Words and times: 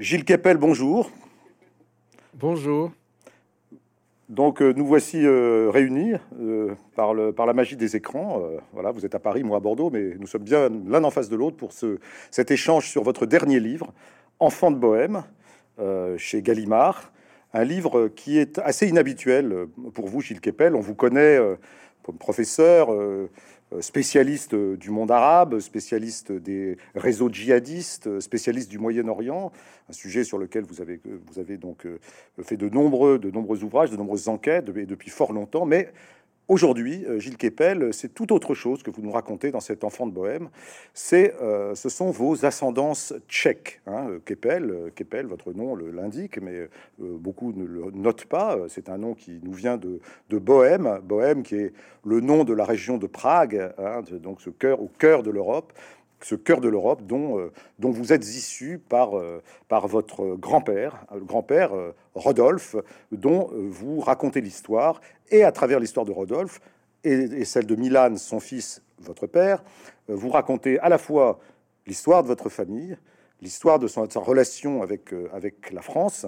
Gilles 0.00 0.24
Kepel, 0.24 0.56
bonjour. 0.56 1.08
Bonjour. 2.34 2.90
Donc 4.28 4.60
euh, 4.60 4.72
nous 4.76 4.84
voici 4.84 5.24
euh, 5.24 5.70
réunis 5.70 6.14
euh, 6.40 6.74
par, 6.96 7.14
le, 7.14 7.32
par 7.32 7.46
la 7.46 7.52
magie 7.52 7.76
des 7.76 7.94
écrans. 7.94 8.42
voilà, 8.72 8.90
vous 8.90 9.06
êtes 9.06 9.14
à 9.14 9.20
Paris, 9.20 9.44
moi 9.44 9.58
à 9.58 9.60
Bordeaux, 9.60 9.90
mais 9.90 10.16
nous 10.18 10.26
sommes 10.26 10.42
bien 10.42 10.68
l'un 10.88 11.04
en 11.04 11.10
face 11.12 11.28
de 11.28 11.36
l'autre 11.36 11.56
pour 11.56 11.72
ce, 11.72 12.00
cet 12.32 12.50
échange 12.50 12.88
sur 12.88 13.04
votre 13.04 13.24
dernier 13.24 13.60
livre, 13.60 13.92
Enfant 14.40 14.72
de 14.72 14.76
Bohème, 14.76 15.22
chez 16.16 16.42
Gallimard. 16.42 17.12
Un 17.52 17.62
livre 17.62 18.08
qui 18.08 18.38
est 18.38 18.58
assez 18.58 18.88
inhabituel 18.88 19.68
pour 19.94 20.08
vous, 20.08 20.20
Gilles 20.20 20.40
Kepel. 20.40 20.74
On 20.74 20.80
vous 20.80 20.96
connaît 20.96 21.38
comme 22.02 22.18
professeur, 22.18 22.88
spécialiste 23.80 24.54
du 24.54 24.90
monde 24.90 25.10
arabe, 25.10 25.58
spécialiste 25.60 26.32
des 26.32 26.76
réseaux 26.94 27.28
djihadistes, 27.28 28.20
spécialiste 28.20 28.70
du 28.70 28.78
Moyen-Orient, 28.78 29.52
un 29.88 29.92
sujet 29.92 30.24
sur 30.24 30.38
lequel 30.38 30.64
vous 30.64 30.80
avez, 30.80 31.56
donc 31.56 31.86
euh, 31.86 31.98
fait 32.42 32.56
de 32.56 32.68
nombreux, 32.68 33.18
de 33.18 33.30
nombreux 33.30 33.64
ouvrages, 33.64 33.90
de 33.90 33.96
nombreuses 33.96 34.28
enquêtes 34.28 34.64
depuis 34.64 35.10
fort 35.10 35.32
longtemps, 35.32 35.66
mais 35.66 35.92
Aujourd'hui, 36.46 37.06
euh, 37.06 37.18
Gilles 37.18 37.38
Kepel, 37.38 37.94
c'est 37.94 38.12
tout 38.12 38.30
autre 38.34 38.52
chose 38.52 38.82
que 38.82 38.90
vous 38.90 39.00
nous 39.00 39.12
racontez 39.12 39.50
dans 39.50 39.60
cet 39.60 39.82
enfant 39.82 40.06
de 40.06 40.12
Bohème. 40.12 40.50
C'est, 40.92 41.34
euh, 41.40 41.74
ce 41.74 41.88
sont 41.88 42.10
vos 42.10 42.44
ascendances 42.44 43.14
tchèques. 43.30 43.80
Hein. 43.86 44.18
Kepel, 44.26 44.70
euh, 44.70 44.90
Kepel, 44.94 45.24
votre 45.24 45.54
nom 45.54 45.74
l'indique, 45.74 46.38
mais 46.42 46.68
beaucoup 46.98 47.54
ne 47.54 47.64
le 47.64 47.90
notent 47.92 48.26
pas. 48.26 48.58
C'est 48.68 48.90
un 48.90 48.98
nom 48.98 49.14
qui 49.14 49.40
nous 49.42 49.54
vient 49.54 49.78
de, 49.78 50.00
de, 50.28 50.38
Bohème, 50.38 51.00
Bohème 51.02 51.44
qui 51.44 51.56
est 51.56 51.72
le 52.04 52.20
nom 52.20 52.44
de 52.44 52.52
la 52.52 52.66
région 52.66 52.98
de 52.98 53.06
Prague, 53.06 53.72
hein, 53.78 54.02
donc 54.22 54.42
ce 54.42 54.50
cœur 54.50 54.82
au 54.82 54.88
cœur 54.98 55.22
de 55.22 55.30
l'Europe 55.30 55.72
ce 56.24 56.34
cœur 56.34 56.62
de 56.62 56.68
l'Europe 56.68 57.02
dont, 57.04 57.38
euh, 57.38 57.52
vous 57.78 58.12
êtes 58.14 58.24
issu 58.24 58.78
par, 58.78 59.18
euh, 59.18 59.42
votre 59.68 60.36
grand-père, 60.36 61.04
le 61.14 61.20
grand-père 61.20 61.74
euh, 61.74 61.92
Rodolphe, 62.14 62.76
dont 63.12 63.50
vous 63.52 64.00
racontez 64.00 64.40
l'histoire, 64.40 65.02
et 65.30 65.44
à 65.44 65.52
travers 65.52 65.80
l'histoire 65.80 66.06
de 66.06 66.12
Rodolphe 66.12 66.60
et, 67.02 67.44
celle 67.44 67.66
de 67.66 67.76
Milan, 67.76 68.16
son 68.16 68.40
fils, 68.40 68.82
votre 69.00 69.26
père, 69.26 69.62
vous 70.08 70.30
racontez 70.30 70.78
à 70.78 70.88
la 70.88 70.96
fois 70.96 71.38
l'histoire 71.86 72.22
de 72.22 72.28
votre 72.28 72.48
famille, 72.48 72.96
l'histoire 73.42 73.78
de 73.78 73.86
sa 73.86 74.06
relation 74.14 74.82
avec, 74.82 75.12
avec 75.32 75.70
la 75.72 75.82
France, 75.82 76.24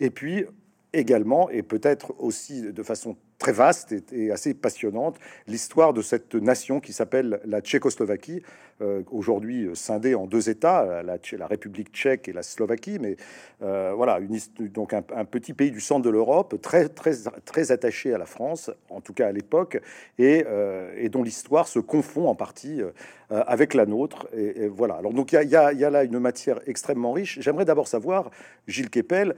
et 0.00 0.10
puis 0.10 0.44
également, 0.92 1.48
et 1.50 1.62
peut-être 1.62 2.14
aussi 2.18 2.72
de 2.72 2.82
façon 2.82 3.16
très 3.38 3.52
vaste 3.52 3.94
et, 4.12 4.30
assez 4.30 4.54
passionnante, 4.54 5.18
l'histoire 5.46 5.92
de 5.92 6.02
cette 6.02 6.34
nation 6.34 6.80
qui 6.80 6.92
s'appelle 6.92 7.40
la 7.44 7.60
Tchécoslovaquie, 7.60 8.42
euh, 8.82 9.02
aujourd'hui 9.10 9.70
scindée 9.72 10.14
en 10.14 10.26
deux 10.26 10.50
États, 10.50 11.02
la, 11.02 11.46
République 11.46 11.92
tchèque 11.94 12.28
et 12.28 12.34
la 12.34 12.42
Slovaquie, 12.42 12.98
mais 13.00 13.16
euh, 13.62 13.92
voilà, 13.96 14.18
une, 14.18 14.38
donc 14.68 14.92
un, 14.92 15.02
petit 15.02 15.54
pays 15.54 15.70
du 15.70 15.80
centre 15.80 16.02
de 16.02 16.10
l'Europe, 16.10 16.60
très, 16.60 16.90
très, 16.90 17.14
très 17.46 17.72
attaché 17.72 18.12
à 18.12 18.18
la 18.18 18.26
France, 18.26 18.70
en 18.90 19.00
tout 19.00 19.14
cas 19.14 19.28
à 19.28 19.32
l'époque, 19.32 19.80
et, 20.18 20.44
euh, 20.46 21.08
dont 21.08 21.22
l'histoire 21.22 21.68
se 21.68 21.78
confond 21.78 22.28
en 22.28 22.34
partie 22.34 22.82
avec 23.30 23.74
la 23.74 23.86
nôtre. 23.86 24.28
Et, 24.36 24.68
voilà, 24.68 24.94
alors 24.94 25.12
donc 25.12 25.32
il 25.32 25.42
y, 25.42 25.52
y, 25.52 25.56
a 25.56 25.90
là 25.90 26.04
une 26.04 26.18
matière 26.18 26.60
extrêmement 26.66 27.12
riche. 27.12 27.38
J'aimerais 27.40 27.64
d'abord 27.64 27.88
savoir, 27.88 28.30
Gilles 28.68 28.90
Kepel, 28.90 29.34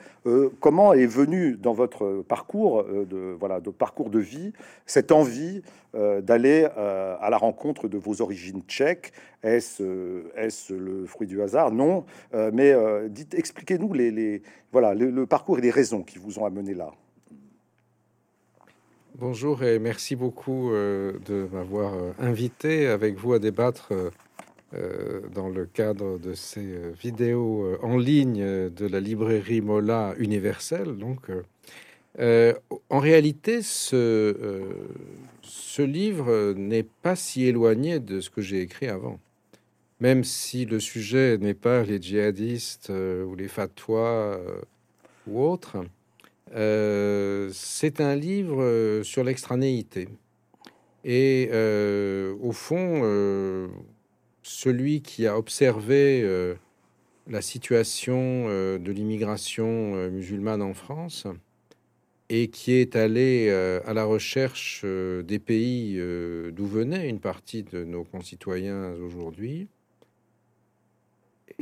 comment 0.61 0.93
est 0.95 1.07
venu 1.07 1.57
dans 1.57 1.73
votre 1.73 2.23
parcours 2.27 2.85
de, 2.85 3.37
voilà, 3.39 3.61
de 3.61 3.71
parcours 3.71 3.88
de 4.11 4.19
vie 4.19 4.53
cette 4.87 5.13
envie 5.13 5.63
d'aller 5.95 6.65
à 6.77 7.29
la 7.31 7.37
rencontre 7.39 7.89
de 7.89 7.99
vos 7.99 8.21
origines 8.21 8.63
tchèques 8.69 9.13
est-ce 9.43 9.83
est 10.37 10.71
le 10.71 11.07
fruit 11.07 11.27
du 11.27 11.41
hasard? 11.43 11.71
Non. 11.71 12.05
Euh, 12.35 12.51
mais 12.53 12.73
euh, 12.73 13.09
dites, 13.09 13.35
expliquez-nous 13.35 13.93
les, 13.93 14.43
voilà, 14.73 14.95
le, 14.95 15.27
parcours 15.27 15.59
et 15.59 15.63
les 15.63 15.71
raisons 15.71 16.03
qui 16.03 16.19
vous 16.19 16.39
ont 16.39 16.45
amené 16.45 16.75
là. 16.75 16.93
Bonjour 19.15 19.65
et 19.65 19.79
merci 19.79 20.15
beaucoup 20.15 20.73
euh, 20.73 21.19
de 21.27 21.49
m'avoir 21.53 21.93
invité 22.19 22.87
avec 22.87 23.17
vous 23.17 23.33
à 23.33 23.39
débattre 23.39 23.93
dans 25.35 25.49
le 25.49 25.65
cadre 25.65 26.19
de 26.19 26.35
ces 26.35 26.93
vidéos 27.01 27.79
en 27.83 27.97
ligne 27.97 28.69
de 28.69 28.87
la 28.87 29.01
librairie 29.01 29.63
Mola 29.63 30.15
universelle. 30.19 30.99
Donc, 30.99 31.31
en 32.19 32.99
réalité, 32.99 33.63
ce, 33.63 34.63
ce 35.43 35.83
livre 35.83 36.55
n'est 36.55 36.87
pas 37.03 37.17
si 37.17 37.45
éloigné 37.45 38.01
de 38.01 38.21
ce 38.21 38.31
que 38.31 38.41
j'ai 38.41 38.61
écrit 38.61 38.89
avant 38.89 39.21
même 40.01 40.25
si 40.25 40.65
le 40.65 40.81
sujet 40.81 41.39
n'est 41.39 41.55
pas 41.55 41.83
les 41.83 42.01
djihadistes 42.01 42.91
euh, 42.91 43.25
ou 43.25 43.35
les 43.35 43.49
fatwas 43.49 44.39
euh, 44.39 44.61
ou 45.27 45.43
autres, 45.43 45.85
euh, 46.55 47.51
c'est 47.53 48.01
un 48.01 48.15
livre 48.15 49.03
sur 49.03 49.25
l'extranéité. 49.25 50.09
Et 51.05 51.51
au 52.41 52.53
fond, 52.53 53.03
celui 54.43 55.01
qui 55.01 55.27
a 55.27 55.39
observé 55.39 56.57
la 57.29 57.41
situation 57.41 58.47
de 58.49 58.93
l'immigration 58.93 60.11
musulmane 60.11 60.61
en 60.61 60.75
France 60.75 61.27
et 62.31 62.49
qui 62.49 62.73
est 62.73 62.97
allé 62.97 63.51
à 63.51 63.95
la 63.95 64.05
recherche 64.05 64.85
des 64.85 65.39
pays 65.39 65.99
d'où 66.53 66.67
venait 66.67 67.09
une 67.09 67.21
partie 67.21 67.63
de 67.63 67.85
nos 67.85 68.05
concitoyens 68.05 68.93
aujourd'hui, 69.03 69.69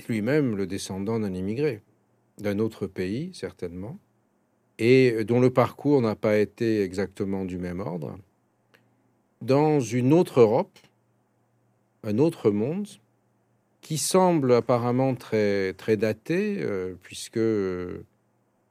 lui-même 0.08 0.56
le 0.56 0.66
descendant 0.66 1.20
d'un 1.20 1.34
immigré, 1.34 1.82
d'un 2.38 2.58
autre 2.58 2.86
pays 2.86 3.30
certainement, 3.32 3.98
et 4.78 5.24
dont 5.24 5.40
le 5.40 5.50
parcours 5.50 6.02
n'a 6.02 6.16
pas 6.16 6.36
été 6.36 6.82
exactement 6.82 7.44
du 7.44 7.58
même 7.58 7.80
ordre, 7.80 8.18
dans 9.42 9.80
une 9.80 10.12
autre 10.12 10.40
Europe, 10.40 10.78
un 12.02 12.18
autre 12.18 12.50
monde, 12.50 12.88
qui 13.80 13.98
semble 13.98 14.52
apparemment 14.52 15.14
très, 15.14 15.72
très 15.74 15.96
daté, 15.96 16.56
euh, 16.58 16.94
puisque 17.02 17.38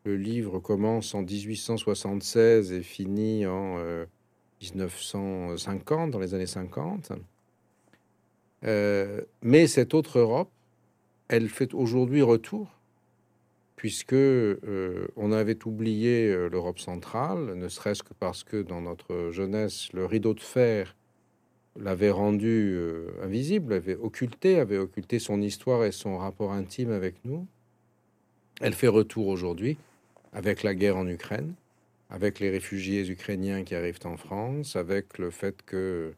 le 0.05 0.15
livre 0.15 0.59
commence 0.59 1.15
en 1.15 1.23
1876 1.23 2.71
et 2.71 2.83
finit 2.83 3.45
en 3.47 3.77
1950, 4.61 6.09
euh, 6.09 6.11
dans 6.11 6.19
les 6.19 6.33
années 6.35 6.45
50. 6.45 7.11
Euh, 8.63 9.21
mais 9.41 9.67
cette 9.67 9.93
autre 9.93 10.19
Europe 10.19 10.49
elle 11.27 11.49
fait 11.49 11.73
aujourd'hui 11.73 12.21
retour, 12.21 12.69
puisque 13.75 14.13
euh, 14.13 15.07
on 15.15 15.31
avait 15.31 15.65
oublié 15.65 16.31
l'Europe 16.51 16.77
centrale, 16.77 17.55
ne 17.55 17.67
serait-ce 17.67 18.03
que 18.03 18.13
parce 18.13 18.43
que 18.43 18.61
dans 18.61 18.81
notre 18.81 19.31
jeunesse, 19.31 19.91
le 19.91 20.05
rideau 20.05 20.35
de 20.35 20.39
fer 20.39 20.95
l'avait 21.77 22.11
rendu 22.11 22.77
invisible, 23.23 23.73
avait 23.73 23.95
occulté, 23.95 24.59
avait 24.59 24.77
occulté 24.77 25.17
son 25.17 25.41
histoire 25.41 25.83
et 25.83 25.91
son 25.91 26.19
rapport 26.19 26.53
intime 26.53 26.91
avec 26.91 27.15
nous. 27.25 27.47
Elle 28.61 28.75
fait 28.75 28.87
retour 28.87 29.27
aujourd'hui 29.27 29.77
avec 30.35 30.63
la 30.63 30.75
guerre 30.75 30.97
en 30.97 31.07
Ukraine, 31.07 31.55
avec 32.09 32.39
les 32.39 32.51
réfugiés 32.51 33.09
ukrainiens 33.09 33.63
qui 33.63 33.73
arrivent 33.73 33.99
en 34.03 34.17
France, 34.17 34.75
avec 34.75 35.17
le 35.17 35.31
fait 35.31 35.55
que 35.65 36.13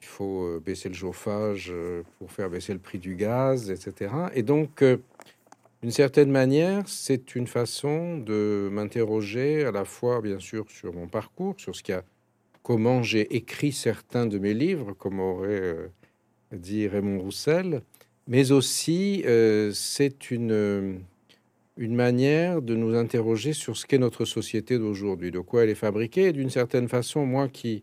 il 0.00 0.06
faut 0.06 0.44
euh, 0.44 0.60
baisser 0.64 0.88
le 0.88 0.94
chauffage 0.94 1.70
euh, 1.70 2.02
pour 2.18 2.32
faire 2.32 2.50
baisser 2.50 2.72
le 2.72 2.78
prix 2.78 2.98
du 2.98 3.14
gaz, 3.14 3.70
etc. 3.70 4.12
Et 4.34 4.42
donc, 4.42 4.82
euh, 4.82 4.96
d'une 5.80 5.92
certaine 5.92 6.30
manière, 6.30 6.88
c'est 6.88 7.36
une 7.36 7.46
façon 7.46 8.18
de 8.18 8.68
m'interroger 8.72 9.64
à 9.64 9.70
la 9.70 9.84
fois, 9.84 10.20
bien 10.20 10.38
sûr, 10.38 10.68
sur 10.70 10.92
mon 10.92 11.08
parcours, 11.08 11.54
sur 11.58 11.76
ce 11.76 11.82
qui 11.82 11.92
a, 11.92 12.02
comment 12.62 13.02
j'ai 13.02 13.34
écrit 13.34 13.72
certains 13.72 14.26
de 14.26 14.38
mes 14.38 14.54
livres, 14.54 14.92
comme 14.92 15.20
aurait 15.20 15.90
dit 16.52 16.86
Raymond 16.86 17.20
Roussel, 17.20 17.82
mais 18.28 18.52
aussi 18.52 19.24
c'est 19.72 20.30
une 20.30 21.00
une 21.76 21.94
manière 21.94 22.62
de 22.62 22.74
nous 22.74 22.94
interroger 22.94 23.52
sur 23.52 23.76
ce 23.76 23.86
qu'est 23.86 23.98
notre 23.98 24.24
société 24.24 24.78
d'aujourd'hui, 24.78 25.30
de 25.30 25.40
quoi 25.40 25.64
elle 25.64 25.70
est 25.70 25.74
fabriquée. 25.74 26.28
Et 26.28 26.32
d'une 26.32 26.50
certaine 26.50 26.88
façon, 26.88 27.24
moi 27.26 27.48
qui 27.48 27.82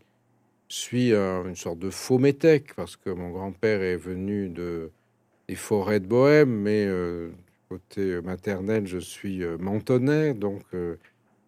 suis 0.67 1.13
une 1.13 1.55
sorte 1.55 1.79
de 1.79 1.89
faux 1.89 2.19
métèque 2.19 2.75
parce 2.75 2.95
que 2.95 3.09
mon 3.09 3.31
grand-père 3.31 3.81
est 3.81 3.97
venu 3.97 4.49
de, 4.49 4.91
des 5.47 5.55
forêts 5.55 5.99
de 5.99 6.05
Bohème, 6.05 6.51
mais 6.51 6.85
euh, 6.85 7.31
côté 7.69 8.19
maternel, 8.21 8.87
je 8.87 8.97
suis 8.97 9.43
euh, 9.43 9.57
mentonais, 9.59 10.33
donc 10.33 10.63
euh, 10.73 10.95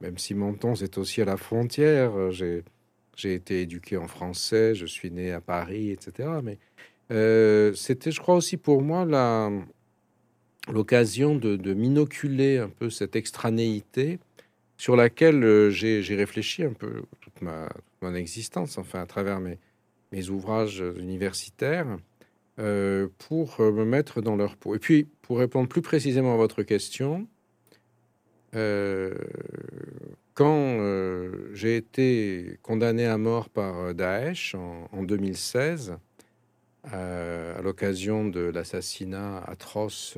même 0.02 0.18
si 0.18 0.36
Menton 0.36 0.76
c'est 0.76 0.98
aussi 0.98 1.22
à 1.22 1.26
la 1.26 1.38
frontière, 1.38 2.16
euh, 2.16 2.32
j'ai 2.32 2.64
j'ai 3.18 3.34
été 3.34 3.62
éduqué 3.62 3.98
en 3.98 4.08
français, 4.08 4.74
je 4.74 4.86
suis 4.86 5.12
né 5.12 5.32
à 5.32 5.42
Paris, 5.42 5.92
etc. 5.92 6.30
Mais 6.42 6.58
c'était, 7.76 8.10
je 8.10 8.20
crois 8.22 8.36
aussi 8.36 8.56
pour 8.58 8.82
moi 8.82 9.06
la 9.06 9.52
l'occasion 10.70 11.36
de, 11.36 11.74
m'inoculer 11.74 12.58
un 12.58 12.70
peu 12.70 12.90
cette 12.90 13.16
extranéité 13.16 14.20
sur 14.78 14.96
laquelle 14.96 15.70
j'ai 15.70 16.16
réfléchi 16.16 16.64
un 16.64 16.74
peu 16.74 17.04
toute 17.20 17.42
ma, 17.42 17.70
mon 18.02 18.16
existence, 18.16 18.78
enfin 18.78 19.02
à 19.02 19.06
travers 19.06 19.40
mes, 19.40 19.58
mes 20.12 20.30
ouvrages 20.30 20.84
universitaires, 20.98 21.98
pour 22.58 23.60
me 23.60 23.86
mettre 23.86 24.22
dans 24.22 24.36
leur 24.36 24.56
peau. 24.56 24.76
Et 24.76 24.80
puis, 24.80 25.08
pour 25.24 25.40
répondre 25.40 25.68
plus 25.68 25.82
précisément 25.82 26.34
à 26.34 26.38
votre 26.38 26.62
question, 26.64 27.28
quand 30.34 30.80
j'ai 31.54 31.78
été 31.78 32.60
condamné 32.62 33.06
à 33.06 33.18
mort 33.18 33.50
par 33.50 33.94
Daesh 33.94 34.56
en 34.56 35.04
2016, 35.04 35.98
à 36.84 37.62
l'occasion 37.62 38.28
de 38.28 38.42
l'assassinat 38.42 39.44
atroce 39.48 40.18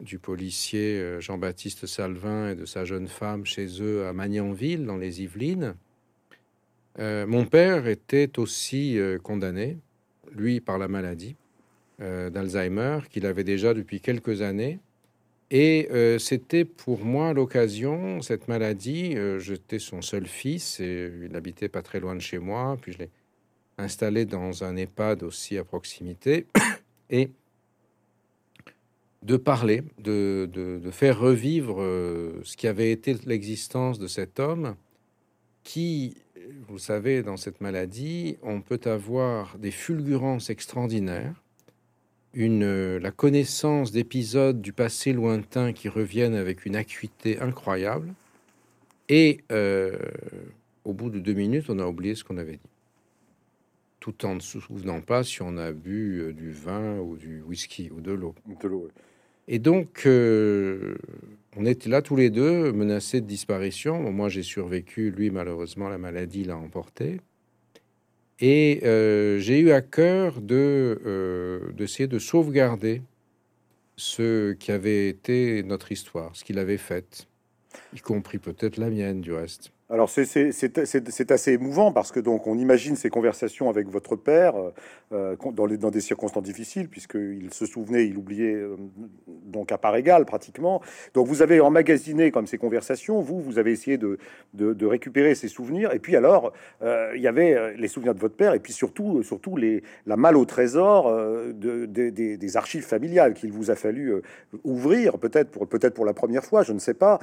du 0.00 0.18
policier 0.18 0.98
euh, 0.98 1.20
Jean-Baptiste 1.20 1.86
Salvin 1.86 2.50
et 2.50 2.54
de 2.54 2.64
sa 2.64 2.84
jeune 2.84 3.08
femme 3.08 3.44
chez 3.44 3.82
eux 3.82 4.06
à 4.06 4.12
Magnanville, 4.12 4.86
dans 4.86 4.96
les 4.96 5.22
Yvelines. 5.22 5.74
Euh, 6.98 7.26
mon 7.26 7.44
père 7.44 7.86
était 7.86 8.38
aussi 8.38 8.98
euh, 8.98 9.18
condamné, 9.18 9.78
lui, 10.32 10.60
par 10.60 10.78
la 10.78 10.88
maladie 10.88 11.36
d'Alzheimer, 11.98 13.00
qu'il 13.10 13.26
avait 13.26 13.44
déjà 13.44 13.74
depuis 13.74 14.00
quelques 14.00 14.40
années. 14.40 14.78
Et 15.50 15.86
c'était 16.18 16.64
pour 16.64 17.04
moi 17.04 17.34
l'occasion, 17.34 18.22
cette 18.22 18.48
maladie, 18.48 19.16
j'étais 19.38 19.78
son 19.78 20.00
seul 20.00 20.26
fils 20.26 20.80
et 20.80 21.12
il 21.22 21.36
habitait 21.36 21.68
pas 21.68 21.82
très 21.82 22.00
loin 22.00 22.14
de 22.14 22.20
chez 22.20 22.38
moi, 22.38 22.78
puis 22.80 22.92
je 22.92 23.00
l'ai 23.00 23.10
installé 23.80 24.24
dans 24.24 24.64
un 24.64 24.76
EHPAD 24.76 25.22
aussi 25.22 25.58
à 25.58 25.64
proximité. 25.64 26.46
Et 27.10 27.30
de 29.22 29.36
parler, 29.36 29.82
de, 29.98 30.48
de, 30.52 30.90
faire 30.90 31.18
revivre 31.18 31.82
euh, 31.82 32.40
ce 32.44 32.56
qui 32.56 32.66
avait 32.66 32.90
été 32.90 33.14
l'existence 33.26 33.98
de 33.98 34.06
cet 34.06 34.40
homme 34.40 34.76
qui, 35.62 36.16
vous 36.68 36.78
savez, 36.78 37.22
dans 37.22 37.36
cette 37.36 37.60
maladie, 37.60 38.38
on 38.42 38.62
peut 38.62 38.80
avoir 38.86 39.58
des 39.58 39.70
fulgurances 39.70 40.48
extraordinaires, 40.48 41.34
une, 42.32 42.96
la 42.96 43.10
connaissance 43.10 43.92
d'épisodes 43.92 44.62
du 44.62 44.72
passé 44.72 45.12
lointain 45.12 45.72
qui 45.72 45.88
reviennent 45.88 46.34
avec 46.34 46.64
une 46.64 46.76
acuité 46.76 47.40
incroyable, 47.40 48.14
et 49.08 49.40
euh, 49.50 49.98
au 50.84 50.92
bout 50.94 51.10
de 51.10 51.18
deux 51.18 51.34
minutes, 51.34 51.66
on 51.68 51.78
a 51.78 51.86
oublié 51.86 52.14
ce 52.14 52.24
qu'on 52.24 52.38
avait 52.38 52.52
dit 52.52 52.69
tout 54.00 54.24
en 54.24 54.34
ne 54.34 54.40
se 54.40 54.58
souvenant 54.58 55.00
pas 55.00 55.22
si 55.22 55.42
on 55.42 55.56
a 55.58 55.72
bu 55.72 56.20
euh, 56.20 56.32
du 56.32 56.50
vin 56.50 56.98
ou 56.98 57.16
du 57.16 57.42
whisky 57.42 57.90
ou 57.92 58.00
de 58.00 58.12
l'eau. 58.12 58.34
Et 59.46 59.58
donc, 59.58 60.02
euh, 60.06 60.96
on 61.56 61.66
était 61.66 61.90
là 61.90 62.02
tous 62.02 62.16
les 62.16 62.30
deux, 62.30 62.72
menacés 62.72 63.20
de 63.20 63.26
disparition. 63.26 64.10
Moi, 64.10 64.28
j'ai 64.28 64.42
survécu. 64.42 65.10
Lui, 65.10 65.30
malheureusement, 65.30 65.88
la 65.88 65.98
maladie 65.98 66.44
l'a 66.44 66.56
emporté. 66.56 67.20
Et 68.40 68.80
euh, 68.84 69.38
j'ai 69.38 69.58
eu 69.60 69.70
à 69.70 69.82
cœur 69.82 70.40
de 70.40 71.60
d'essayer 71.76 72.06
de 72.06 72.18
sauvegarder 72.18 73.02
ce 73.96 74.54
qui 74.54 74.72
avait 74.72 75.08
été 75.08 75.62
notre 75.62 75.92
histoire, 75.92 76.34
ce 76.34 76.42
qu'il 76.42 76.58
avait 76.58 76.78
fait, 76.78 77.28
y 77.94 78.00
compris 78.00 78.38
peut-être 78.38 78.78
la 78.78 78.88
mienne 78.88 79.20
du 79.20 79.32
reste. 79.32 79.72
Alors 79.92 80.08
c'est 80.08 81.30
assez 81.32 81.52
émouvant 81.52 81.90
parce 81.90 82.12
que 82.12 82.20
donc 82.20 82.46
on 82.46 82.56
imagine 82.56 82.94
ces 82.94 83.10
conversations 83.10 83.68
avec 83.68 83.88
votre 83.88 84.14
père 84.14 84.54
euh, 85.12 85.34
dans, 85.52 85.66
les, 85.66 85.78
dans, 85.78 85.90
des 85.90 86.00
circonstances 86.00 86.44
difficiles 86.44 86.88
puisqu'il 86.88 87.52
se 87.52 87.66
souvenait, 87.66 88.06
il 88.06 88.16
oubliait 88.16 88.54
euh, 88.54 88.76
donc 89.26 89.72
à 89.72 89.78
part 89.78 89.96
égale 89.96 90.26
pratiquement. 90.26 90.80
Donc 91.14 91.26
vous 91.26 91.42
avez 91.42 91.58
emmagasiné 91.58 92.30
comme 92.30 92.46
ces 92.46 92.56
conversations, 92.56 93.20
vous 93.20 93.40
vous 93.40 93.58
avez 93.58 93.72
essayé 93.72 93.98
de, 93.98 94.18
de, 94.54 94.86
récupérer 94.86 95.34
ces 95.34 95.48
souvenirs 95.48 95.92
et 95.92 95.98
puis 95.98 96.14
alors 96.14 96.52
euh, 96.82 97.10
il 97.16 97.20
y 97.20 97.26
avait 97.26 97.74
les 97.76 97.88
souvenirs 97.88 98.14
de 98.14 98.20
votre 98.20 98.36
père 98.36 98.54
et 98.54 98.60
puis 98.60 98.72
surtout 98.72 99.24
surtout 99.24 99.56
les 99.56 99.82
la 100.06 100.16
malle 100.16 100.36
au 100.36 100.44
trésor 100.44 101.12
de, 101.52 101.86
des 101.86 102.56
archives 102.56 102.84
familiales 102.84 103.34
qu'il 103.34 103.50
vous 103.50 103.72
a 103.72 103.74
fallu 103.74 104.14
ouvrir 104.62 105.18
peut-être 105.18 105.50
pour 105.50 105.66
peut-être 105.66 105.94
pour 105.94 106.04
la 106.04 106.14
première 106.14 106.44
fois, 106.44 106.62
je 106.62 106.72
ne 106.72 106.78
sais 106.78 106.94
pas. 106.94 107.18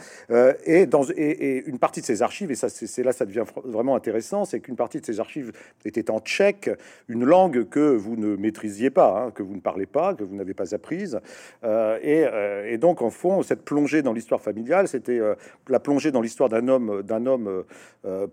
et 0.65 0.85
dans 0.85 1.03
et 1.15 1.63
une 1.65 1.79
partie 1.79 2.01
de 2.01 2.05
ces 2.05 2.21
archives 2.21 2.51
c'est 2.57 3.03
là 3.03 3.11
ça 3.11 3.25
devient 3.25 3.45
vraiment 3.63 3.95
intéressant, 3.95 4.45
c'est 4.45 4.59
qu'une 4.59 4.75
partie 4.75 4.99
de 4.99 5.05
ces 5.05 5.19
archives 5.19 5.51
était 5.85 6.11
en 6.11 6.19
tchèque, 6.19 6.69
une 7.07 7.25
langue 7.25 7.67
que 7.69 7.95
vous 7.95 8.15
ne 8.15 8.35
maîtrisiez 8.35 8.89
pas, 8.89 9.21
hein, 9.21 9.31
que 9.31 9.43
vous 9.43 9.55
ne 9.55 9.61
parlez 9.61 9.85
pas, 9.85 10.13
que 10.13 10.23
vous 10.23 10.35
n'avez 10.35 10.53
pas 10.53 10.73
apprise. 10.73 11.19
Euh, 11.63 11.99
euh, 12.03 12.71
et, 12.71 12.77
donc, 12.77 13.01
en 13.01 13.09
fond, 13.09 13.41
cette 13.43 13.63
plongée 13.63 14.01
dans 14.01 14.13
l'histoire 14.13 14.41
familiale, 14.41 14.87
c'était 14.87 15.19
euh, 15.19 15.35
la 15.67 15.79
plongée 15.79 16.11
dans 16.11 16.21
l'histoire 16.21 16.49
d'un 16.49 16.67
homme, 16.67 17.01
d'un 17.03 17.25
homme 17.25 17.63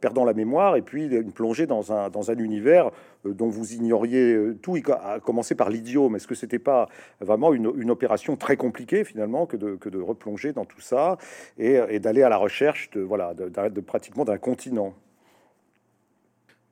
perdant 0.00 0.24
la 0.24 0.34
mémoire, 0.34 0.76
et 0.76 0.82
puis 0.82 1.06
une 1.06 1.32
plongée 1.32 1.66
dans 1.66 1.92
un, 1.92 2.08
dans 2.08 2.30
un 2.30 2.36
univers 2.36 2.92
dont 3.24 3.48
vous 3.48 3.72
ignoriez 3.72 4.38
tout, 4.62 4.76
à 5.02 5.18
commencer 5.18 5.56
par 5.56 5.68
l'idiome. 5.68 6.14
Est-ce 6.14 6.28
que 6.28 6.36
c'était 6.36 6.60
pas 6.60 6.88
vraiment 7.20 7.52
une, 7.52 7.90
opération 7.90 8.36
très 8.36 8.56
compliquée 8.56 9.02
finalement 9.02 9.46
que 9.46 9.56
de, 9.56 10.00
replonger 10.00 10.52
dans 10.52 10.64
tout 10.64 10.80
ça 10.80 11.18
et, 11.58 11.98
d'aller 11.98 12.22
à 12.22 12.28
la 12.28 12.36
recherche 12.36 12.88
de, 12.90 13.00
voilà, 13.00 13.34
de, 13.34 13.48
de 13.48 13.80
d'un 14.22 14.38
continent. 14.38 14.94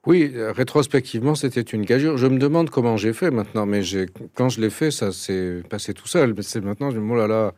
Oui, 0.04 0.32
rétrospectivement, 0.36 1.36
c'était 1.36 1.60
une 1.60 1.84
gageure. 1.84 2.16
Je 2.16 2.26
me 2.26 2.38
demande 2.38 2.70
comment 2.70 2.96
j'ai 2.96 3.12
fait 3.12 3.30
maintenant, 3.30 3.66
mais 3.66 3.82
quand 4.34 4.48
je 4.48 4.60
l'ai 4.60 4.70
fait, 4.70 4.90
ça 4.90 5.12
s'est 5.12 5.62
passé 5.68 5.94
tout 5.94 6.08
seul. 6.08 6.34
C'est 6.42 6.60
maintenant, 6.60 6.90
je 6.90 6.98
me 6.98 7.06
dis, 7.06 7.12
oh 7.12 7.16
là 7.16 7.28
là. 7.28 7.54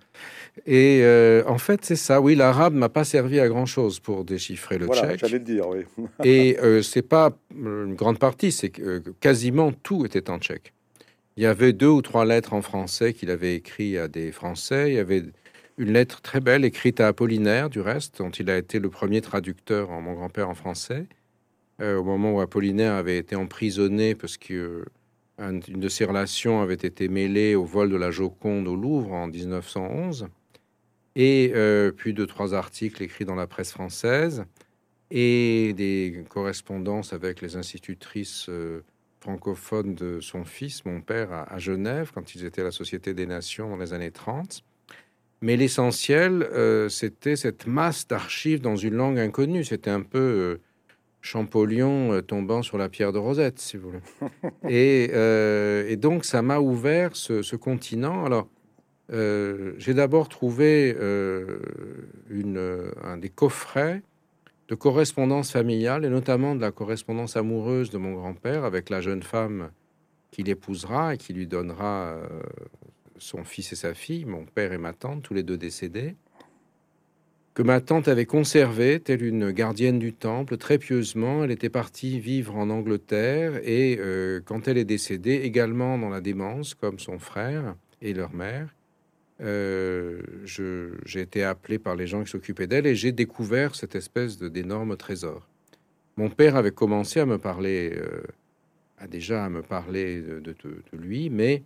Et 0.67 1.01
euh, 1.03 1.43
en 1.47 1.57
fait, 1.57 1.85
c'est 1.85 1.97
ça. 1.97 2.21
Oui, 2.21 2.35
l'arabe 2.35 2.75
m'a 2.75 2.91
pas 2.91 3.05
servi 3.05 3.41
à 3.41 3.49
grand 3.49 3.65
chose 3.65 3.99
pour 3.99 4.25
déchiffrer 4.25 4.77
le 4.77 4.85
voilà, 4.85 5.17
J'allais 5.17 5.39
le 5.39 5.45
dire, 5.45 5.69
oui. 5.69 5.85
et 6.25 6.59
euh, 6.63 6.83
c'est 6.83 7.03
pas 7.03 7.31
une 7.51 7.95
grande 7.95 8.19
partie, 8.19 8.53
c'est 8.53 8.69
que 8.69 8.83
euh, 8.83 9.01
quasiment 9.21 9.73
tout 9.73 10.05
était 10.05 10.29
en 10.29 10.39
tchèque. 10.39 10.75
Il 11.39 11.43
y 11.43 11.47
avait 11.47 11.73
deux 11.73 11.89
ou 11.89 12.03
trois 12.03 12.27
lettres 12.27 12.53
en 12.53 12.61
français 12.61 13.15
qu'il 13.15 13.31
avait 13.31 13.57
écrit 13.57 13.97
à 13.99 14.07
des 14.07 14.31
Français. 14.33 14.91
Il 14.91 14.95
y 14.95 15.01
avait 15.01 15.25
une 15.79 15.93
lettre 15.93 16.21
très 16.21 16.41
belle 16.41 16.65
écrite 16.65 17.01
à 17.01 17.09
Apollinaire, 17.09 17.69
du 17.69 17.81
reste, 17.81 18.19
dont 18.19 18.31
il 18.31 18.49
a 18.51 18.57
été 18.57 18.79
le 18.79 18.91
premier 18.91 19.21
traducteur 19.21 19.91
en 19.91 20.01
mon 20.01 20.15
grand-père 20.15 20.49
en 20.49 20.55
français, 20.55 21.07
euh, 21.81 21.97
au 21.97 22.05
moment 22.05 22.33
où 22.33 22.41
Apollinaire 22.41 22.95
avait 22.95 23.19
été 23.19 23.35
emprisonné 23.35 24.15
parce 24.15 24.37
que 24.37 24.85
une 25.39 25.59
de 25.61 25.89
ses 25.89 26.05
relations 26.05 26.61
avait 26.61 26.75
été 26.75 27.09
mêlée 27.09 27.57
au 27.57 27.65
vol 27.65 27.91
de 27.91 27.97
la 27.97 28.13
Joconde 28.13 28.69
au 28.69 28.77
Louvre 28.77 29.13
en 29.13 29.27
1911, 29.27 30.29
et 31.17 31.51
euh, 31.57 31.91
puis 31.91 32.15
deux 32.15 32.27
trois 32.27 32.55
articles 32.55 33.03
écrits 33.03 33.25
dans 33.25 33.35
la 33.35 33.49
presse 33.49 33.73
française 33.73 34.45
et 35.11 35.73
des 35.77 36.25
correspondances 36.29 37.13
avec 37.13 37.41
les 37.41 37.57
institutrices 37.57 38.47
euh, 38.49 38.85
francophones 39.21 39.97
de 39.97 40.21
son 40.21 40.45
fils, 40.45 40.85
mon 40.85 41.01
père, 41.01 41.33
à, 41.33 41.53
à 41.53 41.59
Genève, 41.59 42.13
quand 42.15 42.37
ils 42.37 42.45
étaient 42.45 42.63
à 42.63 42.65
la 42.65 42.71
Société 42.71 43.13
des 43.13 43.27
Nations 43.27 43.71
dans 43.71 43.77
les 43.77 43.93
années 43.93 44.13
30. 44.13 44.63
Mais 45.45 45.59
l'essentiel, 45.59 46.43
euh, 46.55 46.89
c'était 46.89 47.37
cette 47.37 47.67
masse 47.67 48.09
d'archives 48.09 48.63
dans 48.63 48.77
une 48.77 48.95
langue 48.95 49.19
inconnue. 49.19 49.63
C'était 49.63 49.91
un 49.91 50.01
peu 50.01 50.19
euh, 50.19 50.61
Champollion 51.21 52.15
euh, 52.15 52.23
tombant 52.23 52.63
sur 52.63 52.79
la 52.79 52.89
pierre 52.89 53.13
de 53.13 53.19
Rosette, 53.19 53.59
si 53.59 53.77
vous 53.77 53.91
voulez. 53.91 54.01
et, 55.91 55.97
donc, 55.97 56.25
ça 56.25 56.41
m'a 56.41 56.61
ouvert 56.61 57.15
ce, 57.15 57.57
continent. 57.57 58.25
Alors, 58.25 58.49
j'ai 59.11 59.93
d'abord 59.93 60.31
trouvé 60.31 60.97
une, 62.31 62.91
un 63.03 63.19
des 63.19 63.29
coffrets 63.29 64.01
de 64.69 64.75
correspondance 64.75 65.53
familiale, 65.53 66.07
et 66.07 66.09
notamment 66.09 66.55
de 66.55 66.63
la 66.63 66.71
correspondance 66.71 67.37
amoureuse 67.37 67.91
de 67.91 67.99
mon 67.99 68.15
grand-père 68.15 68.65
avec 68.65 68.89
la 68.89 69.03
jeune 69.03 69.23
femme 69.23 69.73
qu'il 70.31 70.49
épousera 70.49 71.13
et 71.13 71.19
qui 71.19 71.35
lui 71.35 71.47
donnera 71.47 72.17
son 73.19 73.45
fils 73.45 73.73
et 73.73 73.77
sa 73.77 73.95
fille, 73.95 74.25
mon 74.25 74.45
père 74.45 74.73
et 74.73 74.79
ma 74.79 74.93
tante, 74.93 75.23
tous 75.23 75.35
les 75.35 75.43
deux 75.43 75.57
décédés, 75.57 76.17
que 77.55 77.63
ma 77.63 77.81
tante 77.81 78.09
avait 78.09 78.27
conservé, 78.27 78.99
telle 78.99 79.23
une 79.23 79.53
gardienne 79.53 80.01
du 80.01 80.13
temple, 80.13 80.57
très 80.57 80.77
pieusement. 80.77 81.45
Elle 81.45 81.53
était 81.53 81.69
partie 81.69 82.19
vivre 82.19 82.57
en 82.57 82.69
Angleterre 82.69 83.61
et 83.63 83.97
euh, 84.01 84.41
quand 84.45 84.67
elle 84.67 84.77
est 84.77 84.85
décédée, 84.85 85.35
également 85.45 85.97
dans 85.97 86.09
la 86.09 86.21
démence, 86.21 86.75
comme 86.75 86.99
son 86.99 87.21
frère 87.21 87.77
et 88.03 88.13
leur 88.13 88.35
mère, 88.35 88.75
euh, 89.41 90.21
j'ai 90.45 91.21
été 91.21 91.45
appelé 91.45 91.79
par 91.79 91.95
les 91.95 92.09
gens 92.09 92.25
qui 92.25 92.31
s'occupaient 92.31 92.67
d'elle 92.67 92.87
et 92.87 92.97
j'ai 92.97 93.13
découvert 93.13 93.77
cette 93.77 93.95
espèce 93.95 94.39
d'énorme 94.39 94.97
trésor. 94.97 95.47
Mon 96.17 96.31
père 96.31 96.57
avait 96.57 96.73
commencé 96.73 97.21
à 97.21 97.27
me 97.27 97.39
parler, 97.39 97.93
euh, 97.97 98.23
a 98.99 99.07
déjà 99.07 99.45
à 99.45 99.49
me 99.49 99.63
parler 99.63 100.21
de 100.23 100.57
lui, 100.93 101.31
mais 101.31 101.63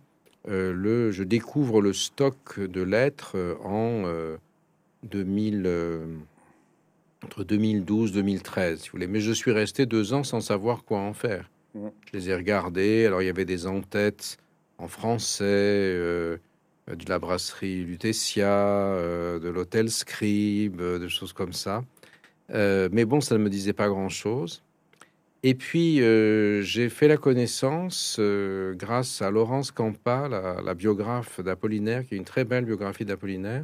euh, 0.47 0.73
le, 0.73 1.11
je 1.11 1.23
découvre 1.23 1.81
le 1.81 1.93
stock 1.93 2.59
de 2.59 2.81
lettres 2.81 3.33
euh, 3.35 3.55
en 3.63 4.03
2000, 5.03 5.63
euh, 5.65 6.05
entre 7.23 7.43
2012 7.43 8.13
2013, 8.13 8.79
si 8.79 8.87
vous 8.87 8.91
voulez. 8.93 9.07
Mais 9.07 9.19
je 9.19 9.31
suis 9.31 9.51
resté 9.51 9.85
deux 9.85 10.13
ans 10.13 10.23
sans 10.23 10.41
savoir 10.41 10.83
quoi 10.83 10.99
en 10.99 11.13
faire. 11.13 11.49
Mmh. 11.75 11.87
Je 12.11 12.17
les 12.17 12.29
ai 12.29 12.35
regardés. 12.35 13.05
Alors 13.05 13.21
il 13.21 13.25
y 13.25 13.29
avait 13.29 13.45
des 13.45 13.67
en-têtes 13.67 14.37
en 14.77 14.87
français, 14.87 15.45
de 15.45 16.39
la 17.07 17.19
brasserie 17.19 17.83
Lutetia, 17.83 18.95
de 19.41 19.49
l'hôtel 19.49 19.91
Scribe, 19.91 20.81
des 20.81 21.09
choses 21.09 21.33
comme 21.33 21.51
ça. 21.51 21.83
mais 22.49 23.03
bon, 23.03 23.19
ça 23.19 23.37
ne 23.37 23.43
me 23.43 23.49
disait 23.49 23.73
pas 23.73 23.89
grand-chose. 23.89 24.63
Et 25.41 25.55
puis, 25.55 26.01
euh, 26.01 26.61
j'ai 26.61 26.89
fait 26.89 27.07
la 27.07 27.15
connaissance, 27.15 28.17
euh, 28.19 28.73
grâce 28.73 29.21
à 29.21 29.31
Laurence 29.31 29.71
Campa, 29.71 30.27
la, 30.27 30.73
biographe 30.73 31.39
d'Apollinaire, 31.39 32.05
qui 32.05 32.15
est 32.15 32.17
une 32.17 32.25
très 32.25 32.43
belle 32.43 32.65
biographie 32.65 33.05
d'Apollinaire, 33.05 33.63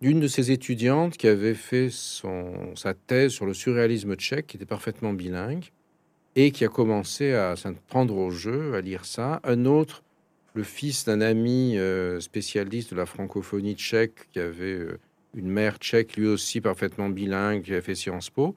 d'une 0.00 0.20
de 0.20 0.28
ses 0.28 0.52
étudiantes 0.52 1.16
qui 1.16 1.26
avait 1.26 1.54
fait 1.54 1.88
son, 1.90 2.76
sa 2.76 2.94
thèse 2.94 3.32
sur 3.32 3.46
le 3.46 3.54
surréalisme 3.54 4.14
tchèque, 4.14 4.46
qui 4.46 4.58
était 4.58 4.66
parfaitement 4.66 5.12
bilingue, 5.12 5.72
et 6.36 6.52
qui 6.52 6.64
a 6.64 6.68
commencé 6.68 7.32
à 7.32 7.56
s'en 7.56 7.74
prendre 7.88 8.16
au 8.16 8.30
jeu, 8.30 8.74
à 8.74 8.80
lire 8.80 9.06
ça. 9.06 9.40
Un 9.42 9.64
autre, 9.64 10.04
le 10.54 10.62
fils 10.62 11.04
d'un 11.04 11.20
ami 11.20 11.76
euh, 11.78 12.20
spécialiste 12.20 12.92
de 12.92 12.96
la 12.96 13.06
francophonie 13.06 13.74
tchèque, 13.74 14.28
qui 14.32 14.38
avait 14.38 14.86
une 15.34 15.48
mère 15.48 15.78
tchèque, 15.78 16.16
lui 16.16 16.28
aussi 16.28 16.60
parfaitement 16.60 17.08
bilingue, 17.08 17.62
qui 17.62 17.74
a 17.74 17.80
fait 17.80 17.96
Sciences 17.96 18.30
Po. 18.30 18.54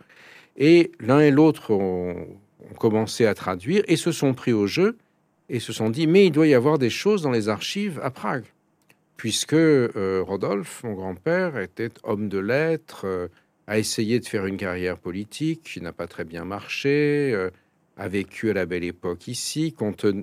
Et 0.58 0.92
l'un 1.00 1.20
et 1.20 1.32
l'autre 1.32 1.72
ont, 1.72 2.28
commencé 2.78 3.26
à 3.26 3.34
traduire 3.34 3.84
et 3.88 3.96
se 3.96 4.12
sont 4.12 4.34
pris 4.34 4.54
au 4.54 4.68
jeu 4.68 4.98
et 5.50 5.60
se 5.60 5.74
sont 5.74 5.90
dit, 5.90 6.08
mais 6.08 6.28
il 6.28 6.32
doit 6.32 6.48
y 6.48 6.54
avoir 6.54 6.78
des 6.78 6.92
choses 6.92 7.24
dans 7.24 7.32
les 7.32 7.50
archives 7.50 8.00
à 8.04 8.12
Prague. 8.12 8.46
Puisque 9.18 9.54
euh, 9.54 10.24
Rodolphe, 10.26 10.84
mon 10.84 10.94
grand-père, 10.94 11.58
était 11.58 11.90
homme 12.04 12.30
de 12.30 12.38
lettres, 12.38 13.06
euh, 13.06 13.28
a 13.68 13.80
essayé 13.80 14.20
de 14.20 14.26
faire 14.26 14.46
une 14.46 14.58
carrière 14.58 14.98
politique 14.98 15.62
qui 15.64 15.82
n'a 15.82 15.92
pas 15.92 16.08
très 16.08 16.24
bien 16.24 16.46
marché, 16.46 17.32
euh, 17.34 17.50
a 17.98 18.08
vécu 18.08 18.50
à 18.50 18.54
la 18.54 18.66
belle 18.66 18.84
époque 18.84 19.28
ici, 19.28 19.76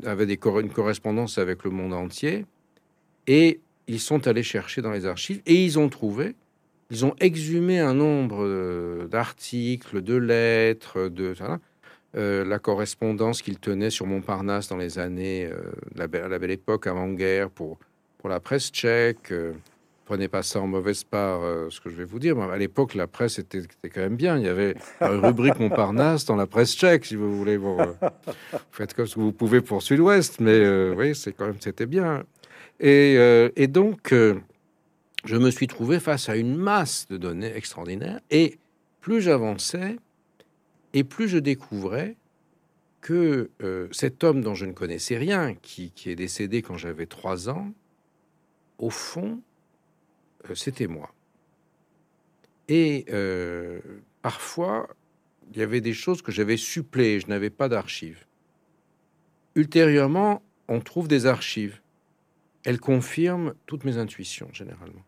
avait 0.05 0.27
des 0.27 0.39
une 0.43 0.71
correspondance 0.71 1.37
avec 1.39 1.63
le 1.65 1.71
monde 1.71 1.93
entier, 1.93 2.47
et 3.27 3.61
ils 3.87 4.01
sont 4.01 4.27
allés 4.27 4.43
chercher 4.43 4.83
dans 4.83 4.91
les 4.91 5.07
archives 5.07 5.43
et 5.47 5.65
ils 5.65 5.79
ont 5.79 5.89
trouvé, 5.89 6.35
ils 6.91 7.05
ont 7.05 7.15
exhumé 7.21 7.81
un 7.81 7.95
nombre 7.95 9.07
d'articles, 9.07 10.03
de 10.03 10.15
lettres, 10.15 11.09
de 11.09 11.35
la 12.15 12.59
correspondance 12.59 13.43
qu'il 13.43 13.59
tenait 13.59 13.91
sur 13.91 14.07
Montparnasse 14.07 14.69
dans 14.69 14.77
les 14.77 14.99
années, 14.99 15.51
à 15.99 16.07
la 16.07 16.39
belle 16.39 16.51
époque 16.51 16.87
avant-guerre, 16.87 17.51
pour 17.51 17.79
pour 18.27 18.33
la 18.33 18.41
presse 18.41 18.71
tchèque. 18.73 19.31
Euh, 19.31 19.53
prenez 20.05 20.27
pas 20.27 20.43
ça 20.43 20.61
en 20.61 20.67
mauvaise 20.67 21.05
part, 21.05 21.45
euh, 21.45 21.69
ce 21.71 21.81
que 21.81 21.91
je 21.91 21.95
vais 21.95 22.05
vous 22.05 22.19
dire. 22.19 22.37
À 22.41 22.57
l'époque, 22.57 22.95
la 22.95 23.07
presse 23.07 23.39
était, 23.39 23.63
quand 23.85 24.01
même 24.01 24.17
bien. 24.17 24.37
Il 24.37 24.45
y 24.45 24.49
avait 24.49 24.75
une 25.01 25.25
rubrique 25.25 25.61
Montparnasse 25.61 26.25
dans 26.25 26.35
la 26.35 26.49
presse 26.49 26.75
tchèque, 26.75 27.05
si 27.05 27.15
vous 27.15 27.37
voulez. 27.37 27.57
Bon, 27.57 27.79
euh, 27.79 28.09
faites 28.73 28.95
comme 28.95 29.07
vous 29.15 29.31
pouvez 29.31 29.61
pour 29.61 29.81
Sud-Ouest, 29.81 30.41
mais 30.41 30.91
oui, 30.91 31.15
c'est 31.15 31.35
quand 31.35 31.47
même, 31.47 31.61
c'était 31.61 31.87
bien. 31.87 32.25
Et 32.81 33.69
donc, 33.69 34.13
je 35.27 35.37
me 35.37 35.51
suis 35.51 35.67
trouvé 35.67 36.01
face 36.01 36.29
à 36.29 36.37
une 36.37 36.57
masse 36.57 37.07
de 37.09 37.17
données 37.17 37.55
extraordinaires. 37.55 38.21
Et 38.31 38.59
plus 39.01 39.21
j'avançais, 39.21 39.97
et 40.95 41.05
plus 41.05 41.29
je 41.29 41.39
découvrais 41.39 42.17
que 43.01 43.51
cet 43.93 44.25
homme 44.25 44.41
dont 44.43 44.55
je 44.55 44.67
ne 44.67 44.73
connaissais 44.73 45.17
rien, 45.17 45.55
qui, 45.55 45.93
qui 45.93 46.11
est 46.11 46.17
décédé 46.17 46.63
quand 46.63 46.77
j'avais 46.77 47.07
trois 47.07 47.49
ans, 47.49 47.73
au 48.79 48.91
fond, 48.91 49.41
euh, 50.51 50.55
c'était 50.55 50.87
moi. 50.87 51.13
Et 52.69 53.07
euh, 53.11 53.81
parfois, 54.23 54.89
il 55.53 55.59
y 55.59 55.63
avait 55.63 55.81
des 55.81 55.95
choses 55.95 56.23
que 56.23 56.33
j'avais 56.33 56.57
suppléées, 56.57 57.21
je 57.21 57.29
n'avais 57.29 57.51
pas 57.51 57.69
d'archives. 57.69 58.27
Ultérieurement, 59.55 60.43
on 60.69 60.81
trouve 60.81 61.09
des 61.09 61.27
archives. 61.27 61.81
Elles 62.65 62.81
confirment 62.81 63.55
toutes 63.67 63.85
mes 63.85 63.97
intuitions, 63.97 64.51
généralement. 64.53 65.06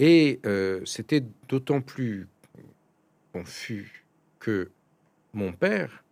Et 0.00 0.40
euh, 0.46 0.80
c'était 0.86 1.22
d'autant 1.48 1.82
plus 1.82 2.26
confus 3.34 4.06
que 4.38 4.70
mon 5.34 5.52
père, 5.52 6.02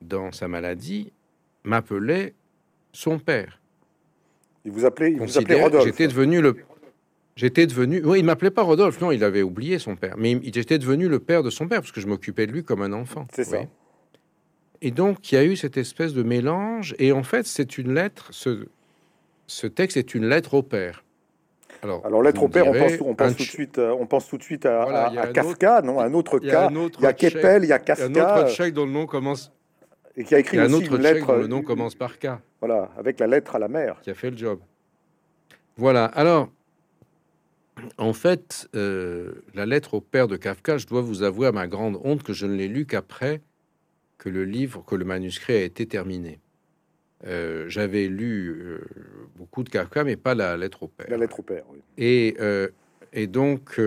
dans 0.00 0.30
sa 0.30 0.46
maladie, 0.46 1.12
m'appelait 1.64 2.34
son 2.92 3.18
père. 3.18 3.60
Il 4.64 4.70
vous 4.70 4.84
appelait, 4.84 5.10
il 5.10 5.18
vous 5.18 5.38
appelait 5.38 5.60
Rodolphe. 5.60 5.84
J'étais 5.84 6.06
devenu 6.06 6.40
le. 6.40 6.56
J'étais 7.34 7.66
devenu. 7.66 8.00
Oui, 8.04 8.20
il 8.20 8.24
m'appelait 8.24 8.52
pas 8.52 8.62
Rodolphe. 8.62 9.00
Non, 9.00 9.10
il 9.10 9.24
avait 9.24 9.42
oublié 9.42 9.80
son 9.80 9.96
père. 9.96 10.14
Mais 10.16 10.38
j'étais 10.54 10.78
devenu 10.78 11.08
le 11.08 11.18
père 11.18 11.42
de 11.42 11.50
son 11.50 11.66
père 11.66 11.80
parce 11.80 11.90
que 11.90 12.00
je 12.00 12.06
m'occupais 12.06 12.46
de 12.46 12.52
lui 12.52 12.62
comme 12.62 12.82
un 12.82 12.92
enfant. 12.92 13.26
C'est 13.34 13.44
ça. 13.44 13.62
Et 14.82 14.92
donc, 14.92 15.32
il 15.32 15.34
y 15.34 15.38
a 15.38 15.44
eu 15.44 15.56
cette 15.56 15.76
espèce 15.76 16.12
de 16.14 16.22
mélange. 16.22 16.94
Et 17.00 17.10
en 17.10 17.24
fait, 17.24 17.44
c'est 17.46 17.76
une 17.76 17.92
lettre. 17.92 18.28
Ce, 18.30 18.68
ce 19.48 19.66
texte 19.66 19.96
est 19.96 20.14
une 20.14 20.28
lettre 20.28 20.54
au 20.54 20.62
père. 20.62 21.02
Alors, 21.82 22.06
Alors 22.06 22.22
lettre 22.22 22.42
au 22.42 22.48
père, 22.48 22.66
on 22.66 22.72
pense, 22.72 22.92
on 23.00 23.14
pense 23.14 23.36
tout 23.36 23.42
de 23.42 23.48
suite, 23.48 23.78
euh, 23.78 23.96
on 23.98 24.06
pense 24.06 24.28
tout 24.28 24.38
de 24.38 24.42
suite 24.42 24.66
à, 24.66 25.08
à, 25.08 25.26
Kafka, 25.28 25.82
non 25.82 25.98
Un 25.98 26.14
autre 26.14 26.38
cas. 26.38 26.70
Il 26.70 27.02
y 27.02 27.06
a 27.06 27.12
Keppel, 27.12 27.64
il 27.64 27.68
y 27.68 27.72
a 27.72 27.80
Kafka. 27.80 28.06
Il 28.06 28.16
y 28.16 28.20
a 28.20 28.34
un 28.34 28.40
autre 28.40 28.50
tchèque 28.50 28.72
dont 28.72 28.86
le 28.86 28.92
nom 28.92 29.06
commence 29.06 29.52
et 30.16 30.24
qui 30.24 30.34
a 30.34 30.38
écrit 30.38 30.58
un 30.58 30.66
aussi 30.66 30.84
autre 30.84 30.96
une 30.96 31.02
lettre. 31.02 31.26
Dont 31.26 31.36
le 31.38 31.46
nom 31.46 31.62
commence 31.62 31.94
par 31.94 32.18
K. 32.18 32.28
Voilà, 32.60 32.90
avec 32.96 33.18
la 33.18 33.26
lettre 33.26 33.56
à 33.56 33.58
la 33.58 33.68
mère. 33.68 33.98
Qui 34.02 34.10
a 34.10 34.14
fait 34.14 34.30
le 34.30 34.36
job. 34.36 34.60
Voilà. 35.76 36.04
Alors, 36.04 36.48
en 37.98 38.12
fait, 38.12 38.68
euh, 38.76 39.32
la 39.54 39.66
lettre 39.66 39.94
au 39.94 40.00
père 40.00 40.28
de 40.28 40.36
Kafka, 40.36 40.78
je 40.78 40.86
dois 40.86 41.00
vous 41.00 41.22
avouer 41.22 41.48
à 41.48 41.52
ma 41.52 41.66
grande 41.66 41.98
honte 42.04 42.22
que 42.22 42.32
je 42.32 42.46
ne 42.46 42.54
l'ai 42.54 42.68
lu 42.68 42.86
qu'après 42.86 43.40
que 44.18 44.28
le 44.28 44.44
livre, 44.44 44.84
que 44.86 44.94
le 44.94 45.04
manuscrit 45.04 45.54
a 45.54 45.62
été 45.62 45.86
terminé. 45.86 46.38
Euh, 47.26 47.64
j'avais 47.68 48.08
lu 48.08 48.48
euh, 48.48 48.78
beaucoup 49.36 49.62
de 49.62 49.68
Kafka, 49.68 50.04
mais 50.04 50.16
pas 50.16 50.34
la 50.34 50.56
lettre 50.56 50.82
au 50.82 50.88
père. 50.88 51.06
La 51.08 51.16
lettre 51.16 51.40
au 51.40 51.42
père, 51.42 51.64
oui. 51.70 51.78
Et, 51.96 52.36
et 53.12 53.26
donc, 53.26 53.78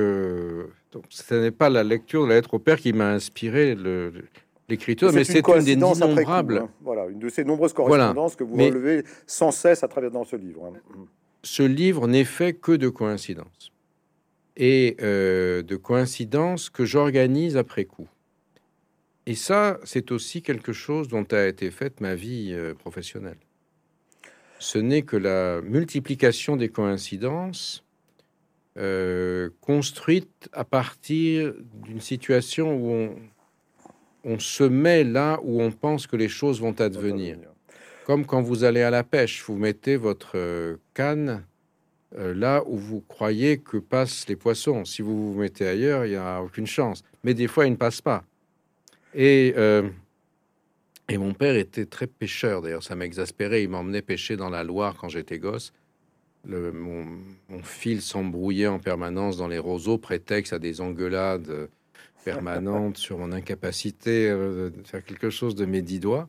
donc, 0.91 1.03
ce 1.09 1.35
n'est 1.35 1.51
pas 1.51 1.69
la 1.69 1.83
lecture 1.83 2.23
de 2.23 2.29
la 2.29 2.35
lettre 2.35 2.53
au 2.53 2.59
père 2.59 2.77
qui 2.79 2.93
m'a 2.93 3.09
inspiré 3.09 3.75
le, 3.75 4.13
l'écriture, 4.69 5.11
mais 5.13 5.23
c'est 5.23 5.45
une, 5.47 5.63
des 5.63 5.73
innombrables. 5.73 6.57
Hein. 6.57 6.69
Voilà, 6.81 7.07
une 7.07 7.19
de 7.19 7.29
ces 7.29 7.43
nombreuses 7.43 7.73
correspondances 7.73 8.35
que 8.35 8.43
vous 8.43 8.55
relevez 8.55 9.03
sans 9.27 9.51
cesse 9.51 9.83
à 9.83 9.87
travers 9.87 10.11
dans 10.11 10.23
ce 10.23 10.35
livre. 10.35 10.71
Hein. 10.73 11.05
Ce 11.43 11.63
livre 11.63 12.07
n'est 12.07 12.23
fait 12.23 12.53
que 12.53 12.71
de 12.71 12.89
coïncidences 12.89 13.71
et 14.57 14.95
euh, 15.01 15.61
de 15.61 15.75
coïncidences 15.75 16.69
que 16.69 16.85
j'organise 16.85 17.57
après 17.57 17.85
coup. 17.85 18.07
Et 19.27 19.35
ça, 19.35 19.79
c'est 19.83 20.11
aussi 20.11 20.41
quelque 20.41 20.71
chose 20.71 21.07
dont 21.07 21.25
a 21.31 21.47
été 21.47 21.71
faite 21.71 21.99
ma 21.99 22.13
vie 22.13 22.51
euh, 22.53 22.75
professionnelle. 22.75 23.37
Ce 24.59 24.77
n'est 24.77 25.01
que 25.01 25.17
la 25.17 25.61
multiplication 25.61 26.57
des 26.57 26.69
coïncidences 26.69 27.83
euh, 28.77 29.49
construite 29.61 30.49
à 30.53 30.63
partir 30.63 31.53
d'une 31.83 32.01
situation 32.01 32.75
où 32.75 32.91
on, 32.91 33.15
on 34.23 34.39
se 34.39 34.63
met 34.63 35.03
là 35.03 35.39
où 35.43 35.61
on 35.61 35.71
pense 35.71 36.07
que 36.07 36.15
les 36.15 36.29
choses 36.29 36.61
vont 36.61 36.79
advenir. 36.79 37.37
Comme 38.05 38.25
quand 38.25 38.43
vous 38.43 38.63
allez 38.63 38.81
à 38.83 38.91
la 38.91 39.03
pêche, 39.03 39.43
vous 39.47 39.57
mettez 39.57 39.95
votre 39.95 40.33
euh, 40.35 40.77
canne 40.93 41.43
là 42.17 42.63
où 42.65 42.77
vous 42.77 43.01
croyez 43.01 43.57
que 43.57 43.75
passent 43.75 44.29
les 44.29 44.37
poissons. 44.37 44.85
Si 44.85 45.01
vous 45.01 45.33
vous 45.33 45.39
mettez 45.39 45.67
ailleurs, 45.67 46.05
il 46.05 46.11
n'y 46.11 46.15
a 46.15 46.41
aucune 46.41 46.67
chance. 46.67 47.03
Mais 47.25 47.33
des 47.33 47.47
fois, 47.47 47.65
ils 47.65 47.71
ne 47.71 47.75
passent 47.75 47.99
pas. 47.99 48.23
Et, 49.15 49.53
euh, 49.57 49.89
et 51.09 51.17
mon 51.17 51.33
père 51.33 51.55
était 51.55 51.85
très 51.85 52.07
pêcheur, 52.07 52.61
d'ailleurs, 52.61 52.83
ça 52.83 52.95
m'exaspérait. 52.95 53.63
Il 53.63 53.69
m'emmenait 53.69 54.01
pêcher 54.01 54.37
dans 54.37 54.49
la 54.49 54.63
Loire 54.63 54.95
quand 54.99 55.09
j'étais 55.09 55.39
gosse. 55.39 55.73
Le, 56.47 56.71
mon, 56.71 57.07
fil 57.63 58.01
s'embrouillait 58.03 58.67
en 58.67 58.77
permanence 58.77 59.37
dans 59.37 59.47
les 59.47 59.57
roseaux, 59.57 59.97
prétexte 59.97 60.53
à 60.53 60.59
des 60.59 60.79
engueulades 60.79 61.69
permanente 62.25 62.97
sur 62.97 63.19
mon 63.19 63.31
incapacité 63.31 64.27
euh, 64.29 64.71
de 64.71 64.85
faire 64.85 65.03
quelque 65.05 65.29
chose 65.29 65.55
de 65.55 65.65
mes 65.65 65.81
dix 65.81 65.99
doigts. 65.99 66.27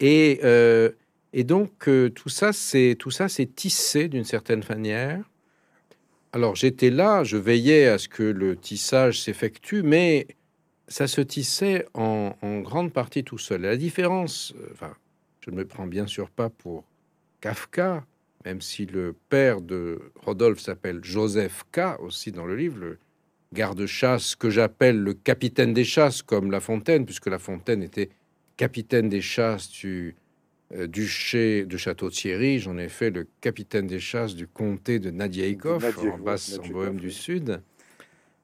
Et, 0.00 0.40
euh, 0.44 0.90
et 1.32 1.44
donc, 1.44 1.88
euh, 1.88 2.10
tout 2.10 2.28
ça, 2.28 2.52
c'est 2.52 2.96
tout 2.98 3.10
ça, 3.10 3.28
c'est 3.28 3.46
tissé 3.46 4.08
d'une 4.08 4.24
certaine 4.24 4.62
manière. 4.68 5.22
Alors, 6.32 6.56
j'étais 6.56 6.90
là, 6.90 7.24
je 7.24 7.36
veillais 7.36 7.86
à 7.86 7.98
ce 7.98 8.08
que 8.08 8.22
le 8.22 8.56
tissage 8.56 9.20
s'effectue, 9.20 9.82
mais 9.82 10.26
ça 10.90 11.06
se 11.06 11.22
tissait 11.22 11.86
en, 11.94 12.34
en, 12.42 12.60
grande 12.60 12.92
partie 12.92 13.24
tout 13.24 13.38
seul. 13.38 13.62
La 13.62 13.78
différence, 13.78 14.52
enfin, 14.72 14.94
je 15.40 15.50
ne 15.50 15.56
me 15.56 15.64
prends 15.64 15.86
bien 15.86 16.06
sûr 16.06 16.28
pas 16.28 16.50
pour 16.50 16.84
Kafka, 17.40 18.04
même 18.44 18.60
si 18.60 18.84
le 18.84 19.14
père 19.30 19.62
de 19.62 20.12
Rodolphe 20.16 20.60
s'appelle 20.60 21.00
Joseph 21.02 21.64
K. 21.72 21.98
aussi 22.00 22.32
dans 22.32 22.44
le 22.44 22.56
livre, 22.56 22.78
le, 22.78 22.98
garde-chasse 23.52 24.36
que 24.36 24.50
j'appelle 24.50 25.00
le 25.00 25.14
capitaine 25.14 25.74
des 25.74 25.84
chasses, 25.84 26.22
comme 26.22 26.50
La 26.50 26.60
Fontaine, 26.60 27.04
puisque 27.04 27.26
La 27.26 27.38
Fontaine 27.38 27.82
était 27.82 28.10
capitaine 28.56 29.08
des 29.08 29.20
chasses 29.20 29.70
du 29.70 30.14
euh, 30.72 30.86
duché 30.86 31.64
de 31.64 31.76
Château-Thierry. 31.76 32.60
J'en 32.60 32.78
ai 32.78 32.88
fait 32.88 33.10
le 33.10 33.26
capitaine 33.40 33.86
des 33.86 34.00
chasses 34.00 34.34
du 34.34 34.46
comté 34.46 34.98
de 34.98 35.10
Nadiaïkov, 35.10 35.84
en 36.12 36.18
basse 36.18 36.58
en 36.58 36.68
Bohème 36.68 37.00
du 37.00 37.10
Sud. 37.10 37.62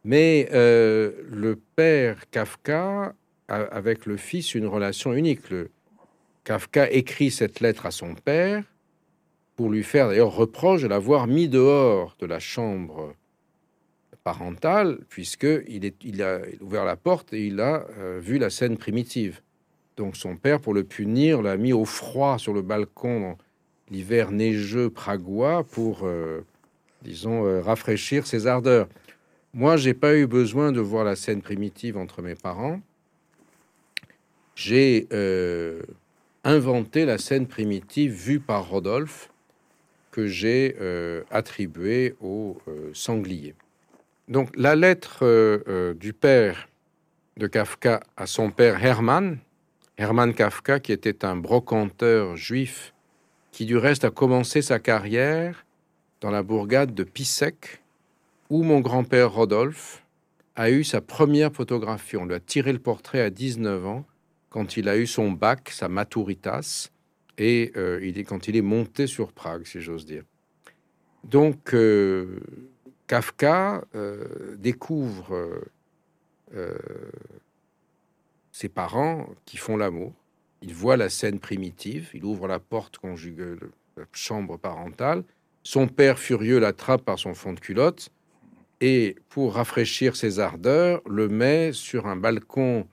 Mais 0.06 0.48
euh, 0.52 1.10
le 1.28 1.56
père 1.56 2.30
Kafka 2.30 3.12
a 3.48 3.54
avec 3.54 4.06
le 4.06 4.16
fils 4.16 4.54
une 4.54 4.66
relation 4.66 5.12
unique. 5.12 5.50
Le, 5.50 5.68
Kafka 6.44 6.88
écrit 6.92 7.32
cette 7.32 7.58
lettre 7.58 7.86
à 7.86 7.90
son 7.90 8.14
père 8.14 8.62
pour 9.56 9.68
lui 9.68 9.82
faire 9.82 10.06
d'ailleurs 10.06 10.32
reproche 10.32 10.82
de 10.82 10.86
l'avoir 10.86 11.26
mis 11.26 11.48
dehors 11.48 12.14
de 12.20 12.26
la 12.26 12.38
chambre 12.38 13.16
parentale, 14.22 15.00
puisqu'il 15.08 15.92
il 16.04 16.22
a 16.22 16.38
ouvert 16.60 16.84
la 16.84 16.94
porte 16.94 17.32
et 17.32 17.44
il 17.44 17.58
a 17.58 17.84
euh, 17.98 18.20
vu 18.22 18.38
la 18.38 18.50
scène 18.50 18.76
primitive. 18.76 19.40
Donc 19.96 20.16
son 20.16 20.36
père, 20.36 20.60
pour 20.60 20.72
le 20.72 20.84
punir, 20.84 21.42
l'a 21.42 21.56
mis 21.56 21.72
au 21.72 21.84
froid 21.84 22.38
sur 22.38 22.52
le 22.52 22.62
balcon 22.62 23.36
l'hiver 23.90 24.30
neigeux 24.30 24.88
pragois 24.88 25.64
pour, 25.64 26.02
euh, 26.04 26.44
disons, 27.02 27.60
rafraîchir 27.60 28.24
ses 28.24 28.46
ardeurs. 28.46 28.86
Moi, 29.58 29.78
j'ai 29.78 29.94
pas 29.94 30.14
eu 30.14 30.26
besoin 30.26 30.70
de 30.70 30.80
voir 30.80 31.02
la 31.02 31.16
scène 31.16 31.40
primitive 31.40 31.96
entre 31.96 32.20
mes 32.20 32.34
parents. 32.34 32.82
J'ai 34.54 35.08
euh, 35.14 35.80
inventé 36.44 37.06
la 37.06 37.16
scène 37.16 37.46
primitive 37.46 38.12
vue 38.12 38.38
par 38.38 38.68
Rodolphe 38.68 39.30
que 40.10 40.26
j'ai 40.26 40.76
attribuée 41.30 42.16
au 42.20 42.58
sanglier. 42.92 43.54
Donc 44.28 44.54
la 44.56 44.76
lettre 44.76 45.24
du 45.94 46.12
père 46.12 46.68
de 47.38 47.46
Kafka 47.46 48.00
à 48.16 48.26
son 48.26 48.50
père 48.50 48.84
Hermann, 48.84 49.38
Hermann 49.96 50.34
Kafka, 50.34 50.80
qui 50.80 50.92
était 50.92 51.24
un 51.24 51.36
brocanteur 51.36 52.36
juif 52.36 52.92
qui 53.52 53.64
du 53.64 53.78
reste 53.78 54.04
a 54.04 54.10
commencé 54.10 54.60
sa 54.60 54.78
carrière 54.78 55.64
dans 56.20 56.30
la 56.30 56.42
bourgade 56.42 56.94
de 56.94 57.04
Pissek, 57.04 57.80
où 58.50 58.62
mon 58.62 58.80
grand-père 58.80 59.32
Rodolphe 59.32 60.04
a 60.54 60.70
eu 60.70 60.84
sa 60.84 61.00
première 61.00 61.52
photographie. 61.52 62.16
On 62.16 62.24
lui 62.24 62.34
a 62.34 62.40
tiré 62.40 62.72
le 62.72 62.78
portrait 62.78 63.20
à 63.20 63.30
19 63.30 63.86
ans, 63.86 64.04
quand 64.48 64.76
il 64.76 64.88
a 64.88 64.96
eu 64.96 65.06
son 65.06 65.30
bac, 65.30 65.70
sa 65.70 65.88
maturitas, 65.88 66.90
et 67.38 67.72
euh, 67.76 68.00
quand 68.26 68.48
il 68.48 68.56
est 68.56 68.62
monté 68.62 69.06
sur 69.06 69.32
Prague, 69.32 69.66
si 69.66 69.80
j'ose 69.80 70.06
dire. 70.06 70.24
Donc, 71.24 71.74
euh, 71.74 72.40
Kafka 73.06 73.84
euh, 73.94 74.56
découvre 74.56 75.60
ses 78.52 78.68
parents 78.68 79.28
qui 79.44 79.58
font 79.58 79.76
l'amour, 79.76 80.14
il 80.62 80.72
voit 80.72 80.96
la 80.96 81.10
scène 81.10 81.38
primitive, 81.38 82.10
il 82.14 82.24
ouvre 82.24 82.48
la 82.48 82.58
porte 82.58 82.96
conjugale, 82.96 83.58
la 83.96 84.04
chambre 84.12 84.56
parentale. 84.56 85.22
Son 85.62 85.86
père 85.86 86.18
furieux 86.18 86.58
l'attrape 86.58 87.02
par 87.02 87.18
son 87.18 87.34
fond 87.34 87.52
de 87.52 87.60
culotte 87.60 88.10
et, 88.80 89.16
pour 89.28 89.54
rafraîchir 89.54 90.16
ses 90.16 90.38
ardeurs, 90.38 91.00
le 91.08 91.28
met 91.28 91.72
sur 91.72 92.06
un 92.06 92.16
balcon 92.16 92.86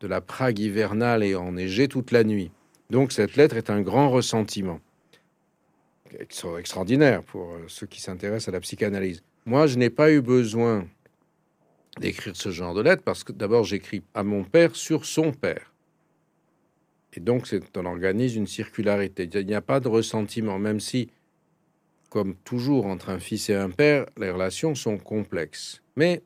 de 0.00 0.06
la 0.06 0.20
Prague 0.20 0.58
hivernale 0.58 1.22
et 1.22 1.34
enneigée 1.34 1.88
toute 1.88 2.10
la 2.10 2.24
nuit. 2.24 2.50
Donc 2.90 3.12
cette 3.12 3.36
lettre 3.36 3.56
est 3.56 3.70
un 3.70 3.80
grand 3.82 4.10
ressentiment. 4.10 4.80
Extraordinaire 6.18 7.22
pour 7.22 7.52
euh, 7.52 7.64
ceux 7.68 7.86
qui 7.86 8.00
s'intéressent 8.00 8.48
à 8.48 8.52
la 8.52 8.60
psychanalyse. 8.60 9.22
Moi, 9.46 9.68
je 9.68 9.78
n'ai 9.78 9.90
pas 9.90 10.10
eu 10.10 10.20
besoin 10.20 10.88
d'écrire 12.00 12.34
ce 12.34 12.50
genre 12.50 12.74
de 12.74 12.82
lettre 12.82 13.02
parce 13.04 13.22
que 13.22 13.32
d'abord 13.32 13.62
j'écris 13.64 14.02
à 14.14 14.24
mon 14.24 14.42
père 14.42 14.74
sur 14.74 15.04
son 15.04 15.32
père. 15.32 15.72
Et 17.14 17.20
donc, 17.20 17.48
on 17.76 17.86
organise 17.86 18.36
une 18.36 18.46
circularité. 18.46 19.28
Il 19.32 19.46
n'y 19.46 19.54
a 19.54 19.60
pas 19.60 19.80
de 19.80 19.88
ressentiment, 19.88 20.58
même 20.58 20.78
si, 20.78 21.10
comme 22.10 22.34
toujours 22.34 22.86
entre 22.86 23.08
un 23.08 23.20
fils 23.20 23.48
et 23.48 23.54
un 23.54 23.70
père, 23.70 24.06
les 24.18 24.30
relations 24.30 24.74
sont 24.74 24.98
complexes. 24.98 25.80
Mais 25.96 26.22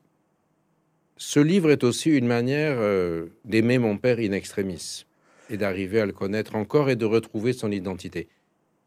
ce 1.15 1.39
livre 1.39 1.71
est 1.71 1.83
aussi 1.83 2.09
une 2.09 2.27
manière 2.27 2.75
euh, 2.79 3.27
d'aimer 3.45 3.77
mon 3.77 3.97
père 3.97 4.17
in 4.19 4.31
extremis 4.31 5.05
et 5.49 5.57
d'arriver 5.57 6.01
à 6.01 6.05
le 6.05 6.11
connaître 6.11 6.55
encore 6.55 6.89
et 6.89 6.95
de 6.95 7.05
retrouver 7.05 7.53
son 7.53 7.71
identité. 7.71 8.27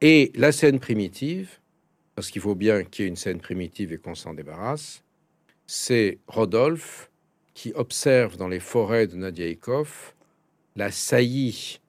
Et 0.00 0.32
la 0.34 0.52
scène 0.52 0.80
primitive, 0.80 1.60
parce 2.16 2.30
qu'il 2.30 2.42
faut 2.42 2.56
bien 2.56 2.82
qu'il 2.82 3.04
y 3.04 3.06
ait 3.06 3.08
une 3.08 3.16
scène 3.16 3.40
primitive 3.40 3.92
et 3.92 3.98
qu'on 3.98 4.16
s'en 4.16 4.34
débarrasse, 4.34 5.04
c'est 5.66 6.18
Rodolphe 6.26 7.10
qui 7.54 7.72
observe 7.74 8.36
dans 8.36 8.48
les 8.48 8.60
forêts 8.60 9.06
de 9.06 9.16
Nadiaïkov 9.16 10.14
la 10.74 10.90
saillie 10.90 11.80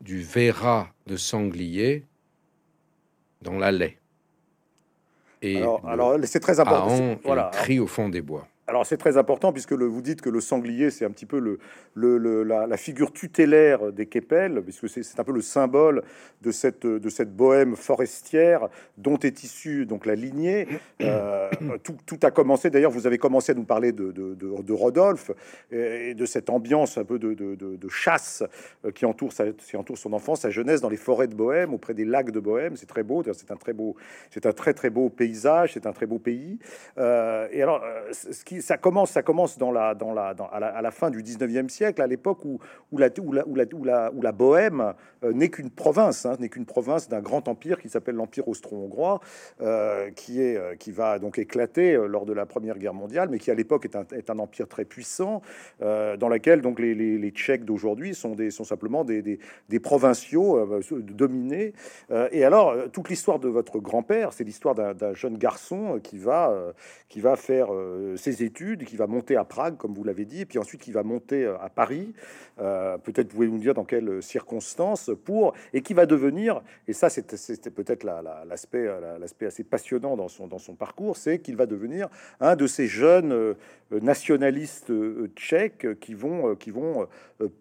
du 0.00 0.22
verra 0.22 0.92
de 1.06 1.16
sanglier 1.16 2.04
dans 3.42 3.58
la 3.58 3.72
lait. 3.72 3.98
Et 5.44 5.58
alors, 5.58 6.16
c'est 6.24 6.40
très 6.40 6.58
important. 6.58 7.16
Voilà. 7.24 7.50
crie 7.52 7.78
au 7.78 7.86
fond 7.86 8.08
des 8.08 8.22
bois. 8.22 8.46
Alors 8.66 8.86
c'est 8.86 8.96
très 8.96 9.18
important 9.18 9.52
puisque 9.52 9.74
vous 9.74 10.00
dites 10.00 10.22
que 10.22 10.30
le 10.30 10.40
sanglier 10.40 10.90
c'est 10.90 11.04
un 11.04 11.10
petit 11.10 11.26
peu 11.26 11.38
le, 11.94 12.42
la, 12.44 12.76
figure 12.78 13.12
tutélaire 13.12 13.92
des 13.92 14.06
Kepel, 14.06 14.62
puisque 14.62 14.88
c'est 14.88 15.20
un 15.20 15.24
peu 15.24 15.32
le 15.32 15.42
symbole 15.42 16.02
de 16.40 16.50
cette, 16.50 16.86
de 16.86 17.08
cette 17.10 17.34
bohème 17.36 17.76
forestière 17.76 18.68
dont 18.96 19.18
est 19.18 19.44
issue 19.44 19.84
donc 19.84 20.06
la 20.06 20.14
lignée. 20.14 20.66
Euh, 21.02 21.50
tout, 21.82 22.18
a 22.22 22.30
commencé, 22.30 22.70
d'ailleurs 22.70 22.90
vous 22.90 23.06
avez 23.06 23.18
commencé 23.18 23.52
à 23.52 23.54
nous 23.54 23.64
parler 23.64 23.92
de, 23.92 24.12
de, 24.12 24.34
de 24.34 24.72
Rodolphe 24.72 25.30
et, 25.70 26.14
de 26.14 26.24
cette 26.24 26.48
ambiance 26.48 26.96
un 26.96 27.04
peu 27.04 27.18
de, 27.18 27.88
chasse 27.88 28.42
euh, 28.84 28.90
qui 28.92 29.04
entoure, 29.04 29.32
sa, 29.32 29.52
qui 29.52 29.76
entoure 29.76 29.98
son 29.98 30.14
enfance, 30.14 30.40
sa 30.40 30.50
jeunesse 30.50 30.80
dans 30.80 30.88
les 30.88 30.96
forêts 30.96 31.28
de 31.28 31.34
Bohème, 31.34 31.74
auprès 31.74 31.92
des 31.92 32.04
lacs 32.04 32.30
de 32.30 32.40
Bohème. 32.40 32.76
C'est 32.76 32.86
très 32.86 33.02
beau, 33.02 33.22
c'est 33.22 33.50
un 33.50 33.56
très 33.56 33.74
beau, 33.74 33.94
c'est 34.30 34.46
un 34.46 34.52
très 34.52 34.72
très 34.72 34.88
beau 34.88 35.10
paysage, 35.10 35.74
c'est 35.74 35.86
un 35.86 35.92
très 35.92 36.06
beau 36.06 36.18
pays. 36.18 36.58
Euh, 36.96 37.46
et 37.52 37.62
alors 37.62 37.82
ce 38.12 38.44
qui 38.44 38.53
ça 38.60 38.76
commence, 38.76 39.10
ça 39.10 39.22
commence 39.22 39.58
dans 39.58 39.72
la, 39.72 39.94
dans 39.94 40.12
la, 40.12 40.34
à, 40.52 40.82
la, 40.82 40.90
fin 40.90 41.10
du 41.10 41.22
19e 41.22 41.68
siècle, 41.68 42.02
à 42.02 42.06
l'époque 42.06 42.44
où, 42.44 42.58
où, 42.92 42.98
la, 42.98 43.08
où, 43.20 43.34
où, 43.46 43.54
la, 43.84 44.12
où, 44.12 44.22
la, 44.22 44.32
Bohème 44.32 44.94
euh, 45.22 45.32
n'est 45.32 45.48
qu'une 45.48 45.70
province, 45.70 46.26
hein, 46.26 46.36
n'est 46.38 46.48
qu'une 46.48 46.66
province 46.66 47.08
d'un 47.08 47.20
grand 47.20 47.48
empire 47.48 47.80
qui 47.80 47.88
s'appelle 47.88 48.16
l'Empire 48.16 48.48
austro-hongrois, 48.48 49.20
euh, 49.60 50.10
qui, 50.10 50.40
est, 50.40 50.56
euh, 50.56 50.74
qui 50.74 50.92
va 50.92 51.18
donc 51.18 51.38
éclater 51.38 51.94
lors 52.08 52.26
de 52.26 52.32
la 52.32 52.46
Première 52.46 52.78
Guerre 52.78 52.94
mondiale, 52.94 53.28
mais 53.30 53.38
qui 53.38 53.50
à 53.50 53.54
l'époque 53.54 53.84
est 53.84 54.30
un, 54.30 54.38
empire 54.38 54.68
très 54.68 54.84
puissant, 54.84 55.42
dans 55.80 56.28
lequel 56.28 56.60
donc 56.60 56.80
les, 56.80 57.30
Tchèques 57.30 57.64
d'aujourd'hui 57.64 58.14
sont, 58.14 58.36
sont 58.50 58.64
simplement 58.64 59.04
des, 59.04 59.22
des, 59.22 59.38
des 59.68 59.80
provinciaux 59.80 60.80
dominés. 60.92 61.72
et 62.30 62.44
alors, 62.44 62.74
toute 62.92 63.08
l'histoire 63.08 63.38
de 63.38 63.48
votre 63.48 63.78
grand-père, 63.78 64.32
c'est 64.32 64.44
l'histoire 64.44 64.74
d'un 64.74 65.14
jeune 65.14 65.38
garçon 65.38 66.00
qui 66.02 66.18
va, 66.18 66.52
qui 67.08 67.20
va 67.20 67.36
faire 67.36 67.68
ses 68.16 68.43
qui 68.50 68.96
va 68.96 69.06
monter 69.06 69.36
à 69.36 69.44
Prague, 69.44 69.76
comme 69.76 69.94
vous 69.94 70.04
l'avez 70.04 70.24
dit, 70.24 70.42
et 70.42 70.46
puis 70.46 70.58
ensuite 70.58 70.80
qui 70.80 70.92
va 70.92 71.02
monter 71.02 71.44
euh, 71.44 71.58
à 71.58 71.68
Paris. 71.68 72.14
Euh, 72.60 72.98
peut-être 72.98 73.28
pouvez 73.28 73.46
vous 73.46 73.58
dire 73.58 73.74
dans 73.74 73.84
quelles 73.84 74.22
circonstances 74.22 75.10
pour 75.24 75.54
et 75.72 75.82
qui 75.82 75.94
va 75.94 76.06
devenir. 76.06 76.62
Et 76.86 76.92
ça, 76.92 77.08
c'était 77.08 77.70
peut-être 77.70 78.04
l'aspect 78.04 78.88
l'aspect 79.18 79.46
assez 79.46 79.64
passionnant 79.64 80.16
dans 80.16 80.28
son 80.28 80.46
dans 80.46 80.58
son 80.58 80.74
parcours, 80.74 81.16
c'est 81.16 81.38
qu'il 81.40 81.56
va 81.56 81.66
devenir 81.66 82.08
un 82.40 82.56
de 82.56 82.66
ces 82.66 82.86
jeunes 82.86 83.32
euh, 83.32 83.54
nationalistes 83.90 84.92
tchèques 85.34 85.98
qui 86.00 86.14
vont 86.14 86.54
qui 86.54 86.70
vont 86.70 87.06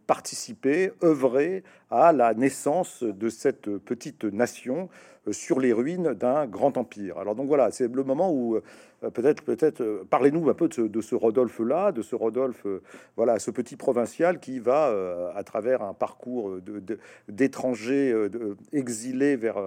participer, 0.08 0.91
œuvrer 1.04 1.63
à 1.89 2.12
la 2.12 2.34
naissance 2.34 3.04
de 3.04 3.30
cette 3.30 3.78
petite 3.78 4.24
nation 4.24 4.89
sur 5.31 5.59
les 5.59 5.73
ruines 5.73 6.13
d'un 6.13 6.45
grand 6.45 6.77
empire. 6.77 7.17
Alors 7.17 7.36
donc 7.36 7.47
voilà, 7.47 7.71
c'est 7.71 7.93
le 7.93 8.03
moment 8.03 8.31
où 8.31 8.59
euh, 9.03 9.09
peut-être, 9.09 9.43
peut-être, 9.43 9.81
euh, 9.81 10.03
parlez-nous 10.09 10.49
un 10.49 10.53
peu 10.53 10.67
de 10.67 11.01
ce, 11.01 11.15
Rodolphe-là, 11.15 11.91
de 11.91 12.01
ce 12.01 12.15
Rodolphe, 12.15 12.65
euh, 12.65 12.81
voilà, 13.15 13.39
ce 13.39 13.51
petit 13.51 13.75
provincial 13.75 14.39
qui 14.39 14.59
va, 14.59 14.93
à 15.36 15.43
travers 15.43 15.81
un 15.81 15.93
parcours 15.93 16.57
d'étrangers 17.27 18.13
exilés 18.71 19.36
vers, 19.36 19.59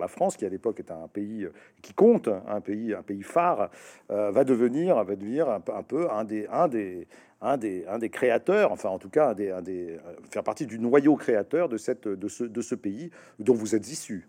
la 0.00 0.08
France, 0.08 0.36
qui 0.36 0.44
à 0.44 0.48
l'époque 0.48 0.80
est 0.80 0.90
un 0.90 1.08
pays 1.08 1.46
qui 1.82 1.92
compte, 1.92 2.28
un 2.48 2.60
pays, 2.60 2.94
un 2.94 3.02
pays 3.02 3.22
phare, 3.22 3.70
va 4.08 4.44
devenir, 4.44 5.02
va 5.02 5.14
devenir 5.14 5.48
un, 5.48 5.60
peu 5.60 6.10
un 6.10 6.24
des, 6.24 6.46
un 6.50 6.68
des, 6.68 7.06
un 7.40 7.56
des, 7.56 7.84
un 7.86 7.98
des 7.98 8.10
créateurs, 8.10 8.72
enfin 8.72 8.88
en 8.88 8.98
tout 8.98 9.10
cas 9.10 9.30
un 9.30 9.34
des, 9.34 9.50
un 9.50 9.62
des, 9.62 9.98
faire 10.30 10.44
partie 10.44 10.66
du 10.66 10.78
noyau 10.78 11.16
créateur 11.16 11.68
de, 11.68 11.76
cette, 11.76 12.08
de, 12.08 12.28
ce, 12.28 12.44
de 12.44 12.60
ce 12.60 12.74
pays 12.74 13.10
dont 13.38 13.54
vous 13.54 13.74
êtes 13.74 13.90
issu. 13.90 14.28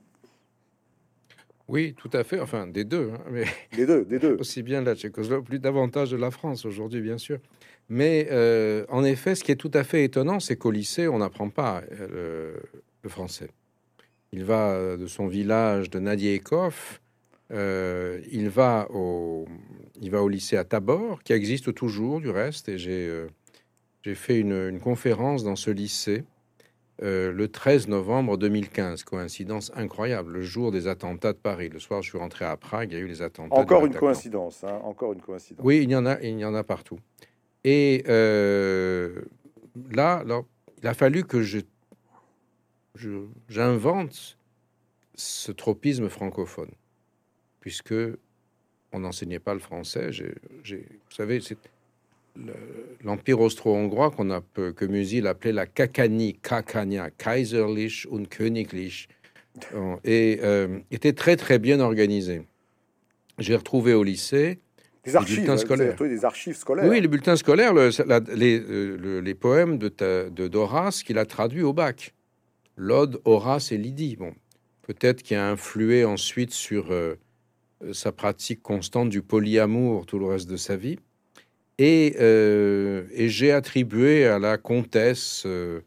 Oui, 1.67 1.95
tout 1.97 2.09
à 2.13 2.23
fait. 2.23 2.39
Enfin, 2.39 2.67
des 2.67 2.83
deux. 2.83 3.11
Hein, 3.13 3.21
mais 3.31 3.45
des 3.75 3.85
deux, 3.85 4.05
des 4.05 4.19
deux. 4.19 4.35
Aussi 4.39 4.61
bien 4.61 4.81
la 4.81 4.95
Tchécoslovaquie, 4.95 5.45
plus 5.45 5.59
davantage 5.59 6.11
de 6.11 6.17
la 6.17 6.31
France 6.31 6.65
aujourd'hui, 6.65 7.01
bien 7.01 7.17
sûr. 7.17 7.39
Mais 7.89 8.27
euh, 8.31 8.85
en 8.89 9.03
effet, 9.03 9.35
ce 9.35 9.43
qui 9.43 9.51
est 9.51 9.55
tout 9.55 9.71
à 9.73 9.83
fait 9.83 10.03
étonnant, 10.03 10.39
c'est 10.39 10.55
qu'au 10.55 10.71
lycée, 10.71 11.07
on 11.07 11.19
n'apprend 11.19 11.49
pas 11.49 11.83
euh, 11.91 12.55
le, 13.03 13.09
français. 13.09 13.49
Il 14.31 14.43
va 14.43 14.71
euh, 14.71 14.97
de 14.97 15.07
son 15.07 15.27
village 15.27 15.89
de 15.89 15.99
Nadiekov, 15.99 16.99
il, 17.51 18.49
va 18.49 18.87
au, 18.91 19.45
il 20.01 20.09
va 20.09 20.23
au 20.23 20.29
lycée 20.29 20.57
à 20.57 20.63
Tabor, 20.63 21.21
qui 21.23 21.33
existe 21.33 21.73
toujours 21.73 22.19
du 22.19 22.29
reste, 22.29 22.69
et 22.69 22.77
j'ai 22.77 23.25
j'ai 24.03 24.15
fait 24.15 24.37
une, 24.39 24.69
une, 24.69 24.79
conférence 24.79 25.43
dans 25.43 25.55
ce 25.55 25.71
lycée 25.71 26.25
euh, 27.03 27.31
le 27.31 27.47
13 27.47 27.87
novembre 27.87 28.37
2015. 28.37 29.03
Coïncidence 29.03 29.71
incroyable, 29.75 30.33
le 30.33 30.41
jour 30.41 30.71
des 30.71 30.87
attentats 30.87 31.33
de 31.33 31.37
Paris. 31.37 31.69
Le 31.69 31.79
soir, 31.79 32.01
je 32.01 32.09
suis 32.09 32.17
rentré 32.17 32.45
à 32.45 32.55
Prague, 32.55 32.91
il 32.91 32.95
y 32.95 32.97
a 32.97 33.01
eu 33.01 33.07
les 33.07 33.21
attentats. 33.21 33.55
Encore 33.55 33.85
une 33.85 33.93
coïncidence, 33.95 34.63
hein, 34.63 34.79
encore 34.83 35.13
une 35.13 35.21
coïncidence. 35.21 35.65
Oui, 35.65 35.81
il 35.83 35.91
y 35.91 35.95
en 35.95 36.05
a, 36.05 36.19
il 36.21 36.39
y 36.39 36.45
en 36.45 36.55
a 36.55 36.63
partout. 36.63 36.99
Et 37.65 38.03
euh, 38.07 39.21
là, 39.91 40.23
il 40.81 40.87
a 40.87 40.93
fallu 40.93 41.23
que 41.23 41.41
je, 41.41 41.59
j'invente 43.49 44.37
ce 45.15 45.51
tropisme 45.51 46.07
francophone, 46.07 46.71
puisque 47.59 47.95
on 48.91 48.99
n'enseignait 48.99 49.39
pas 49.39 49.53
le 49.53 49.59
français. 49.59 50.11
vous 50.11 50.95
savez, 51.09 51.41
c'est 51.41 51.57
l'empire 53.03 53.39
austro-hongrois 53.39 54.11
qu'on 54.11 54.31
a 54.31 54.41
que 54.53 54.85
Musil 54.85 55.27
appelait 55.27 55.51
la 55.51 55.65
Kakani, 55.65 56.33
Kakania, 56.41 57.09
Kaiserlich 57.09 58.07
und 58.09 58.27
Königlich, 58.27 59.07
et 60.03 60.39
euh, 60.43 60.79
était 60.91 61.13
très 61.13 61.37
très 61.37 61.59
bien 61.59 61.79
organisé. 61.79 62.47
J'ai 63.39 63.55
retrouvé 63.55 63.93
au 63.93 64.03
lycée 64.03 64.59
des 65.05 65.15
archives, 65.15 65.57
scolaires. 65.57 65.95
des 65.95 66.25
archives 66.25 66.55
scolaires. 66.55 66.89
Oui, 66.89 66.99
les 66.99 67.07
bulletins 67.07 67.35
scolaires, 67.35 67.73
les, 67.73 68.59
les, 69.21 69.35
poèmes 69.35 69.77
de 69.77 70.47
d'Horace 70.47 71.03
qu'il 71.03 71.19
a 71.19 71.25
traduits 71.25 71.61
au 71.61 71.73
bac. 71.73 72.13
L'ode, 72.75 73.21
Horace 73.23 73.71
et 73.71 73.77
Lydie. 73.77 74.15
Bon, 74.15 74.33
peut-être 74.81 75.21
qu'il 75.21 75.37
a 75.37 75.49
influé 75.49 76.05
ensuite 76.05 76.51
sur 76.51 76.91
euh, 76.91 77.15
sa 77.93 78.11
pratique 78.11 78.61
constante 78.63 79.09
du 79.09 79.21
polyamour 79.21 80.05
tout 80.05 80.17
le 80.17 80.25
reste 80.25 80.49
de 80.49 80.57
sa 80.57 80.75
vie. 80.75 80.97
Et, 81.77 82.15
euh, 82.19 83.03
et 83.13 83.27
j'ai 83.27 83.51
attribué 83.51 84.25
à 84.25 84.39
la 84.39 84.57
comtesse, 84.57 85.43
euh, 85.45 85.81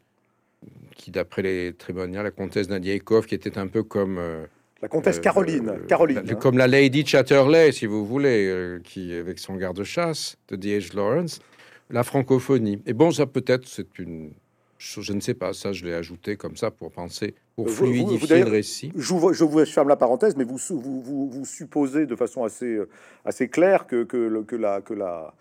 qui 0.95 1.11
d'après 1.11 1.41
les 1.41 1.73
tribunaux, 1.73 2.21
la 2.21 2.31
comtesse 2.31 2.69
Nadiaïkov, 2.69 3.25
qui 3.25 3.35
était 3.35 3.57
un 3.57 3.67
peu 3.67 3.83
comme... 3.83 4.17
Euh, 4.19 4.45
la 4.81 4.87
comtesse 4.87 5.19
Caroline, 5.19 5.73
Caroline 5.89 6.23
comme 6.35 6.57
la 6.57 6.67
Lady 6.67 7.05
Chatterley, 7.05 7.73
si 7.73 7.85
vous 7.85 8.05
voulez, 8.05 8.79
qui 8.85 9.13
avec 9.13 9.37
son 9.37 9.55
garde-chasse 9.55 10.37
de 10.47 10.55
D.H. 10.55 10.95
Lawrence, 10.95 11.41
la 11.89 12.05
francophonie. 12.05 12.81
Et 12.85 12.93
bon, 12.93 13.11
ça 13.11 13.25
peut-être, 13.25 13.67
c'est 13.67 13.99
une 13.99 14.31
je 14.77 15.11
ne 15.11 15.19
sais 15.19 15.33
pas, 15.33 15.51
ça 15.51 15.73
je 15.73 15.83
l'ai 15.83 15.93
ajouté 15.93 16.37
comme 16.37 16.55
ça 16.55 16.71
pour 16.71 16.91
penser, 16.91 17.35
pour 17.57 17.69
fluidifier 17.69 18.45
le 18.45 18.49
récit. 18.49 18.93
Je 18.95 19.13
vous, 19.13 19.33
je 19.33 19.43
vous, 19.43 19.65
ferme 19.65 19.89
la 19.89 19.97
parenthèse, 19.97 20.37
mais 20.37 20.45
vous, 20.45 20.57
vous, 20.69 21.29
vous, 21.29 21.45
supposez 21.45 22.05
de 22.05 22.15
façon 22.15 22.45
assez, 22.45 22.79
assez 23.25 23.49
claire 23.49 23.85
que, 23.85 24.05
que, 24.05 24.41
que 24.43 24.55
la, 24.55 24.79
que 24.79 24.93
la, 24.93 25.33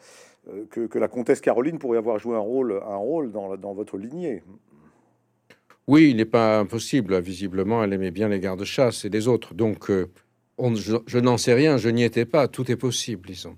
euh, 0.51 0.65
que, 0.71 0.99
la 0.99 1.09
comtesse 1.09 1.41
Caroline 1.41 1.79
pourrait 1.79 1.99
avoir 1.99 2.19
joué 2.19 2.37
un 2.37 2.41
rôle, 2.41 2.81
un 2.87 2.97
rôle 2.97 3.31
dans, 3.31 3.75
votre 3.75 3.99
lignée. 3.99 4.43
Oui, 5.87 6.11
il 6.11 6.17
n'est 6.17 6.25
pas 6.25 6.59
impossible. 6.61 7.19
Visiblement, 7.21 7.83
elle 7.83 7.93
aimait 7.93 8.11
bien 8.11 8.29
les 8.29 8.41
gardes-chasse 8.41 9.05
et 9.05 9.09
les 9.09 9.29
autres. 9.29 9.55
Donc, 9.55 9.91
euh, 9.91 10.11
je, 10.59 11.19
n'en 11.19 11.39
sais 11.39 11.55
rien, 11.55 11.77
je 11.77 11.89
n'y 11.89 12.03
étais 12.03 12.25
pas. 12.25 12.49
Tout 12.49 12.71
est 12.71 12.77
possible, 12.77 13.29
disons. 13.29 13.57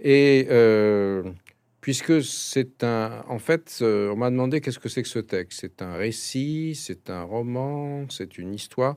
Et 0.00 0.46
euh, 0.50 1.22
puisque 1.80 2.22
c'est 2.22 2.82
un... 2.82 3.24
En 3.28 3.38
fait, 3.38 3.78
on 3.80 4.16
m'a 4.16 4.30
demandé 4.30 4.60
qu'est-ce 4.60 4.78
que 4.78 4.88
c'est 4.88 5.02
que 5.02 5.08
ce 5.08 5.20
texte. 5.20 5.60
C'est 5.60 5.82
un 5.82 5.94
récit, 5.94 6.74
c'est 6.74 7.10
un 7.10 7.22
roman, 7.22 8.06
c'est 8.08 8.38
une 8.38 8.54
histoire. 8.54 8.96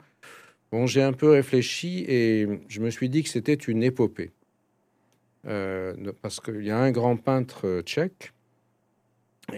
Bon, 0.72 0.88
j'ai 0.88 1.04
un 1.04 1.14
peu 1.14 1.30
réfléchi 1.30 2.06
et 2.08 2.48
je 2.68 2.82
me 2.82 2.90
suis 2.90 3.10
dit 3.10 3.24
que 3.24 3.30
c'était 3.30 3.54
une 3.54 3.84
épopée. 3.84 4.32
Euh, 5.48 5.94
parce 6.22 6.40
qu'il 6.40 6.64
y 6.64 6.72
a 6.72 6.78
un 6.78 6.92
grand 6.92 7.18
peintre 7.18 7.68
euh, 7.68 7.82
tchèque 7.82 8.34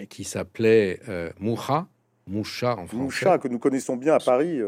qui 0.10 0.26
s'appelait 0.26 1.00
euh, 1.08 1.32
Moucha, 1.40 1.88
Moucha 2.28 2.74
en 2.74 2.88
français. 2.88 2.98
Moucha, 2.98 3.38
que 3.38 3.48
nous 3.48 3.60
connaissons 3.60 3.96
bien 3.96 4.16
à 4.16 4.20
Paris. 4.20 4.60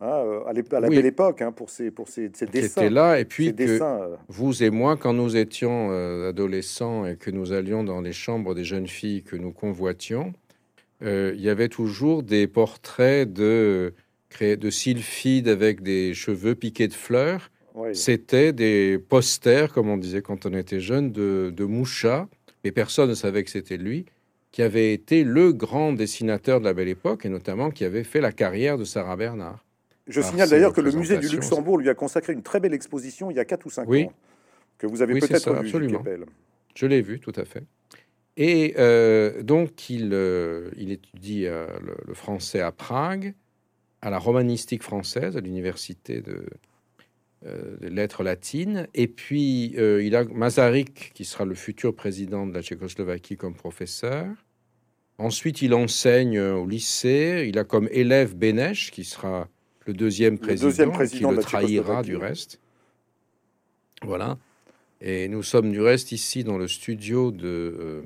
Hein, 0.00 0.42
à, 0.46 0.52
la 0.80 0.88
belle 0.88 1.06
époque, 1.06 1.42
hein, 1.42 1.52
pour 1.52 1.70
ses, 1.70 1.90
pour 1.90 2.08
ses, 2.08 2.28
dessins. 2.28 2.82
était 2.82 2.90
là, 2.90 3.18
et 3.18 3.24
puis 3.24 3.54
vous 4.28 4.62
et 4.62 4.70
moi, 4.70 4.96
quand 4.96 5.12
nous 5.12 5.36
étions 5.36 5.90
adolescents 6.26 7.06
et 7.06 7.16
que 7.16 7.30
nous 7.30 7.52
allions 7.52 7.84
dans 7.84 8.00
les 8.00 8.12
chambres 8.12 8.54
des 8.54 8.64
jeunes 8.64 8.88
filles 8.88 9.22
que 9.22 9.36
nous 9.36 9.52
convoitions, 9.52 10.32
il 11.02 11.40
y 11.40 11.48
avait 11.48 11.68
toujours 11.68 12.24
des 12.24 12.48
portraits 12.48 13.32
de, 13.32 13.94
de 14.40 14.70
sylphides 14.70 15.48
avec 15.48 15.82
des 15.82 16.14
cheveux 16.14 16.56
piqués 16.56 16.88
de 16.88 16.94
fleurs 16.94 17.51
c'était 17.94 18.52
des 18.52 18.98
posters, 18.98 19.72
comme 19.72 19.88
on 19.88 19.96
disait 19.96 20.22
quand 20.22 20.46
on 20.46 20.54
était 20.54 20.80
jeune, 20.80 21.12
de, 21.12 21.52
de 21.54 21.64
Moucha, 21.64 22.28
mais 22.64 22.72
personne 22.72 23.08
ne 23.08 23.14
savait 23.14 23.44
que 23.44 23.50
c'était 23.50 23.76
lui, 23.76 24.06
qui 24.50 24.62
avait 24.62 24.92
été 24.92 25.24
le 25.24 25.52
grand 25.52 25.92
dessinateur 25.92 26.60
de 26.60 26.64
la 26.66 26.74
Belle 26.74 26.88
Époque 26.88 27.24
et 27.24 27.28
notamment 27.28 27.70
qui 27.70 27.84
avait 27.84 28.04
fait 28.04 28.20
la 28.20 28.32
carrière 28.32 28.76
de 28.76 28.84
Sarah 28.84 29.16
Bernard. 29.16 29.64
Je 30.06 30.20
signale 30.20 30.50
d'ailleurs 30.50 30.72
que 30.72 30.80
le 30.80 30.92
musée 30.92 31.18
du 31.18 31.28
Luxembourg 31.28 31.78
lui 31.78 31.88
a 31.88 31.94
consacré 31.94 32.32
une 32.32 32.42
très 32.42 32.60
belle 32.60 32.74
exposition 32.74 33.30
il 33.30 33.36
y 33.36 33.40
a 33.40 33.44
4 33.44 33.66
ou 33.66 33.70
5 33.70 33.88
oui. 33.88 34.04
ans, 34.04 34.12
que 34.78 34.86
vous 34.86 35.00
avez 35.00 35.18
peut-être 35.18 35.52
vu. 35.52 35.58
Absolument. 35.58 36.02
Je 36.74 36.86
l'ai 36.86 37.02
vu, 37.02 37.20
tout 37.20 37.32
à 37.36 37.44
fait. 37.44 37.62
Et 38.36 38.74
euh, 38.78 39.42
donc, 39.42 39.90
il, 39.90 40.10
euh, 40.12 40.70
il 40.76 40.90
étudie 40.90 41.46
euh, 41.46 41.66
le, 42.06 42.14
français 42.14 42.60
à 42.60 42.72
Prague, 42.72 43.34
à 44.00 44.10
la 44.10 44.18
romanistique 44.18 44.82
française, 44.82 45.36
à 45.36 45.40
l'université 45.40 46.20
de, 46.20 46.46
euh, 47.46 47.76
lettres 47.80 48.22
latines. 48.22 48.86
Et 48.94 49.08
puis, 49.08 49.74
euh, 49.76 50.02
il 50.02 50.14
a 50.14 50.24
Masaryk, 50.24 51.12
qui 51.14 51.24
sera 51.24 51.44
le 51.44 51.54
futur 51.54 51.94
président 51.94 52.46
de 52.46 52.54
la 52.54 52.62
Tchécoslovaquie, 52.62 53.36
comme 53.36 53.54
professeur. 53.54 54.26
Ensuite, 55.18 55.60
il 55.62 55.74
enseigne 55.74 56.40
au 56.40 56.66
lycée. 56.66 57.46
Il 57.48 57.58
a 57.58 57.64
comme 57.64 57.88
élève 57.90 58.36
Benech, 58.36 58.90
qui 58.92 59.04
sera 59.04 59.48
le 59.86 59.92
deuxième 59.92 60.38
président, 60.38 60.68
deuxième 60.68 60.92
président 60.92 61.30
qui 61.30 61.36
le 61.36 61.42
trahira 61.42 62.02
du 62.02 62.16
reste. 62.16 62.60
Voilà. 64.02 64.38
Et 65.00 65.26
nous 65.28 65.42
sommes 65.42 65.72
du 65.72 65.80
reste 65.80 66.12
ici 66.12 66.44
dans 66.44 66.58
le 66.58 66.68
studio 66.68 67.32
de 67.32 67.46
euh, 67.46 68.02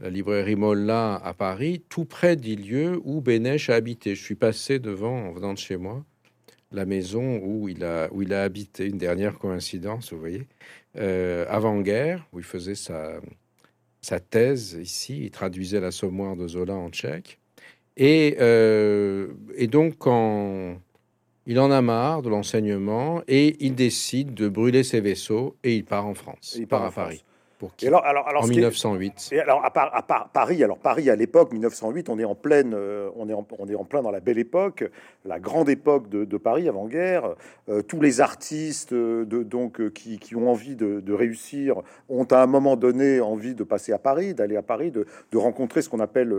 la 0.00 0.10
librairie 0.10 0.56
Molla 0.56 1.14
à 1.14 1.32
Paris, 1.32 1.82
tout 1.88 2.04
près 2.04 2.36
du 2.36 2.56
lieu 2.56 3.00
où 3.04 3.22
Benech 3.22 3.70
a 3.70 3.74
habité. 3.74 4.14
Je 4.14 4.22
suis 4.22 4.34
passé 4.34 4.78
devant 4.78 5.28
en 5.28 5.32
venant 5.32 5.54
de 5.54 5.58
chez 5.58 5.78
moi 5.78 6.04
la 6.72 6.84
maison 6.84 7.38
où 7.42 7.68
il 7.68 7.84
a, 7.84 8.08
où 8.12 8.22
il 8.22 8.32
a 8.34 8.42
habité, 8.42 8.86
une 8.86 8.98
dernière 8.98 9.38
coïncidence, 9.38 10.12
vous 10.12 10.18
voyez, 10.18 10.46
euh, 10.96 11.44
avant-guerre, 11.48 12.26
où 12.32 12.38
il 12.38 12.44
faisait 12.44 12.74
sa, 12.74 13.20
sa 14.00 14.20
thèse 14.20 14.78
ici, 14.80 15.24
il 15.24 15.30
traduisait 15.30 15.80
l'assommoir 15.80 16.36
de 16.36 16.48
Zola 16.48 16.74
en 16.74 16.90
tchèque. 16.90 17.38
Et, 17.96 18.36
euh, 18.40 19.28
et 19.56 19.68
donc, 19.68 19.96
quand 19.98 20.76
il 21.46 21.60
en 21.60 21.70
a 21.70 21.80
marre 21.80 22.22
de 22.22 22.28
l'enseignement, 22.28 23.22
et 23.28 23.56
il 23.64 23.74
décide 23.74 24.34
de 24.34 24.48
brûler 24.48 24.82
ses 24.82 25.00
vaisseaux, 25.00 25.56
et 25.62 25.76
il 25.76 25.84
part 25.84 26.06
en 26.06 26.14
France, 26.14 26.56
il 26.58 26.66
part, 26.66 26.84
à 26.84 26.90
Paris. 26.90 27.24
Pour 27.58 27.74
qui 27.74 27.86
alors, 27.86 28.04
alors, 28.04 28.28
alors, 28.28 28.44
en 28.44 28.48
1908. 28.48 29.30
et 29.32 29.40
alors, 29.40 29.64
à, 29.64 29.72
à, 29.74 30.28
Paris, 30.30 30.62
alors 30.62 30.76
Paris 30.76 31.08
à 31.08 31.16
l'époque, 31.16 31.52
1908, 31.52 32.10
on 32.10 32.18
est 32.18 32.24
en 32.24 32.34
pleine, 32.34 32.74
euh, 32.74 33.08
on 33.16 33.30
est 33.30 33.32
en, 33.32 33.46
on 33.58 33.66
est 33.66 33.74
en 33.74 33.84
plein 33.84 34.02
dans 34.02 34.10
la 34.10 34.20
belle 34.20 34.38
époque, 34.38 34.84
la 35.24 35.40
grande 35.40 35.70
époque 35.70 36.10
de, 36.10 36.26
de 36.26 36.36
Paris 36.36 36.68
avant-guerre. 36.68 37.34
Euh, 37.70 37.80
tous 37.80 38.00
les 38.02 38.20
artistes 38.20 38.92
euh, 38.92 39.24
de, 39.24 39.42
donc 39.42 39.90
qui, 39.94 40.18
qui, 40.18 40.36
ont 40.36 40.50
envie 40.50 40.76
de, 40.76 41.00
de, 41.00 41.12
réussir 41.14 41.80
ont 42.10 42.24
à 42.24 42.42
un 42.42 42.46
moment 42.46 42.76
donné 42.76 43.20
envie 43.20 43.54
de 43.54 43.64
passer 43.64 43.92
à 43.92 43.98
Paris, 43.98 44.34
d'aller 44.34 44.56
à 44.56 44.62
Paris, 44.62 44.90
de, 44.90 45.06
rencontrer 45.34 45.80
ce 45.80 45.88
qu'on 45.88 46.00
appelle 46.00 46.34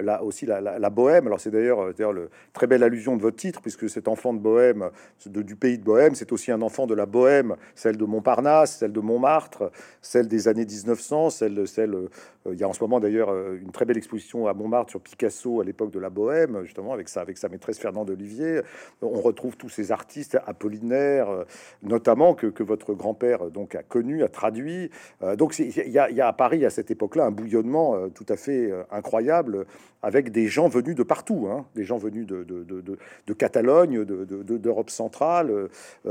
là 0.00 0.22
aussi 0.22 0.46
la, 0.46 0.60
la, 0.60 0.90
bohème. 0.90 1.26
Alors 1.26 1.40
c'est 1.40 1.50
d'ailleurs, 1.50 1.94
d'ailleurs 1.94 2.12
le 2.12 2.30
très 2.52 2.66
belle 2.66 2.82
allusion 2.82 3.16
de 3.16 3.22
votre 3.22 3.36
titre, 3.36 3.60
puisque 3.60 3.88
cet 3.88 4.08
enfant 4.08 4.34
de 4.34 4.38
bohème, 4.40 4.90
du 5.26 5.56
pays 5.56 5.78
de 5.78 5.84
bohème, 5.84 6.14
c'est 6.14 6.32
aussi 6.32 6.50
un 6.50 6.62
enfant 6.62 6.86
de 6.86 6.94
la 6.94 7.06
bohème, 7.06 7.56
celle 7.74 7.96
de 7.96 8.04
Montparnasse, 8.04 8.78
celle 8.78 8.92
de 8.92 9.00
Montmartre, 9.00 9.70
celle 10.02 10.26
des 10.26 10.48
années 10.48 10.59
1900, 10.64 11.30
celle, 11.30 11.66
celle, 11.68 11.94
euh, 11.94 12.08
il 12.46 12.58
y 12.58 12.64
a 12.64 12.68
en 12.68 12.72
ce 12.72 12.82
moment 12.82 13.00
d'ailleurs 13.00 13.30
euh, 13.30 13.58
une 13.60 13.70
très 13.70 13.84
belle 13.84 13.98
exposition 13.98 14.46
à 14.46 14.54
Montmartre 14.54 14.90
sur 14.90 15.00
Picasso 15.00 15.60
à 15.60 15.64
l'époque 15.64 15.90
de 15.90 15.98
la 15.98 16.08
Bohème, 16.08 16.62
justement 16.64 16.94
avec 16.94 17.08
sa, 17.08 17.20
avec 17.20 17.36
sa 17.36 17.48
maîtresse 17.48 17.78
Fernande 17.78 18.08
Olivier. 18.08 18.60
On 19.02 19.20
retrouve 19.20 19.56
tous 19.58 19.68
ces 19.68 19.92
artistes 19.92 20.38
apollinaires, 20.46 21.28
euh, 21.28 21.44
notamment 21.82 22.34
que, 22.34 22.46
que 22.46 22.62
votre 22.62 22.94
grand-père 22.94 23.50
donc 23.50 23.74
a 23.74 23.82
connu, 23.82 24.22
a 24.22 24.28
traduit. 24.28 24.90
donc 25.36 25.58
il 25.58 25.90
y, 25.90 25.98
a, 25.98 26.26
à 26.26 26.32
Paris 26.32 26.64
à 26.64 26.70
cette 26.70 26.90
époque-là 26.90 27.26
un 27.26 27.30
bouillonnement 27.30 28.08
tout 28.10 28.26
à 28.28 28.36
fait 28.36 28.70
incroyable 28.90 29.66
avec 30.02 30.30
des 30.30 30.46
gens 30.46 30.68
venus 30.68 30.94
de 30.94 31.02
partout, 31.02 31.48
hein, 31.50 31.66
des 31.74 31.84
gens 31.84 31.98
venus 31.98 32.26
de, 32.26 32.42
de, 32.44 32.64
de, 32.64 32.98
de 33.26 33.32
Catalogne, 33.32 34.04
d'Europe 34.04 34.90
centrale, 34.90 35.68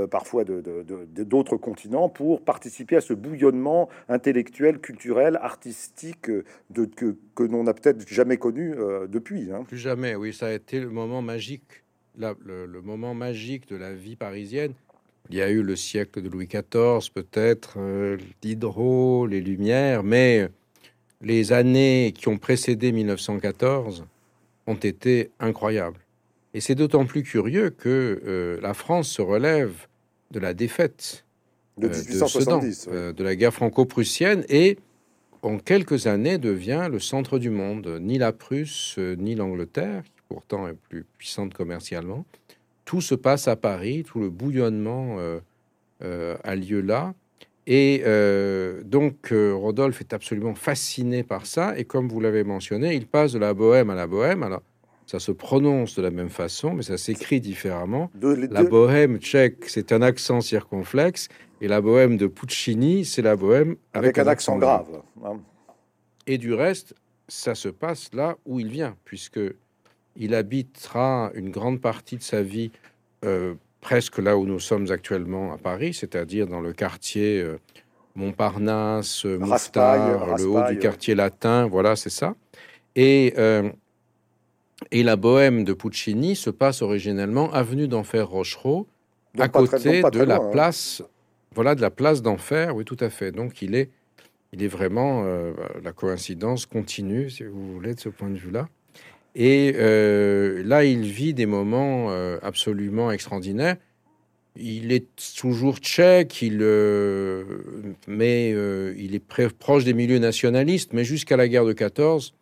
parfois 0.10 0.44
d'autres 0.44 1.58
continents, 1.58 2.10
pour 2.10 2.42
participer 2.42 2.98
à 2.98 3.02
ce 3.02 3.14
bouillonnement 3.14 3.90
intellectuel, 4.08 4.80
culturel, 4.80 5.40
artistique 5.42 6.19
de, 6.28 6.86
que, 6.86 7.16
que 7.36 7.44
l'on 7.44 7.64
n'a 7.64 7.74
peut-être 7.74 8.08
jamais 8.08 8.38
connu 8.38 8.74
euh, 8.74 9.08
depuis. 9.08 9.52
Hein. 9.52 9.64
Plus 9.68 9.78
jamais, 9.78 10.16
oui, 10.16 10.34
ça 10.34 10.48
a 10.48 10.52
été 10.52 10.80
le 10.80 10.90
moment 10.90 11.22
magique, 11.22 11.84
la, 12.18 12.36
le, 12.46 12.82
moment 12.82 13.14
magique 13.14 13.68
de 13.70 13.76
la 13.76 13.94
vie 13.94 14.16
parisienne. 14.16 14.74
Il 15.30 15.38
y 15.38 15.42
a 15.42 15.50
eu 15.50 15.62
le 15.62 15.76
siècle 15.76 16.22
de 16.22 16.30
Louis 16.30 16.48
XIV, 16.48 17.12
peut-être, 17.14 17.76
euh, 17.78 18.18
Diderot, 18.42 19.28
les 19.28 19.42
Lumières, 19.42 20.04
mais 20.04 20.50
les 21.22 21.54
années 21.54 22.14
qui 22.18 22.28
ont 22.28 22.38
précédé 22.38 22.92
1914 22.92 24.06
ont 24.68 24.76
été 24.76 25.32
incroyables. 25.40 26.00
Et 26.54 26.62
c'est 26.62 26.76
d'autant 26.76 27.06
plus 27.06 27.24
curieux 27.24 27.70
que 27.70 28.22
euh, 28.26 28.60
la 28.62 28.74
France 28.74 29.10
se 29.10 29.22
relève 29.22 29.88
de 30.32 30.40
la 30.40 30.54
défaite 30.54 31.26
de 31.78 31.88
1870, 31.88 32.90
euh, 32.92 33.14
de, 33.14 33.24
la 33.24 33.36
guerre 33.36 33.54
franco-prussienne 33.54 34.44
et 34.50 34.78
en 35.42 35.58
quelques 35.58 36.08
années 36.08 36.38
devient 36.38 36.88
le 36.92 37.00
centre 37.00 37.40
du 37.40 37.50
monde. 37.50 37.98
Ni 38.02 38.18
la 38.18 38.32
Prusse, 38.32 38.96
euh, 38.98 39.16
ni 39.16 39.36
l'Angleterre, 39.36 40.04
qui 40.04 40.22
pourtant 40.28 40.68
est 40.68 40.76
plus 40.90 41.06
puissante 41.18 41.54
commercialement. 41.54 42.26
Tout 42.86 43.02
se 43.02 43.16
passe 43.16 43.48
à 43.48 43.56
Paris, 43.56 44.04
tout 44.04 44.20
le 44.20 44.30
bouillonnement 44.30 45.18
euh, 46.02 46.38
a 46.44 46.56
lieu 46.56 46.82
là. 46.82 47.14
Et 47.68 48.02
euh, 48.04 48.82
donc, 48.84 49.32
euh, 49.32 49.54
Rodolphe 49.54 50.02
est 50.02 50.12
absolument 50.14 50.56
fasciné 50.56 51.22
par 51.22 51.46
ça. 51.46 51.78
Et 51.78 51.86
comme 51.86 52.08
vous 52.08 52.20
l'avez 52.20 52.44
mentionné, 52.44 52.96
il 52.96 53.06
passe 53.06 53.34
de 53.34 53.38
la 53.38 53.54
bohème 53.54 53.92
à 53.92 53.96
la 53.96 54.08
bohème. 54.08 54.42
Alors, 54.42 54.64
ça 55.06 55.20
se 55.20 55.32
prononce 55.32 55.96
de 55.96 56.02
la 56.02 56.10
même 56.10 56.30
façon, 56.30 56.74
mais 56.74 56.82
ça 56.82 56.98
s'écrit 56.98 57.40
différemment. 57.40 58.10
la 58.22 58.64
bohème 58.64 59.20
tchèque, 59.20 59.66
c'est 59.68 59.92
un 59.92 60.02
accent 60.02 60.42
circonflexe. 60.42 61.28
Et 61.62 61.68
la 61.68 61.80
bohème 61.80 62.18
de 62.18 62.26
Puccini, 62.26 63.06
c'est 63.06 63.22
la 63.22 63.36
bohème 63.36 63.76
avec, 63.94 64.18
un, 64.18 64.26
accent, 64.26 64.58
grave. 64.58 64.88
Et 66.28 66.38
du 66.38 66.54
reste, 66.54 66.96
ça 67.28 67.56
se 67.56 67.70
passe 67.70 68.14
là 68.14 68.38
où 68.46 68.60
il 68.60 68.68
vient, 68.68 68.96
puisque 69.06 69.40
il 70.16 70.34
habitera 70.34 71.32
une 71.34 71.50
grande 71.50 71.82
partie 71.82 72.18
de 72.18 72.24
sa 72.24 72.42
vie 72.42 72.72
euh, 73.26 73.56
presque 73.82 74.18
là 74.18 74.38
où 74.38 74.46
nous 74.46 74.60
sommes 74.60 74.92
actuellement 74.92 75.54
à 75.54 75.58
Paris, 75.58 75.94
c'est-à-dire 75.94 76.48
dans 76.48 76.62
le 76.62 76.74
quartier 76.74 77.42
euh, 77.42 77.58
Montparnasse, 78.16 79.26
Mouffetard, 79.26 80.38
le 80.38 80.46
haut 80.46 80.68
du 80.70 80.78
quartier 80.78 81.16
latin, 81.16 81.68
voilà, 81.68 81.96
c'est 81.96 82.10
ça. 82.10 82.36
Et, 82.96 83.34
euh, 83.38 83.70
et 84.92 85.04
la 85.04 85.16
bohème 85.16 85.64
de 85.64 85.74
Puccini 85.74 86.36
se 86.36 86.50
passe 86.50 86.82
originellement 86.82 87.52
avenue 87.54 87.88
d'Enfer 87.88 88.28
Rochereau, 88.28 88.88
à 89.38 89.48
côté 89.48 90.02
de 90.02 90.24
la 90.24 90.38
hein. 90.38 90.50
place, 90.52 91.04
voilà, 91.54 91.76
de 91.76 91.82
la 91.82 91.92
place 91.92 92.22
d'Enfer, 92.22 92.76
oui, 92.76 92.84
tout 92.84 92.98
à 93.00 93.10
fait. 93.10 93.32
Donc 93.32 93.62
il 93.62 93.76
est, 93.76 93.90
il 94.54 94.64
est 94.64 94.68
vraiment, 94.68 95.24
euh, 95.26 95.54
la 95.84 95.92
coïncidence 95.92 96.66
continue, 96.66 97.30
si 97.30 97.44
vous 97.44 97.74
voulez, 97.74 97.94
de 97.94 98.00
ce 98.00 98.10
point 98.10 98.30
de 98.30 98.38
vue-là. 98.38 98.68
Et 99.36 99.74
euh, 99.76 100.64
là, 100.66 100.84
il 100.84 101.04
vit 101.04 101.34
des 101.34 101.46
moments 101.46 102.08
euh, 102.10 102.40
absolument 102.42 103.12
extraordinaires. 103.12 103.78
Il 104.56 104.92
est 104.92 105.08
toujours 105.38 105.78
tchèque, 105.78 106.42
il, 106.42 106.58
mais 108.08 108.50
il 108.98 109.16
est 109.16 109.54
proche 109.58 109.86
des 109.86 109.94
milieux 109.94 110.18
nationalistes. 110.18 110.92
Mais 110.92 111.06
jusqu'à 111.06 111.38
la 111.38 111.48
guerre 111.48 111.66
de 111.66 111.72
14, 111.72 112.34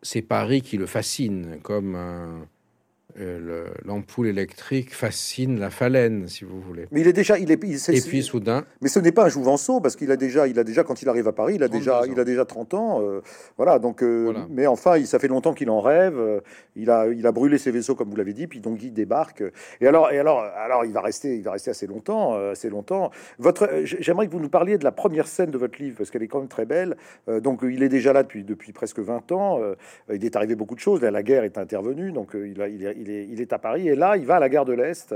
c'est 0.00 0.22
Paris 0.22 0.62
qui 0.62 0.78
le 0.78 0.86
fascine, 0.86 1.58
comme 1.62 1.96
un, 1.96 2.46
l'ampoule 3.84 4.28
électrique 4.28 4.94
fascine 4.94 5.58
la 5.58 5.70
phalène, 5.70 6.28
si 6.28 6.44
vous 6.44 6.60
voulez. 6.60 6.86
Mais 6.90 7.00
il 7.00 7.08
est 7.08 7.12
déjà, 7.12 7.38
il 7.38 7.50
est, 7.50 7.62
et 7.62 8.00
puis 8.00 8.22
soudain. 8.22 8.64
Mais 8.80 8.88
ce 8.88 8.98
n'est 8.98 9.12
pas 9.12 9.26
un 9.26 9.28
jouvenceau 9.28 9.80
parce 9.80 9.96
qu'il 9.96 10.10
a 10.10 10.16
déjà, 10.16 10.46
il 10.46 10.58
a 10.58 10.64
déjà 10.64 10.84
quand 10.84 11.02
il 11.02 11.08
arrive 11.08 11.28
à 11.28 11.32
Paris, 11.32 11.54
il 11.56 11.62
a 11.62 11.68
déjà, 11.68 12.02
il 12.06 12.18
a 12.18 12.24
déjà 12.24 12.44
30 12.44 12.74
ans, 12.74 13.00
euh, 13.02 13.20
voilà. 13.56 13.78
Donc, 13.78 14.02
euh, 14.02 14.34
mais 14.50 14.66
enfin, 14.66 14.96
il, 14.96 15.06
ça 15.06 15.18
fait 15.18 15.28
longtemps 15.28 15.54
qu'il 15.54 15.70
en 15.70 15.80
rêve. 15.80 16.20
il 16.76 16.90
a, 16.90 17.08
il 17.08 17.26
a 17.26 17.32
brûlé 17.32 17.58
ses 17.58 17.70
vaisseaux 17.70 17.94
comme 17.94 18.10
vous 18.10 18.16
l'avez 18.16 18.32
dit, 18.32 18.46
puis 18.46 18.60
donc 18.60 18.82
il 18.82 18.92
débarque. 18.92 19.42
Et 19.80 19.86
alors, 19.86 20.10
et 20.12 20.18
alors, 20.18 20.40
alors, 20.40 20.84
il 20.84 20.92
va 20.92 21.00
rester, 21.00 21.36
il 21.36 21.42
va 21.42 21.52
rester 21.52 21.70
assez 21.70 21.86
longtemps, 21.86 22.34
assez 22.50 22.70
longtemps. 22.70 23.10
Votre, 23.38 23.68
j'aimerais 23.84 24.26
que 24.26 24.32
vous 24.32 24.40
nous 24.40 24.48
parliez 24.48 24.78
de 24.78 24.84
la 24.84 24.92
première 24.92 25.26
scène 25.26 25.50
de 25.50 25.58
votre 25.58 25.80
livre 25.80 25.96
parce 25.98 26.10
qu'elle 26.10 26.22
est 26.22 26.28
quand 26.28 26.40
même 26.40 26.48
très 26.48 26.66
belle. 26.66 26.96
donc, 27.28 27.60
il 27.62 27.82
est 27.82 27.88
déjà 27.88 28.12
là 28.12 28.22
depuis 28.22 28.44
depuis 28.44 28.72
presque 28.72 28.98
20 28.98 29.32
ans. 29.32 29.60
il 30.12 30.24
est 30.24 30.36
arrivé 30.36 30.54
beaucoup 30.54 30.74
de 30.74 30.80
choses. 30.80 31.02
La 31.02 31.22
guerre 31.22 31.44
est 31.44 31.58
intervenue, 31.58 32.12
donc 32.12 32.34
il 32.34 32.60
a, 32.60 32.68
il 32.68 32.86
a 32.86 32.92
il 33.02 33.40
est, 33.40 33.52
à 33.52 33.58
Paris 33.58 33.88
et 33.88 33.94
là, 33.94 34.16
il 34.16 34.26
va 34.26 34.36
à 34.36 34.40
la 34.40 34.48
gare 34.48 34.64
de 34.64 34.72
l'Est, 34.72 35.14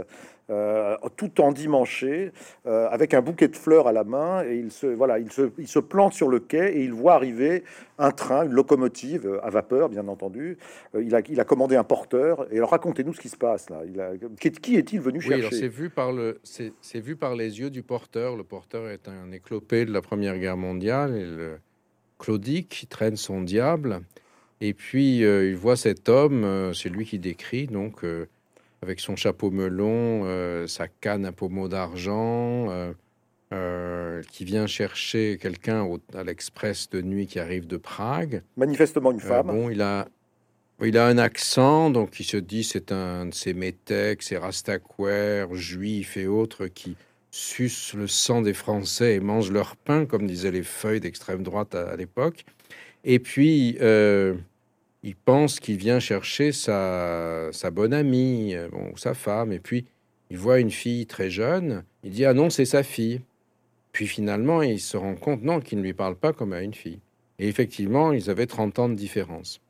euh, 0.49 0.97
tout 1.17 1.41
en 1.41 1.53
dimanché, 1.53 2.33
euh, 2.67 2.89
avec 2.89 3.15
un 3.15 3.21
bouquet 3.21 3.49
de 3.49 3.57
fleurs 3.57 3.89
à 3.89 3.93
la 3.93 4.05
main, 4.05 4.45
et 4.45 4.57
il 4.57 4.71
se, 4.71 4.87
voilà, 4.87 5.19
il 5.19 5.33
se, 5.33 5.51
il 5.59 5.67
se 5.67 5.79
plante 5.79 6.13
sur 6.13 6.29
le 6.29 6.39
quai 6.39 6.79
et 6.79 6.85
il 6.85 6.93
voit 6.93 7.15
arriver 7.15 7.65
un 7.99 8.11
train, 8.11 8.45
une 8.45 8.53
locomotive 8.53 9.27
euh, 9.27 9.45
à 9.45 9.51
vapeur, 9.51 9.89
bien 9.89 10.07
entendu. 10.09 10.59
il, 10.99 11.15
a, 11.15 11.21
il 11.29 11.41
a 11.41 11.45
commandé 11.45 11.77
un 11.77 11.85
porteur. 11.85 12.47
Et 12.53 12.59
alors, 12.59 12.71
racontez-nous 12.71 13.15
ce 13.15 13.21
qui 13.21 13.29
se 13.29 13.37
passe 13.37 13.71
là. 13.71 13.81
Il 13.87 14.01
a, 14.01 14.13
qui, 14.39 14.77
est-il 14.77 15.01
venu 15.01 15.21
chercher 15.21 15.55
C'est 15.55 15.69
vu 15.69 15.91
par 15.91 16.13
le, 16.13 16.41
c'est 16.45 17.01
vu 17.01 17.17
par 17.17 17.35
les 17.35 17.59
yeux 17.59 17.71
du 17.71 17.83
porteur. 17.83 18.37
Le 18.37 18.45
porteur 18.45 18.89
est 18.89 19.09
un 19.09 19.33
éclopé 19.33 19.85
de 19.85 19.93
la 19.93 20.01
Première 20.01 20.39
Guerre 20.39 20.57
mondiale. 20.57 21.17
Et 21.17 21.25
le, 21.25 21.59
Claudic 22.19 22.69
qui 22.69 22.87
traîne 22.87 23.17
son 23.17 23.43
diable. 23.43 24.01
Et 24.61 24.73
puis, 24.73 25.25
euh, 25.25 25.49
il 25.49 25.57
voit 25.57 25.77
cet 25.77 26.09
homme, 26.09 26.45
euh, 26.45 26.73
c'est 26.73 26.89
lui 26.89 27.05
qui 27.05 27.19
décrit, 27.19 27.67
donc, 27.67 28.05
euh, 28.05 28.27
avec 28.83 29.01
son 29.01 29.17
chapeau 29.17 29.51
melon, 29.51 30.67
sa 30.67 30.89
canne 30.89 31.25
à 31.27 31.33
pommeau 31.33 31.69
d'argent, 31.69 32.69
qui 34.31 34.45
vient 34.45 34.67
chercher 34.67 35.39
quelqu'un 35.41 35.89
à 36.15 36.23
l'Express 36.23 36.91
de 36.91 37.01
nuit 37.01 37.27
qui 37.27 37.39
arrive 37.39 37.67
de 37.67 37.79
Prague. 37.79 38.43
Manifestement 38.57 39.13
une 39.13 39.21
femme. 39.21 39.47
bon, 39.47 39.71
il 39.71 39.81
a, 39.81 40.09
il 40.85 40.99
a 40.99 41.07
un 41.07 41.19
accent, 41.19 41.91
donc 41.91 42.21
il 42.21 42.25
se 42.25 42.37
dit 42.37 42.65
c'est 42.65 42.93
un 42.93 43.27
de 43.27 43.35
ces 43.35 43.55
métèques, 43.55 44.23
ces 44.23 44.37
rastaquaires, 44.37 45.55
juifs 45.55 46.17
et 46.19 46.27
autres 46.27 46.67
qui 46.67 46.97
sucent 47.31 47.95
le 47.95 48.07
sang 48.07 48.43
des 48.43 48.55
Français 48.55 49.15
et 49.15 49.21
mangent 49.21 49.51
leur 49.51 49.77
pain, 49.77 50.07
comme 50.07 50.27
disaient 50.27 50.51
les 50.51 50.63
feuilles 50.63 51.01
d'extrême 51.01 51.43
droite 51.43 51.75
à 51.75 51.97
l'époque. 51.97 52.45
Et 53.09 53.21
puis, 53.21 53.79
euh, 53.81 54.35
il 55.05 55.15
pense 55.15 55.61
qu'il 55.61 55.77
vient 55.77 56.01
chercher 56.01 56.51
sa, 56.51 57.51
bonne 57.73 57.95
amie, 57.95 58.55
euh, 58.57 58.69
bon, 58.69 58.97
sa 58.97 59.15
femme. 59.15 59.53
Et 59.53 59.61
puis, 59.61 59.87
il 60.29 60.37
voit 60.39 60.59
une 60.59 60.73
fille 60.73 61.07
très 61.07 61.31
jeune. 61.31 61.85
Il 62.03 62.11
dit 62.11 62.25
Ah 62.25 62.35
non, 62.35 62.51
c'est 62.51 62.65
sa 62.65 62.83
fille. 62.83 63.21
Puis 63.93 64.09
finalement, 64.09 64.61
il 64.61 64.81
se 64.81 64.97
rend 64.97 65.15
compte, 65.15 65.43
non, 65.43 65.61
qu'il 65.61 65.79
ne 65.79 65.85
lui 65.85 65.95
parle 65.95 66.17
pas 66.17 66.33
comme 66.33 66.53
à 66.53 66.63
une 66.63 66.75
fille. 66.75 66.99
Et 67.39 67.49
effectivement, 67.49 68.13
ils 68.13 68.29
avaient 68.29 68.47
30 68.47 68.79
ans 68.81 68.89
de 68.89 68.95
différence. 68.95 69.61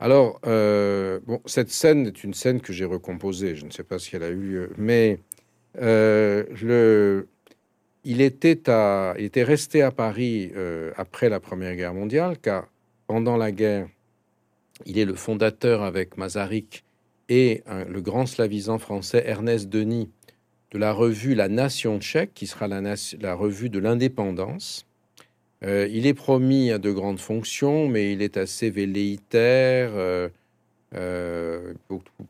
Alors, 0.00 0.40
euh, 0.46 1.20
bon, 1.26 1.42
cette 1.44 1.70
scène 1.70 2.06
est 2.06 2.24
une 2.24 2.32
scène 2.32 2.62
que 2.62 2.72
j'ai 2.72 2.86
recomposée. 2.86 3.56
Je 3.56 3.66
ne 3.66 3.70
sais 3.70 3.84
pas 3.84 3.98
si 3.98 4.16
elle 4.16 4.22
a 4.22 4.30
eu 4.30 4.36
lieu, 4.36 4.70
mais 4.78 5.20
le, 5.78 7.28
il 8.04 8.22
était, 8.22 8.70
à, 8.70 9.14
il 9.18 9.26
était 9.26 9.44
resté 9.44 9.82
à 9.82 9.90
Paris 9.90 10.50
après 10.96 11.28
la 11.28 11.40
Première 11.40 11.76
Guerre 11.76 11.94
mondiale, 11.94 12.38
car 12.40 12.69
pendant 13.10 13.36
la 13.36 13.50
guerre, 13.50 13.88
il 14.86 14.96
est 14.96 15.04
le 15.04 15.16
fondateur 15.16 15.82
avec 15.82 16.16
Masaryk 16.16 16.84
et 17.28 17.64
le 17.88 18.00
grand 18.00 18.24
slavisant 18.24 18.78
français 18.78 19.24
Ernest 19.26 19.68
Denis 19.68 20.08
de 20.70 20.78
la 20.78 20.92
revue 20.92 21.34
La 21.34 21.48
Nation 21.48 21.98
tchèque, 21.98 22.32
qui 22.34 22.46
sera 22.46 22.68
la, 22.68 22.80
la 22.80 23.34
revue 23.34 23.68
de 23.68 23.80
l'indépendance. 23.80 24.86
Euh, 25.64 25.88
il 25.90 26.06
est 26.06 26.14
promis 26.14 26.70
à 26.70 26.78
de 26.78 26.92
grandes 26.92 27.18
fonctions, 27.18 27.88
mais 27.88 28.12
il 28.12 28.22
est 28.22 28.36
assez 28.36 28.70
velléitaire, 28.70 29.90
euh, 30.94 31.74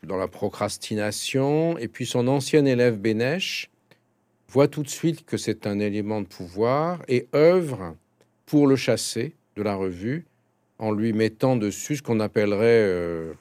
dans 0.02 0.16
la 0.16 0.28
procrastination. 0.28 1.76
Et 1.76 1.88
puis 1.88 2.06
son 2.06 2.26
ancien 2.26 2.64
élève 2.64 2.96
Bénèche, 2.96 3.68
voit 4.48 4.66
tout 4.66 4.82
de 4.82 4.88
suite 4.88 5.26
que 5.26 5.36
c'est 5.36 5.66
un 5.66 5.78
élément 5.78 6.22
de 6.22 6.26
pouvoir 6.26 7.02
et 7.06 7.28
œuvre 7.34 7.96
pour 8.46 8.66
le 8.66 8.76
chasser 8.76 9.34
de 9.56 9.62
la 9.62 9.74
revue 9.74 10.24
en 10.80 10.92
lui 10.92 11.12
mettant 11.12 11.56
dessus 11.56 11.96
ce 11.96 12.02
qu'on 12.02 12.20
appellerait 12.20 12.84
euh, 12.86 13.32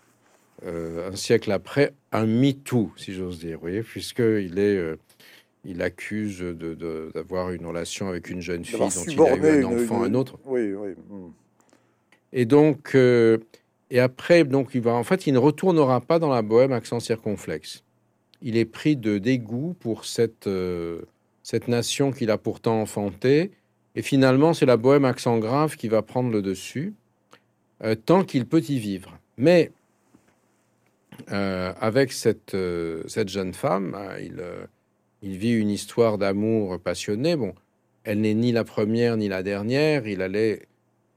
euh, 0.66 1.10
un 1.10 1.16
siècle 1.16 1.52
après 1.52 1.94
un 2.12 2.26
MeToo, 2.26 2.92
si 2.98 3.14
j'ose 3.14 3.40
dire, 3.40 3.58
voyez, 3.60 3.82
puisqu'il 3.82 4.60
est, 4.60 4.76
euh, 4.76 4.98
il 5.64 5.82
accuse 5.82 6.42
d'avoir 6.42 7.48
de, 7.48 7.56
une 7.56 7.66
relation 7.66 8.10
avec 8.10 8.30
une 8.30 8.42
jeune 8.42 8.66
fille 8.66 8.78
dont 8.78 8.90
il 8.90 9.46
a 9.46 9.56
eu 9.56 9.64
un 9.64 9.68
enfant, 9.68 10.04
un 10.04 10.14
autre. 10.14 10.38
Oui, 10.46 10.74
oui. 10.74 10.90
Hmm. 11.10 11.30
Et 12.34 12.46
donc, 12.46 12.94
et 12.96 14.00
après, 14.00 14.44
donc, 14.44 14.72
il 14.76 14.82
va, 14.82 14.94
en 14.94 15.04
fait, 15.04 15.26
il 15.26 15.34
ne 15.34 15.40
retournera 15.40 16.02
pas 16.02 16.20
dans 16.20 16.30
la 16.30 16.44
bohème 16.44 16.74
accent 16.74 17.00
circonflexe 17.00 17.84
il 18.42 18.56
est 18.56 18.64
pris 18.64 18.96
de 18.96 19.18
dégoût 19.18 19.76
pour 19.82 20.06
cette, 20.06 20.48
cette 21.44 21.68
nation 21.68 22.14
qu'il 22.14 22.32
a 22.32 22.38
pourtant 22.38 22.80
enfantée. 22.80 23.52
Et 23.96 24.02
finalement, 24.02 24.54
c'est 24.54 24.66
la 24.66 24.78
bohème 24.78 25.04
accent 25.04 25.40
grave 25.40 25.76
qui 25.76 25.90
va 25.90 26.02
prendre 26.02 26.32
le 26.32 26.42
dessus, 26.42 26.94
euh, 27.84 27.96
tant 27.96 28.24
qu'il 28.24 28.46
peut 28.46 28.64
y 28.68 28.80
vivre. 28.80 29.18
Mais 29.38 29.72
euh, 31.32 31.74
avec 31.80 32.12
cette, 32.12 32.56
cette 33.08 33.30
jeune 33.30 33.54
femme, 33.54 33.98
il, 34.22 34.42
il 35.22 35.38
vit 35.38 35.54
une 35.54 35.70
histoire 35.70 36.18
d'amour 36.18 36.80
passionné. 36.80 37.36
Bon, 37.36 37.54
elle 38.04 38.22
n'est 38.22 38.34
ni 38.34 38.52
la 38.52 38.64
première 38.64 39.18
ni 39.18 39.28
la 39.28 39.44
dernière. 39.44 40.08
Il 40.08 40.22
allait, 40.22 40.68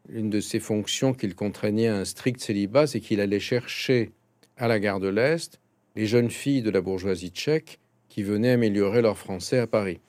une 0.08 0.30
de 0.30 0.40
ses 0.40 0.60
fonctions 0.60 1.14
qu'il 1.14 1.34
contraignait 1.34 1.88
à 1.88 1.96
un 1.96 2.04
strict 2.04 2.40
célibat, 2.40 2.86
c'est 2.86 3.00
qu'il 3.00 3.20
allait 3.20 3.40
chercher 3.40 4.10
à 4.56 4.68
la 4.68 4.78
gare 4.78 5.00
de 5.00 5.08
l'Est 5.08 5.60
les 5.96 6.06
jeunes 6.06 6.30
filles 6.30 6.62
de 6.62 6.70
la 6.70 6.80
bourgeoisie 6.80 7.30
tchèque 7.30 7.78
qui 8.08 8.22
venaient 8.22 8.52
améliorer 8.52 9.02
leur 9.02 9.18
français 9.18 9.58
à 9.58 9.66
Paris. 9.66 10.00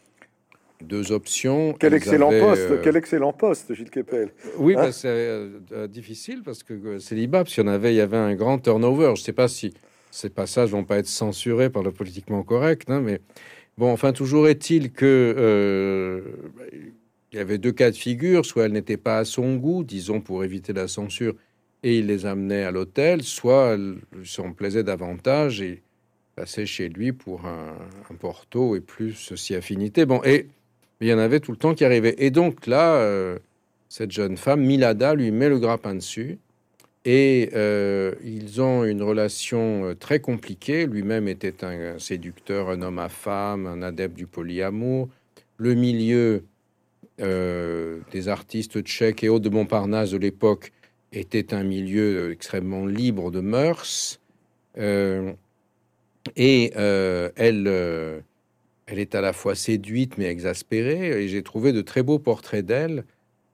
Deux 0.83 1.11
options. 1.11 1.73
Quel 1.79 1.93
excellent 1.93 2.29
poste, 2.29 2.61
euh, 2.69 2.81
quel 2.83 2.97
excellent 2.97 3.33
poste, 3.33 3.73
Gilles 3.73 3.89
Kepel. 3.89 4.29
Oui, 4.57 4.73
hein 4.73 4.83
bah, 4.83 4.91
c'est 4.91 5.07
euh, 5.07 5.59
euh, 5.71 5.87
difficile 5.87 6.41
parce 6.43 6.63
que 6.63 6.99
célibat, 6.99 7.43
si 7.47 7.61
on 7.61 7.67
avait, 7.67 7.93
il 7.93 7.97
y 7.97 8.01
avait 8.01 8.17
un 8.17 8.35
grand 8.35 8.59
turnover. 8.59 9.13
Je 9.15 9.21
ne 9.21 9.25
sais 9.25 9.33
pas 9.33 9.47
si 9.47 9.73
ces 10.11 10.29
passages 10.29 10.71
vont 10.71 10.83
pas 10.83 10.97
être 10.97 11.07
censurés 11.07 11.69
par 11.69 11.83
le 11.83 11.91
politiquement 11.91 12.43
correct, 12.43 12.89
hein, 12.89 13.01
mais 13.01 13.21
bon, 13.77 13.91
enfin, 13.91 14.13
toujours 14.13 14.47
est-il 14.47 14.91
que 14.91 16.23
il 17.31 17.37
y 17.37 17.39
avait 17.39 17.57
deux 17.57 17.71
cas 17.71 17.89
de 17.89 17.95
figure. 17.95 18.45
Soit 18.45 18.65
elle 18.65 18.73
n'était 18.73 18.97
pas 18.97 19.17
à 19.17 19.25
son 19.25 19.55
goût, 19.55 19.83
disons 19.83 20.21
pour 20.21 20.43
éviter 20.43 20.71
la 20.73 20.87
censure, 20.87 21.33
et 21.81 21.97
il 21.97 22.07
les 22.07 22.25
amenait 22.25 22.63
à 22.63 22.71
l'hôtel, 22.71 23.23
soit 23.23 23.75
il 23.77 24.27
s'en 24.27 24.53
plaisait 24.53 24.83
davantage 24.83 25.61
et 25.61 25.81
passait 26.35 26.65
chez 26.65 26.89
lui 26.89 27.11
pour 27.11 27.45
un, 27.45 27.75
Porto 28.19 28.75
et 28.75 28.81
plus 28.81 29.33
si 29.35 29.55
affinité. 29.55 30.05
Bon, 30.05 30.21
et 30.23 30.47
il 31.03 31.09
y 31.09 31.13
en 31.13 31.19
avait 31.19 31.41
tout 31.41 31.51
le 31.51 31.57
temps 31.57 31.73
qui 31.73 31.83
arrivaient. 31.83 32.15
Et 32.17 32.31
donc 32.31 32.65
là, 32.65 32.95
euh, 32.95 33.37
cette 33.89 34.11
jeune 34.11 34.37
femme, 34.37 34.61
Milada, 34.61 35.15
lui 35.15 35.31
met 35.31 35.49
le 35.49 35.59
grappin 35.59 35.95
dessus. 35.95 36.39
Et 37.03 37.49
euh, 37.53 38.13
ils 38.23 38.61
ont 38.61 38.85
une 38.85 39.03
relation 39.03 39.83
euh, 39.83 39.95
très 39.95 40.21
compliquée. 40.21 40.85
Lui-même 40.87 41.27
était 41.27 41.65
un, 41.65 41.99
séducteur, 41.99 42.69
un 42.69 42.81
homme 42.81 42.99
à 42.99 43.09
femme, 43.09 43.67
un 43.67 43.81
adepte 43.81 44.15
du 44.15 44.27
polyamour. 44.27 45.09
Le 45.57 45.73
milieu 45.73 46.43
des 47.19 48.27
artistes 48.27 48.81
tchèques 48.81 49.23
et 49.23 49.29
autres 49.29 49.45
de 49.45 49.49
Montparnasse 49.49 50.11
de 50.11 50.17
l'époque 50.17 50.71
était 51.13 51.53
un 51.53 51.63
milieu 51.63 52.31
extrêmement 52.31 52.85
libre 52.85 53.29
de 53.29 53.39
mœurs. 53.39 54.19
et 54.75 56.71
elle 56.75 58.23
elle 58.85 58.99
est 58.99 59.15
à 59.15 59.21
la 59.21 59.33
fois 59.33 59.55
séduite 59.55 60.17
mais 60.17 60.25
exaspérée, 60.25 61.23
et 61.23 61.27
j'ai 61.27 61.43
trouvé 61.43 61.71
de 61.71 61.81
très 61.81 62.03
beaux 62.03 62.19
portraits 62.19 62.65
d'elle. 62.65 63.05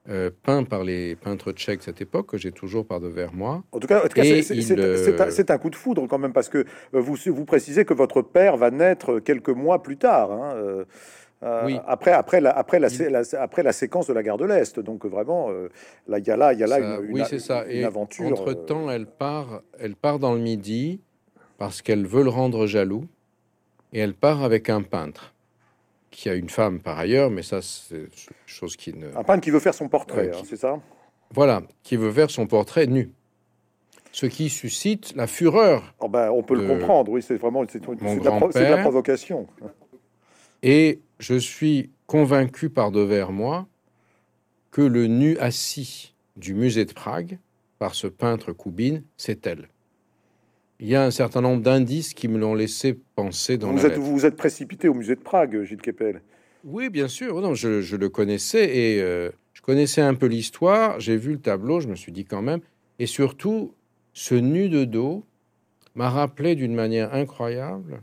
Euh, 0.08 0.30
peints 0.42 0.64
par 0.64 0.82
les 0.82 1.14
peintres 1.14 1.52
tchèques 1.52 1.80
de 1.80 1.84
cette 1.84 2.00
époque, 2.00 2.26
que 2.28 2.38
j'ai 2.38 2.52
toujours 2.52 2.86
par 2.86 3.00
devers 3.00 3.34
moi. 3.34 3.62
En 3.70 3.78
tout 3.78 3.86
cas, 3.86 4.02
euh, 4.02 5.30
c'est 5.30 5.50
un, 5.50 5.58
coup 5.58 5.68
de 5.68 5.76
foudre 5.76 6.06
quand 6.08 6.18
même, 6.18 6.32
parce 6.32 6.48
que 6.48 6.58
euh, 6.58 6.64
vous, 7.00 7.16
vous 7.26 7.44
précisez 7.44 7.84
que 7.84 7.92
votre 7.92 8.22
père 8.22 8.56
va 8.56 8.70
naître 8.70 9.20
quelques 9.20 9.50
mois 9.50 9.82
plus 9.82 9.98
tard. 9.98 10.32
Hein, 10.32 10.84
oui. 11.64 11.78
après, 11.86 12.12
après, 12.12 12.40
la, 12.40 12.50
après, 12.50 12.80
la, 12.80 12.88
après 13.38 13.62
la 13.62 13.72
séquence 13.72 14.06
de 14.06 14.14
la 14.14 14.22
guerre 14.22 14.38
de 14.38 14.46
l'Est. 14.46 14.80
Donc 14.80 15.04
vraiment, 15.04 15.50
là, 16.08 16.18
il 16.18 16.26
y 16.26 16.30
a 16.30 16.36
là, 16.36 16.54
y 16.54 16.64
a 16.64 16.66
là 16.66 16.80
une, 16.80 17.12
oui, 17.12 17.22
ça. 17.38 17.66
et 17.68 17.84
aventure. 17.84 18.26
Entre 18.26 18.54
temps, 18.54 18.90
elle 18.90 19.06
part, 19.06 19.62
elle 19.78 19.96
part 19.96 20.18
dans 20.18 20.34
le 20.34 20.40
Midi 20.40 21.00
parce 21.58 21.82
qu'elle 21.82 22.06
veut 22.06 22.24
le 22.24 22.30
rendre 22.30 22.66
jaloux 22.66 23.04
et 23.92 24.00
elle 24.00 24.14
part 24.14 24.42
avec 24.42 24.70
un 24.70 24.82
peintre 24.82 25.34
qui 26.10 26.28
a 26.28 26.34
une 26.34 26.50
femme 26.50 26.80
par 26.80 26.98
ailleurs, 26.98 27.30
mais 27.30 27.42
ça 27.42 27.62
c'est 27.62 28.08
chose 28.46 28.76
qui 28.76 28.92
ne... 28.92 29.08
Un 29.16 29.22
peintre 29.22 29.42
qui 29.42 29.50
veut 29.50 29.60
faire 29.60 29.74
son 29.74 29.88
portrait, 29.88 30.30
hein, 30.34 30.42
c'est 30.44 30.56
ça? 30.56 30.80
Voilà, 31.32 31.62
qui 31.82 31.96
veut 31.96 32.10
faire 32.10 32.30
son 32.30 32.46
portrait 32.46 32.86
nu. 32.86 33.12
Ce 34.12 34.26
qui 34.26 34.50
suscite 34.50 35.14
la 35.14 35.28
fureur. 35.28 35.94
Oh 36.00 36.08
ben, 36.08 36.30
on 36.30 36.42
peut 36.42 36.56
le 36.56 36.66
comprendre, 36.66 37.12
oui, 37.12 37.22
c'est 37.22 37.36
vraiment 37.36 37.64
c'est 37.68 37.80
de, 37.80 38.60
la 38.62 38.78
provocation. 38.78 39.46
Et 40.64 41.00
je 41.20 41.36
suis 41.36 41.90
convaincu 42.06 42.70
par 42.70 42.90
devers 42.90 43.30
moi 43.30 43.68
que 44.72 44.82
le 44.82 45.06
nu 45.06 45.38
assis 45.38 46.14
du 46.36 46.54
musée 46.54 46.84
de 46.84 46.92
Prague, 46.92 47.38
par 47.78 47.94
ce 47.94 48.08
peintre 48.08 48.52
Koubine, 48.52 49.04
c'est 49.16 49.46
elle 49.46 49.68
il 50.80 50.88
y 50.88 50.96
a 50.96 51.04
un 51.04 51.10
certain 51.10 51.42
nombre 51.42 51.62
d'indices 51.62 52.14
qui 52.14 52.26
me 52.26 52.38
l'ont 52.38 52.54
laissé 52.54 52.98
penser 53.14 53.58
dans 53.58 53.70
vous 53.70 53.84
êtes, 53.84 53.98
Vous 53.98 54.12
vous 54.12 54.26
êtes 54.26 54.36
précipité 54.36 54.88
au 54.88 54.94
musée 54.94 55.14
de 55.14 55.20
Prague, 55.20 55.62
Gilles 55.64 55.80
Kepel 55.80 56.22
Oui, 56.64 56.88
bien 56.88 57.06
sûr. 57.06 57.40
Non, 57.40 57.54
je, 57.54 57.96
le 57.96 58.08
connaissais 58.08 58.76
et 58.76 59.02
euh, 59.02 59.30
je 59.52 59.60
connaissais 59.60 60.00
un 60.00 60.14
peu 60.14 60.26
l'histoire. 60.26 60.98
J'ai 60.98 61.16
vu 61.16 61.32
le 61.32 61.38
tableau, 61.38 61.80
je 61.80 61.88
me 61.88 61.96
suis 61.96 62.12
dit 62.12 62.24
quand 62.24 62.40
même. 62.40 62.60
Et 62.98 63.06
surtout, 63.06 63.74
ce 64.14 64.34
nu 64.34 64.70
de 64.70 64.84
dos 64.84 65.24
m'a 65.94 66.08
rappelé 66.08 66.54
d'une 66.54 66.74
manière 66.74 67.12
incroyable, 67.12 68.02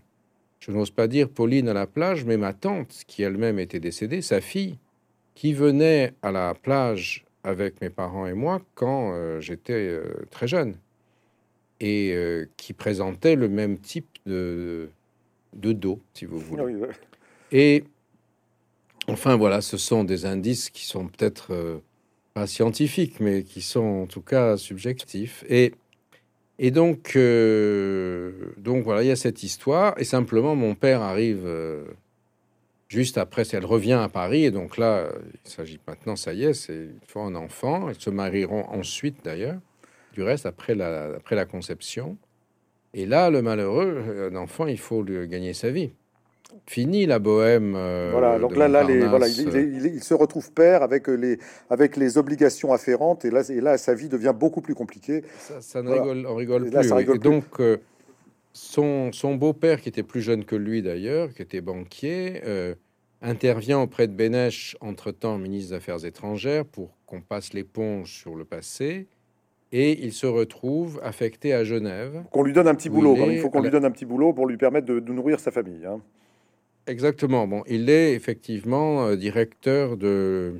je 0.59 0.71
n'ose 0.71 0.91
pas 0.91 1.07
dire 1.07 1.29
Pauline 1.29 1.69
à 1.69 1.73
la 1.73 1.87
plage, 1.87 2.25
mais 2.25 2.37
ma 2.37 2.53
tante, 2.53 3.03
qui 3.07 3.23
elle-même 3.23 3.57
était 3.57 3.79
décédée, 3.79 4.21
sa 4.21 4.41
fille, 4.41 4.77
qui 5.33 5.53
venait 5.53 6.13
à 6.21 6.31
la 6.31 6.53
plage 6.53 7.25
avec 7.43 7.79
mes 7.81 7.89
parents 7.89 8.27
et 8.27 8.33
moi 8.33 8.61
quand 8.75 9.13
euh, 9.13 9.39
j'étais 9.39 9.73
euh, 9.73 10.03
très 10.29 10.47
jeune 10.47 10.75
et 11.79 12.13
euh, 12.13 12.47
qui 12.57 12.73
présentait 12.73 13.35
le 13.35 13.49
même 13.49 13.77
type 13.77 14.07
de, 14.25 14.89
de 15.53 15.71
dos, 15.73 16.01
si 16.13 16.25
vous 16.25 16.39
voulez. 16.39 16.75
Et 17.51 17.83
enfin, 19.07 19.35
voilà, 19.35 19.61
ce 19.61 19.77
sont 19.77 20.03
des 20.03 20.25
indices 20.25 20.69
qui 20.69 20.85
sont 20.85 21.07
peut-être 21.07 21.53
euh, 21.53 21.77
pas 22.33 22.47
scientifiques, 22.47 23.19
mais 23.19 23.43
qui 23.43 23.61
sont 23.61 24.03
en 24.03 24.07
tout 24.07 24.21
cas 24.21 24.57
subjectifs. 24.57 25.43
Et, 25.49 25.73
et 26.59 26.71
donc, 26.71 27.15
euh, 27.15 28.53
donc 28.57 28.83
voilà, 28.83 29.03
il 29.03 29.07
y 29.07 29.11
a 29.11 29.15
cette 29.15 29.43
histoire. 29.43 29.93
Et 29.97 30.03
simplement, 30.03 30.55
mon 30.55 30.75
père 30.75 31.01
arrive 31.01 31.47
juste 32.87 33.17
après, 33.17 33.43
elle 33.51 33.65
revient 33.65 33.93
à 33.93 34.09
Paris. 34.09 34.45
Et 34.45 34.51
donc 34.51 34.77
là, 34.77 35.09
il 35.45 35.51
s'agit 35.51 35.79
maintenant, 35.87 36.15
ça 36.15 36.33
y 36.33 36.43
est, 36.43 36.53
c'est 36.53 36.89
un 37.15 37.35
enfant. 37.35 37.89
Ils 37.89 38.01
se 38.01 38.09
marieront 38.09 38.65
ensuite 38.69 39.23
d'ailleurs 39.23 39.59
du 40.17 40.23
reste 40.23 40.47
après 40.47 40.73
la, 40.73 41.15
après 41.15 41.35
la 41.35 41.45
conception. 41.45 42.17
Et 42.93 43.05
là, 43.05 43.29
le 43.29 43.43
malheureux, 43.43 44.29
un 44.31 44.35
enfant, 44.35 44.65
il 44.65 44.79
faut 44.79 45.03
lui 45.03 45.27
gagner 45.27 45.53
sa 45.53 45.69
vie. 45.69 45.91
Fini 46.65 47.05
la 47.05 47.19
bohème. 47.19 47.75
Euh, 47.75 48.09
voilà, 48.11 48.39
donc 48.39 48.55
là, 48.55 48.67
là 48.67 48.83
les, 48.83 49.05
voilà, 49.05 49.27
il, 49.27 50.03
se 50.03 50.13
retrouve 50.15 50.51
père 50.51 50.81
avec 50.81 51.07
les, 51.07 51.37
avec 51.69 51.97
les 51.97 52.17
obligations 52.17 52.73
afférentes, 52.73 53.25
et 53.25 53.29
là, 53.29 53.43
et 53.49 53.61
là, 53.61 53.77
sa 53.77 53.93
vie 53.93 54.09
devient 54.09 54.33
beaucoup 54.35 54.61
plus 54.61 54.73
compliquée. 54.73 55.23
Ça, 55.59 55.83
ne 55.83 55.91
rigole, 55.91 56.25
on 56.25 56.35
rigole 56.35 56.69
plus. 56.71 56.91
et 56.91 57.19
donc, 57.19 57.45
euh, 57.59 57.77
son, 58.53 59.11
son 59.11 59.35
beau-père, 59.35 59.81
qui 59.81 59.89
était 59.89 60.03
plus 60.03 60.21
jeune 60.21 60.45
que 60.45 60.55
lui 60.55 60.81
d'ailleurs, 60.81 61.31
qui 61.33 61.43
était 61.43 61.61
banquier, 61.61 62.41
euh, 62.45 62.73
intervient 63.21 63.79
auprès 63.79 64.07
de 64.07 64.13
Bénèche, 64.13 64.75
entre-temps 64.81 65.37
ministre 65.37 65.71
des 65.71 65.75
Affaires 65.75 66.05
étrangères, 66.05 66.65
pour 66.65 66.97
qu'on 67.05 67.21
passe 67.21 67.53
l'éponge 67.53 68.13
sur 68.13 68.35
le 68.35 68.45
passé 68.45 69.07
et 69.71 70.03
il 70.03 70.13
se 70.13 70.25
retrouve 70.25 70.99
affecté 71.03 71.53
à 71.53 71.63
Genève. 71.63 72.23
Qu'on 72.31 72.43
lui 72.43 72.53
donne 72.53 72.67
un 72.67 72.75
petit 72.75 72.89
boulot. 72.89 73.15
Il, 73.29 73.39
faut 73.39 73.49
qu'on 73.49 73.61
lui 73.61 73.69
donne 73.69 73.85
un 73.85 73.91
petit 73.91 74.05
boulot 74.05 74.33
pour 74.33 74.47
lui 74.47 74.57
permettre 74.57 74.87
de, 74.87 74.99
nourrir 75.11 75.39
sa 75.39 75.51
famille. 75.51 75.85
Hein. 75.85 75.99
Exactement. 76.87 77.47
Bon, 77.47 77.63
il 77.67 77.89
est 77.89 78.13
effectivement 78.13 79.07
euh, 79.07 79.15
directeur 79.15 79.97
de, 79.97 80.55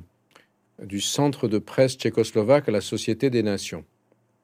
du 0.82 1.00
centre 1.00 1.48
de 1.48 1.58
presse 1.58 1.96
tchécoslovaque 1.96 2.68
à 2.68 2.72
la 2.72 2.82
Société 2.82 3.30
des 3.30 3.42
Nations, 3.42 3.84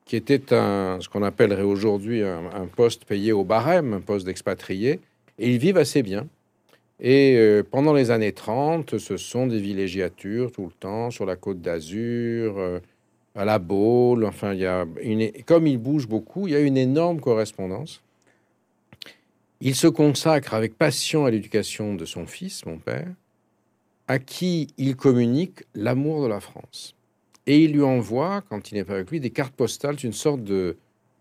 qui 0.07 0.17
était 0.17 0.55
un, 0.55 0.99
ce 1.01 1.09
qu'on 1.09 1.23
appellerait 1.23 1.63
aujourd'hui 1.63 2.23
un, 2.23 2.67
poste 2.75 3.05
payé 3.05 3.33
au 3.33 3.45
barème, 3.45 3.93
un 3.93 4.01
poste 4.01 4.25
d'expatrié. 4.25 5.01
Et 5.39 5.51
ils 5.51 5.59
vivent 5.59 5.79
assez 5.79 6.03
bien. 6.03 6.27
Et 7.01 7.37
euh, 7.37 7.63
pendant 7.69 7.93
les 7.93 8.11
années 8.11 8.33
30, 8.33 8.99
ce 8.99 9.17
sont 9.17 9.47
des 9.47 9.59
villégiatures 9.59 10.53
tout 10.53 10.67
le 10.67 10.73
temps 10.73 11.11
sur 11.11 11.27
la 11.27 11.37
côte 11.37 11.61
d'Azur. 11.61 12.57
Euh, 12.57 12.79
à 13.35 13.45
la 13.45 13.59
Baule. 13.59 14.25
Enfin, 14.25 14.53
il 14.53 14.61
y 14.61 14.67
a 14.67 14.87
une, 15.03 15.31
comme 15.45 15.67
il 15.67 15.79
bouge 15.79 16.09
beaucoup, 16.09 16.47
il 16.47 16.53
y 16.53 16.57
a 16.57 16.61
une 16.61 16.77
énorme 16.77 17.21
correspondance. 17.21 18.03
Il 19.61 19.75
se 19.75 19.87
consacre 19.87 20.55
avec 20.55 20.77
passion 20.77 21.25
à 21.25 21.31
l'éducation 21.31 21.95
de 21.95 22.05
son 22.05 22.27
fils, 22.27 22.67
mon 22.67 22.79
père, 22.79 23.09
à 24.09 24.19
qui 24.19 24.69
il 24.77 24.97
communique 24.97 25.65
l'amour 25.75 26.23
de 26.23 26.29
la 26.29 26.41
France. 26.41 26.95
Et 27.47 27.65
il 27.65 27.73
lui 27.73 27.83
envoie, 27.83 28.43
quand 28.49 28.71
il 28.71 28.75
n'est 28.75 28.85
pas 28.85 28.95
avec 28.95 29.11
lui, 29.11 29.21
des 29.21 29.31
cartes 29.31 29.55
postales, 29.55 29.97
une 30.03 30.13
sorte 30.13 30.43
de 30.43 30.77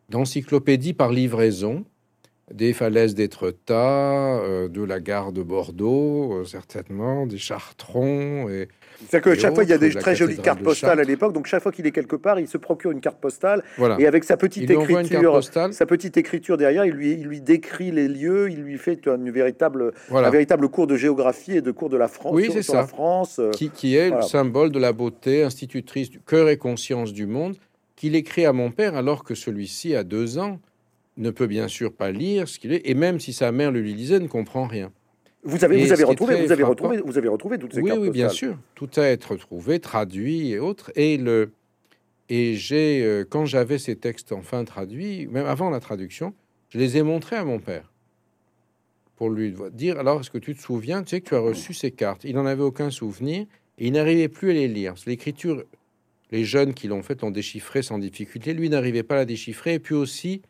d'encyclopédie 0.10 0.94
par 0.94 1.12
livraison 1.12 1.86
des 2.52 2.74
falaises 2.74 3.16
d'Étretat, 3.16 4.40
euh, 4.42 4.68
de 4.68 4.84
la 4.84 5.00
gare 5.00 5.32
de 5.32 5.42
Bordeaux, 5.42 6.34
euh, 6.34 6.46
certainement, 6.46 7.26
des 7.26 7.38
Chartrons. 7.38 8.50
Et, 8.50 8.68
C'est-à-dire 9.00 9.34
que 9.34 9.40
chaque 9.40 9.56
fois, 9.56 9.64
il 9.64 9.70
y 9.70 9.74
a 9.74 9.78
des 9.78 9.92
très 9.92 10.16
jolies 10.16 10.38
cartes 10.38 10.62
postales 10.62 11.00
à 11.00 11.04
l'époque, 11.04 11.34
donc 11.34 11.48
chaque 11.48 11.64
fois 11.64 11.72
qu'il 11.72 11.86
est 11.86 11.92
quelque 11.92 12.16
part, 12.16 12.40
il 12.40 12.48
se 12.48 12.58
procure 12.58 12.92
une 12.92 13.02
carte 13.02 13.20
postale, 13.20 13.64
et 14.00 14.08
avec 14.08 14.24
sa 14.24 14.38
petite 14.38 14.70
écriture, 14.70 15.42
sa 15.72 15.86
petite 15.86 16.18
écriture 16.18 16.58
derrière, 16.58 16.86
il 16.86 16.94
lui, 16.94 17.12
il 17.14 17.28
lui 17.28 17.42
décrit 17.42 17.92
les 17.92 18.08
lieux, 18.08 18.50
il 18.50 18.62
lui 18.62 18.78
fait 18.78 19.00
une 19.06 19.32
véritable, 19.32 19.94
un 20.12 20.30
véritable 20.30 20.70
cours 20.70 20.88
de 20.88 20.96
géographie 20.96 21.58
et 21.58 21.62
de 21.62 21.72
cours 21.72 21.90
de 21.90 21.98
la 21.98 22.08
France, 22.08 22.34
oui, 22.34 22.50
c'est 22.52 22.64
ça. 22.64 22.78
la 22.78 22.88
France. 22.88 23.40
Euh, 23.40 23.52
qui, 23.52 23.70
qui 23.70 23.96
est 23.96 24.10
le 24.10 24.22
symbole 24.22 24.72
de 24.72 24.80
la 24.80 24.94
beauté, 24.94 25.44
institutrice 25.44 26.10
du 26.10 26.20
cœur 26.20 26.50
et 26.50 26.58
conscience 26.58 27.14
du 27.14 27.26
monde, 27.26 27.56
qu'il 27.96 28.16
écrit 28.16 28.46
à 28.46 28.54
mon 28.54 28.72
père 28.72 28.96
alors 28.96 29.24
que 29.24 29.36
celui-ci 29.36 29.96
a 29.96 30.04
deux 30.04 30.38
ans 30.38 30.60
ne 31.18 31.30
peut 31.30 31.48
bien 31.48 31.68
sûr 31.68 31.94
pas 31.94 32.12
lire 32.12 32.48
ce 32.48 32.60
qu'il 32.60 32.74
est, 32.74 32.82
et 32.90 32.96
même 32.96 33.20
si 33.20 33.34
sa 33.34 33.52
mère 33.52 33.72
le 33.72 33.82
lui 33.82 33.94
lisait, 33.94 34.20
ne 34.20 34.28
comprend 34.28 34.68
rien. 34.68 34.92
Vous 35.46 35.64
avez, 35.66 35.84
vous 35.84 35.92
avez 35.92 36.04
retrouvé, 36.04 36.46
vous 36.46 36.52
avez 36.52 36.64
retrouvé, 36.64 37.02
vous 37.04 37.18
avez 37.18 37.28
retrouvé 37.28 37.58
toutes 37.58 37.74
ces 37.74 37.82
oui, 37.82 37.90
cartes 37.90 38.02
Oui, 38.02 38.10
bien 38.12 38.30
sûr, 38.30 38.58
tout 38.76 38.90
a 38.96 39.10
été 39.10 39.28
retrouvé, 39.28 39.80
traduit 39.80 40.52
et 40.52 40.60
autres. 40.60 40.92
Et 40.96 41.18
le 41.18 41.52
et 42.30 42.56
j'ai 42.56 43.04
euh, 43.04 43.26
quand 43.30 43.46
j'avais 43.46 43.78
ces 43.78 43.98
textes 43.98 44.32
enfin 44.32 44.64
traduits, 44.64 45.28
même 45.28 45.46
avant 45.46 45.70
la 45.70 45.82
traduction, 45.82 46.34
je 46.70 46.80
les 46.80 46.98
ai 46.98 47.04
montrés 47.04 47.36
à 47.36 47.44
mon 47.44 47.60
père 47.60 47.92
pour 49.16 49.30
lui 49.30 49.54
dire 49.72 50.00
alors 50.00 50.22
est-ce 50.22 50.32
que 50.32 50.38
tu 50.38 50.56
te 50.56 50.62
souviens, 50.62 51.04
tu 51.04 51.12
sais 51.12 51.22
que 51.22 51.30
tu 51.30 51.36
as 51.36 51.40
reçu 51.40 51.74
ces 51.74 51.92
cartes. 51.92 52.24
Il 52.24 52.36
n'en 52.36 52.46
avait 52.46 52.64
aucun 52.64 52.90
souvenir 52.90 53.46
et 53.78 53.88
il 53.88 53.94
n'arrivait 53.94 54.28
plus 54.28 54.52
à 54.52 54.54
les 54.54 54.68
lire. 54.68 54.96
L'écriture, 55.06 55.64
les 56.32 56.44
jeunes 56.44 56.74
qui 56.74 56.88
l'ont 56.88 57.04
fait 57.04 57.22
l'ont 57.22 57.32
déchiffré 57.32 57.84
sans 57.84 58.00
difficulté. 58.00 58.54
Lui 58.54 58.70
n'arrivait 58.70 59.04
pas 59.04 59.16
à 59.16 59.20
la 59.20 59.26
déchiffrer. 59.26 59.76
Et 59.76 59.80
puis 59.80 59.96
aussi, 59.96 60.42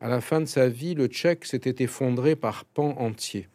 à 0.00 0.08
la 0.08 0.20
fin 0.20 0.40
de 0.40 0.46
sa 0.46 0.68
vie, 0.68 0.94
le 0.94 1.06
tchèque 1.06 1.44
s'était 1.44 1.84
effondré 1.84 2.36
par 2.36 2.64
pans 2.64 2.94
entiers. 2.98 3.48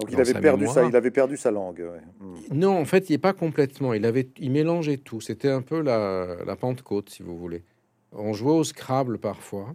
Donc 0.00 0.10
il 0.12 0.20
avait, 0.20 0.40
perdu 0.40 0.66
sa, 0.66 0.84
il 0.84 0.94
avait 0.94 1.10
perdu 1.10 1.36
sa 1.36 1.50
langue. 1.50 1.82
Hmm. 2.20 2.34
Non, 2.52 2.78
en 2.78 2.84
fait, 2.84 3.10
il 3.10 3.12
n'est 3.12 3.18
pas 3.18 3.32
complètement. 3.32 3.94
Il, 3.94 4.06
avait, 4.06 4.28
il 4.38 4.50
mélangeait 4.50 4.96
tout. 4.96 5.20
C'était 5.20 5.50
un 5.50 5.62
peu 5.62 5.80
la, 5.80 6.36
la 6.46 6.56
Pentecôte, 6.56 7.10
si 7.10 7.22
vous 7.22 7.36
voulez. 7.36 7.62
On 8.12 8.32
jouait 8.32 8.52
au 8.52 8.64
Scrabble 8.64 9.18
parfois. 9.18 9.74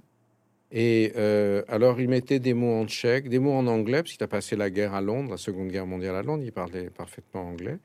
Et 0.75 1.13
euh, 1.15 1.61
alors, 1.67 2.01
il 2.01 2.09
mettait 2.09 2.39
des 2.39 2.55
mots 2.55 2.73
en 2.73 2.87
tchèque, 2.87 3.29
des 3.29 3.37
mots 3.37 3.53
en 3.53 3.67
anglais, 3.67 4.01
parce 4.01 4.13
qu'il 4.13 4.23
a 4.23 4.27
passé 4.27 4.55
la 4.55 4.71
guerre 4.71 4.95
à 4.95 5.01
Londres, 5.01 5.29
la 5.29 5.37
Seconde 5.37 5.67
Guerre 5.67 5.85
mondiale 5.85 6.15
à 6.15 6.23
Londres, 6.23 6.41
il 6.43 6.51
parlait 6.51 6.89
parfaitement 6.89 7.47
anglais, 7.47 7.77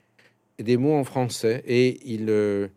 et 0.58 0.62
des 0.62 0.78
mots 0.78 0.94
en 0.94 1.04
français. 1.04 1.62
Et 1.66 2.00
il, 2.10 2.30
euh, 2.30 2.68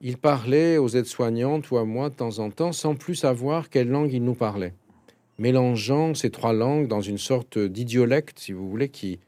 il 0.00 0.16
parlait 0.16 0.78
aux 0.78 0.88
aides-soignantes 0.88 1.72
ou 1.72 1.76
à 1.76 1.84
moi 1.84 2.08
de 2.08 2.14
temps 2.14 2.38
en 2.38 2.50
temps, 2.50 2.70
sans 2.70 2.94
plus 2.94 3.16
savoir 3.16 3.68
quelle 3.68 3.88
langue 3.88 4.12
il 4.12 4.22
nous 4.22 4.36
parlait, 4.36 4.74
mélangeant 5.38 6.14
ces 6.14 6.30
trois 6.30 6.52
langues 6.52 6.88
dans 6.88 7.00
une 7.00 7.18
sorte 7.18 7.58
d'idiolecte, 7.58 8.38
si 8.38 8.52
vous 8.52 8.68
voulez, 8.68 8.88
qui 8.88 9.18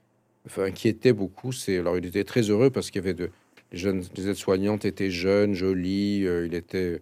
enfin, 0.46 0.64
inquiétait 0.64 1.12
beaucoup. 1.12 1.52
C'est 1.52 1.78
alors 1.78 1.98
il 1.98 2.06
était 2.06 2.24
très 2.24 2.42
heureux 2.42 2.70
parce 2.70 2.90
qu'il 2.90 3.02
y 3.02 3.04
avait 3.04 3.14
de 3.14 3.30
les 3.72 3.78
jeunes, 3.78 4.02
aides-soignantes 4.16 4.84
étaient 4.84 5.11
jeunes, 5.11 5.54
jolies, 5.54 6.26
euh, 6.26 6.46
il 6.46 6.54
était 6.54 7.00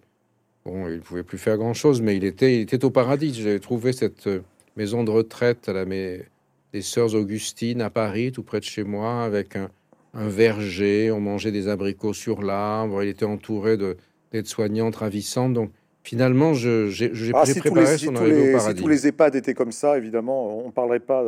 Bon, 0.68 0.86
il 0.86 1.00
pouvait 1.00 1.22
plus 1.22 1.38
faire 1.38 1.56
grand-chose, 1.56 2.02
mais 2.02 2.16
il 2.16 2.24
était, 2.24 2.56
il 2.56 2.60
était 2.60 2.84
au 2.84 2.90
paradis. 2.90 3.32
J'avais 3.32 3.58
trouvé 3.58 3.94
cette 3.94 4.26
euh, 4.26 4.42
maison 4.76 5.02
de 5.02 5.10
retraite 5.10 5.66
à 5.68 5.72
la 5.72 5.86
des 5.86 6.82
sœurs 6.82 7.14
Augustines 7.14 7.80
à 7.80 7.88
Paris, 7.88 8.32
tout 8.32 8.42
près 8.42 8.60
de 8.60 8.64
chez 8.64 8.84
moi, 8.84 9.24
avec 9.24 9.56
un, 9.56 9.70
verger. 10.12 11.10
On 11.10 11.20
mangeait 11.20 11.52
des 11.52 11.68
abricots 11.68 12.12
sur 12.12 12.42
l'arbre. 12.42 13.02
Il 13.02 13.08
était 13.08 13.24
entouré 13.24 13.78
de 13.78 13.96
d'aides-soignantes 14.32 14.96
ravissantes. 14.96 15.54
Donc, 15.54 15.70
finalement, 16.08 16.54
j'ai 16.54 16.88
ah, 17.34 17.44
si 17.44 17.60
préparé 17.60 17.98
son 17.98 18.16
arrivée 18.16 18.50
au 18.50 18.56
paradis. 18.56 18.78
Si 18.78 18.82
tous 18.82 18.88
les 18.88 19.06
EHPAD 19.06 19.36
étaient 19.36 19.52
comme 19.52 19.72
ça, 19.72 19.98
évidemment, 19.98 20.64
on 20.64 20.70
parlerait 20.70 21.00
pas. 21.00 21.22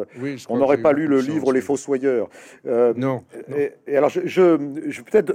on 0.48 0.56
n'aurait 0.56 0.78
pas 0.80 0.92
lu 0.92 1.06
le 1.06 1.20
livre 1.20 1.52
Les 1.52 1.60
Fossoyeurs. 1.60 2.28
Euh, 2.66 2.94
non, 2.96 3.22
Et, 3.86 3.96
alors, 3.96 4.08
je, 4.08 4.20
je, 4.24 4.56
je 4.88 5.02
peut-être 5.02 5.34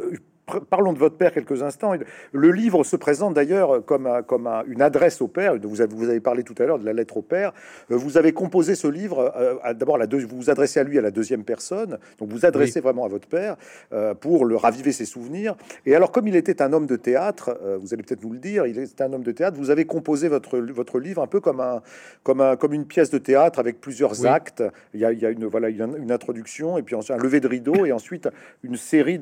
Parlons 0.69 0.93
de 0.93 0.99
votre 0.99 1.17
père 1.17 1.33
quelques 1.33 1.63
instants. 1.63 1.93
Le 2.31 2.51
livre 2.51 2.83
se 2.83 2.95
présente 2.95 3.33
d'ailleurs 3.33 3.83
comme, 3.83 4.21
comme 4.27 4.47
une 4.67 4.81
adresse 4.81 5.19
au 5.21 5.27
père. 5.27 5.55
Vous 5.59 5.81
avez, 5.81 5.95
vous 5.95 6.07
avez 6.07 6.19
parlé 6.19 6.43
tout 6.43 6.53
à 6.59 6.65
l'heure 6.65 6.77
de 6.77 6.85
la 6.85 6.93
lettre 6.93 7.17
au 7.17 7.23
père. 7.23 7.51
Euh, 7.91 7.97
vous 7.97 8.17
avez 8.17 8.31
composé 8.31 8.75
ce 8.75 8.87
livre. 8.87 9.33
Euh, 9.35 9.73
d'abord, 9.73 9.97
vous 9.97 10.37
vous 10.37 10.49
adressez 10.51 10.79
à 10.79 10.83
lui 10.83 10.99
à 10.99 11.01
la 11.01 11.09
deuxième 11.09 11.43
personne. 11.43 11.97
Donc, 12.19 12.29
vous 12.29 12.45
adressez 12.45 12.79
vraiment 12.79 13.05
à 13.05 13.07
votre 13.07 13.27
père 13.27 13.55
euh, 13.91 14.13
pour 14.13 14.45
le 14.45 14.55
raviver 14.55 14.91
ses 14.91 15.05
souvenirs. 15.05 15.55
Et 15.87 15.95
alors, 15.95 16.11
comme 16.11 16.27
il 16.27 16.35
était 16.35 16.61
un 16.61 16.73
homme 16.73 16.85
de 16.85 16.95
théâtre, 16.95 17.57
vous 17.81 17.93
allez 17.93 18.03
peut-être 18.03 18.23
nous 18.23 18.33
le 18.33 18.39
dire, 18.39 18.67
il 18.67 18.77
était 18.77 19.03
un 19.03 19.13
homme 19.13 19.23
de 19.23 19.31
théâtre. 19.31 19.57
Vous 19.57 19.71
avez 19.71 19.85
composé 19.85 20.27
votre, 20.27 20.59
votre 20.59 20.99
livre 20.99 21.23
un 21.23 21.27
peu 21.27 21.39
comme, 21.39 21.59
un, 21.59 21.81
comme, 22.23 22.41
un, 22.41 22.55
comme 22.55 22.73
une 22.73 22.85
pièce 22.85 23.09
de 23.09 23.17
théâtre 23.17 23.57
avec 23.57 23.81
plusieurs 23.81 24.25
actes. 24.25 24.63
Il 24.93 24.99
y, 24.99 25.05
a, 25.05 25.11
il 25.11 25.19
y 25.19 25.25
a, 25.25 25.31
une, 25.31 25.45
voilà, 25.45 25.69
une, 25.69 26.11
introduction 26.11 26.77
et 26.77 26.83
puis 26.83 26.95
ensuite 26.95 27.17
un 27.17 27.21
lever 27.21 27.39
de 27.39 27.47
rideau 27.47 27.85
et 27.85 27.91
ensuite 27.91 28.29
une 28.63 28.77
série 28.77 29.17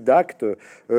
d'actes 0.00 0.44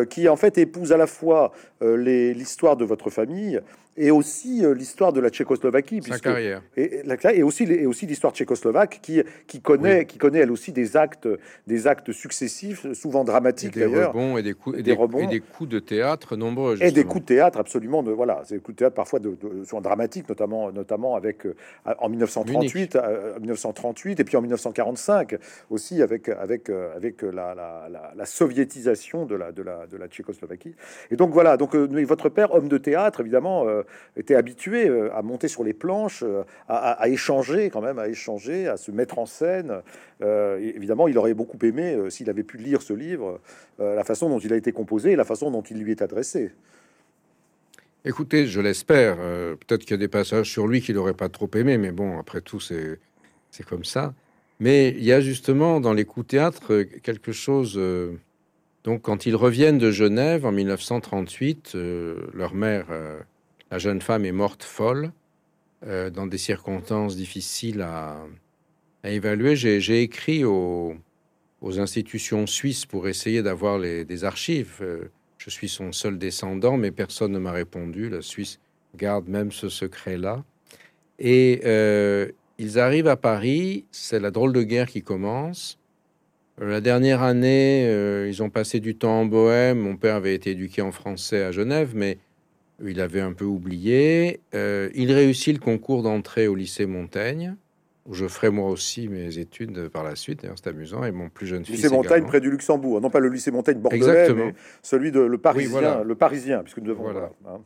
qui 0.05 0.29
en 0.29 0.35
fait 0.35 0.57
épouse 0.57 0.91
à 0.91 0.97
la 0.97 1.07
fois 1.07 1.51
euh, 1.81 1.95
l'histoire 2.33 2.77
de 2.77 2.85
votre 2.85 3.09
famille 3.09 3.59
et 3.97 4.09
aussi 4.09 4.63
euh, 4.63 4.73
l'histoire 4.73 5.11
de 5.11 5.19
la 5.19 5.29
Tchécoslovaquie. 5.29 6.01
Sa 6.03 6.19
carrière. 6.19 6.61
Et, 6.77 7.01
et 7.33 7.43
aussi, 7.43 7.63
et 7.63 7.85
aussi 7.85 8.05
l'histoire 8.05 8.33
tchécoslovaque 8.33 8.99
qui, 9.01 9.21
qui, 9.47 9.61
connaît, 9.61 10.05
qui 10.05 10.17
connaît 10.17 10.39
elle 10.39 10.51
aussi 10.51 10.71
des 10.71 10.95
actes, 10.95 11.27
des 11.67 11.87
actes 11.87 12.11
successifs, 12.11 12.91
souvent 12.93 13.23
dramatiques 13.23 13.77
d'ailleurs. 13.77 14.15
Et 14.37 14.43
des 14.43 14.53
coups, 14.53 14.79
et 14.79 14.83
des, 14.83 14.93
rebonds. 14.93 15.19
Et 15.19 15.27
des 15.27 15.39
coups 15.41 15.69
de 15.69 15.79
théâtre 15.79 16.37
nombreux. 16.37 16.81
Et 16.81 16.91
des 16.91 17.03
coups 17.03 17.21
de 17.21 17.27
théâtre 17.27 17.59
absolument, 17.59 18.01
de, 18.01 18.11
voilà, 18.11 18.43
des 18.49 18.59
coups 18.59 18.75
de 18.75 18.79
théâtre 18.79 18.95
parfois 18.95 19.19
de, 19.19 19.31
de, 19.31 19.81
dramatiques, 19.81 20.29
notamment, 20.29 20.71
notamment 20.71 21.15
avec, 21.15 21.45
euh, 21.45 21.55
en 21.99 22.07
1938, 22.07 22.97
1938 23.41 24.19
euh, 24.19 24.21
et 24.21 24.23
puis 24.23 24.37
en 24.37 24.41
1945 24.41 25.35
aussi 25.69 26.01
avec, 26.01 26.29
avec, 26.29 26.69
avec 26.69 27.21
la, 27.23 27.53
la, 27.53 27.89
la, 28.15 28.25
soviétisation 28.25 29.25
de 29.25 29.35
la, 29.35 29.51
de, 29.51 29.61
la, 29.63 29.85
de 29.87 29.97
la 29.97 30.07
Tchécoslovaquie. 30.07 30.75
Et 31.09 31.15
donc 31.15 31.31
voilà, 31.31 31.57
donc 31.57 31.75
votre 31.75 32.29
père, 32.29 32.53
homme 32.53 32.69
de 32.69 32.77
théâtre, 32.77 33.19
évidemment, 33.19 33.65
était 34.15 34.35
habitué 34.35 34.87
euh, 34.87 35.13
à 35.15 35.21
monter 35.21 35.47
sur 35.47 35.63
les 35.63 35.73
planches, 35.73 36.23
euh, 36.23 36.43
à, 36.67 37.07
échanger 37.09 37.69
quand 37.69 37.81
même, 37.81 37.99
à 37.99 38.07
échanger, 38.07 38.67
à 38.67 38.77
se 38.77 38.91
mettre 38.91 39.19
en 39.19 39.25
scène. 39.25 39.81
Euh, 40.21 40.57
évidemment, 40.59 41.07
il 41.07 41.17
aurait 41.17 41.33
beaucoup 41.33 41.57
aimé, 41.65 41.97
s'il 42.09 42.29
avait 42.29 42.43
pu 42.43 42.57
lire 42.57 42.81
ce 42.81 42.93
livre, 42.93 43.39
la 43.79 44.03
façon 44.03 44.29
dont 44.29 44.39
il 44.39 44.53
a 44.53 44.55
été 44.55 44.71
composé 44.71 45.15
la 45.15 45.25
façon 45.25 45.51
dont 45.51 45.61
il 45.61 45.81
lui 45.81 45.91
est 45.91 46.01
adressé. 46.01 46.51
Écoutez, 48.05 48.47
je 48.47 48.61
l'espère. 48.61 49.17
Peut-être 49.17 49.81
qu'il 49.81 49.91
y 49.91 49.93
a 49.93 49.97
des 49.97 50.07
passages 50.07 50.49
sur 50.49 50.67
lui 50.67 50.81
qu'il 50.81 50.95
n'aurait 50.95 51.13
pas 51.13 51.29
trop 51.29 51.49
aimé, 51.55 51.77
mais 51.77 51.91
bon, 51.91 52.19
après 52.19 52.41
tout, 52.41 52.59
c'est 52.59 52.99
comme 53.67 53.83
ça. 53.83 54.13
Mais 54.59 54.89
il 54.89 55.03
y 55.03 55.11
a 55.11 55.21
justement 55.21 55.79
dans 55.79 55.93
les 55.93 56.05
coups 56.05 56.27
théâtre 56.27 56.83
quelque 56.83 57.31
chose. 57.31 57.79
donc, 58.83 59.01
quand 59.01 59.25
ils 59.25 59.35
reviennent 59.35 59.79
de 59.79 59.91
Genève 59.91 60.45
en 60.45 60.51
1938, 60.51 61.75
leur 62.33 62.53
mère 62.53 62.87
la 63.71 63.77
jeune 63.77 64.01
femme 64.01 64.25
est 64.25 64.33
morte 64.33 64.63
folle 64.63 65.11
euh, 65.87 66.09
dans 66.09 66.27
des 66.27 66.37
circonstances 66.37 67.15
difficiles 67.15 67.81
à, 67.81 68.17
évaluer. 69.03 69.55
J'ai 69.55 70.01
écrit 70.01 70.43
aux, 70.43 70.95
institutions 71.63 72.45
suisses 72.45 72.85
pour 72.85 73.07
essayer 73.07 73.41
d'avoir 73.41 73.79
des 73.79 74.23
archives. 74.25 74.77
Euh, 74.81 75.05
je 75.37 75.49
suis 75.49 75.69
son 75.69 75.91
seul 75.91 76.19
descendant, 76.19 76.77
mais 76.77 76.91
personne 76.91 77.31
ne 77.31 77.39
m'a 77.39 77.51
répondu. 77.51 78.09
La 78.09 78.21
Suisse 78.21 78.59
garde 78.95 79.27
même 79.27 79.51
ce 79.51 79.69
secret-là. 79.69 80.43
Et 81.17 81.61
euh, 81.65 82.29
ils 82.57 82.77
arrivent 82.77 83.07
à 83.07 83.15
Paris, 83.15 83.85
c'est 83.91 84.19
la 84.19 84.31
drôle 84.31 84.53
de 84.53 84.61
guerre 84.61 84.87
qui 84.87 85.01
commence. 85.01 85.79
La 86.59 86.81
dernière 86.81 87.23
année, 87.23 87.87
ils 88.27 88.43
ont 88.43 88.51
passé 88.51 88.79
du 88.79 88.95
temps 88.95 89.21
en 89.21 89.25
Bohème. 89.25 89.79
Mon 89.79 89.95
père 89.95 90.15
avait 90.15 90.35
été 90.35 90.51
éduqué 90.51 90.83
en 90.83 90.91
français 90.91 91.41
à 91.43 91.51
Genève, 91.51 91.93
mais 91.95 92.19
il 92.85 93.01
avait 93.01 93.21
un 93.21 93.33
peu 93.33 93.45
oublié. 93.45 94.39
Euh, 94.53 94.89
il 94.95 95.11
réussit 95.11 95.53
le 95.53 95.59
concours 95.59 96.03
d'entrée 96.03 96.47
au 96.47 96.55
lycée 96.55 96.85
Montaigne, 96.85 97.55
où 98.05 98.13
je 98.13 98.27
ferai 98.27 98.49
moi 98.49 98.69
aussi 98.69 99.07
mes 99.07 99.37
études 99.37 99.89
par 99.89 100.03
la 100.03 100.15
suite. 100.15 100.41
D'ailleurs, 100.41 100.57
c'est 100.61 100.69
amusant. 100.69 101.03
Et 101.03 101.11
mon 101.11 101.29
plus 101.29 101.47
jeune 101.47 101.65
fils. 101.65 101.75
Lycée 101.75 101.89
Montaigne 101.89 102.25
près 102.25 102.41
du 102.41 102.49
Luxembourg, 102.49 103.01
non 103.01 103.09
pas 103.09 103.19
le 103.19 103.29
lycée 103.29 103.51
Montaigne 103.51 103.79
bordelais, 103.79 104.33
mais 104.33 104.53
celui 104.81 105.11
de 105.11 105.19
le 105.19 105.37
Parisien, 105.37 106.03
le 106.03 106.15
Parisien, 106.15 106.63
puisque 106.63 106.79
nous 106.79 106.87
devons. 106.87 107.03
Voilà. 107.03 107.31
Hein. 107.47 107.59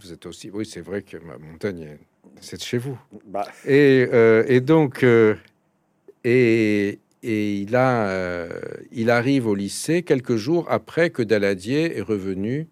Vous 0.00 0.12
êtes 0.12 0.26
aussi. 0.26 0.50
Oui, 0.52 0.64
c'est 0.66 0.80
vrai 0.80 1.02
que 1.02 1.16
ma 1.16 1.38
Montagne, 1.38 1.96
c'est 2.40 2.56
de 2.56 2.62
chez 2.62 2.78
vous. 2.78 2.98
Bah. 3.26 3.46
Et, 3.66 4.06
euh, 4.12 4.44
et, 4.46 4.60
donc, 4.60 5.02
euh, 5.02 5.34
et, 6.22 7.00
et 7.22 7.54
il 7.56 7.74
a, 7.74 8.48
il 8.92 9.10
arrive 9.10 9.46
au 9.46 9.54
lycée 9.54 10.02
quelques 10.02 10.36
jours 10.36 10.66
après 10.68 11.10
que 11.10 11.22
Daladier 11.22 11.98
est 11.98 12.02
revenu 12.02 12.68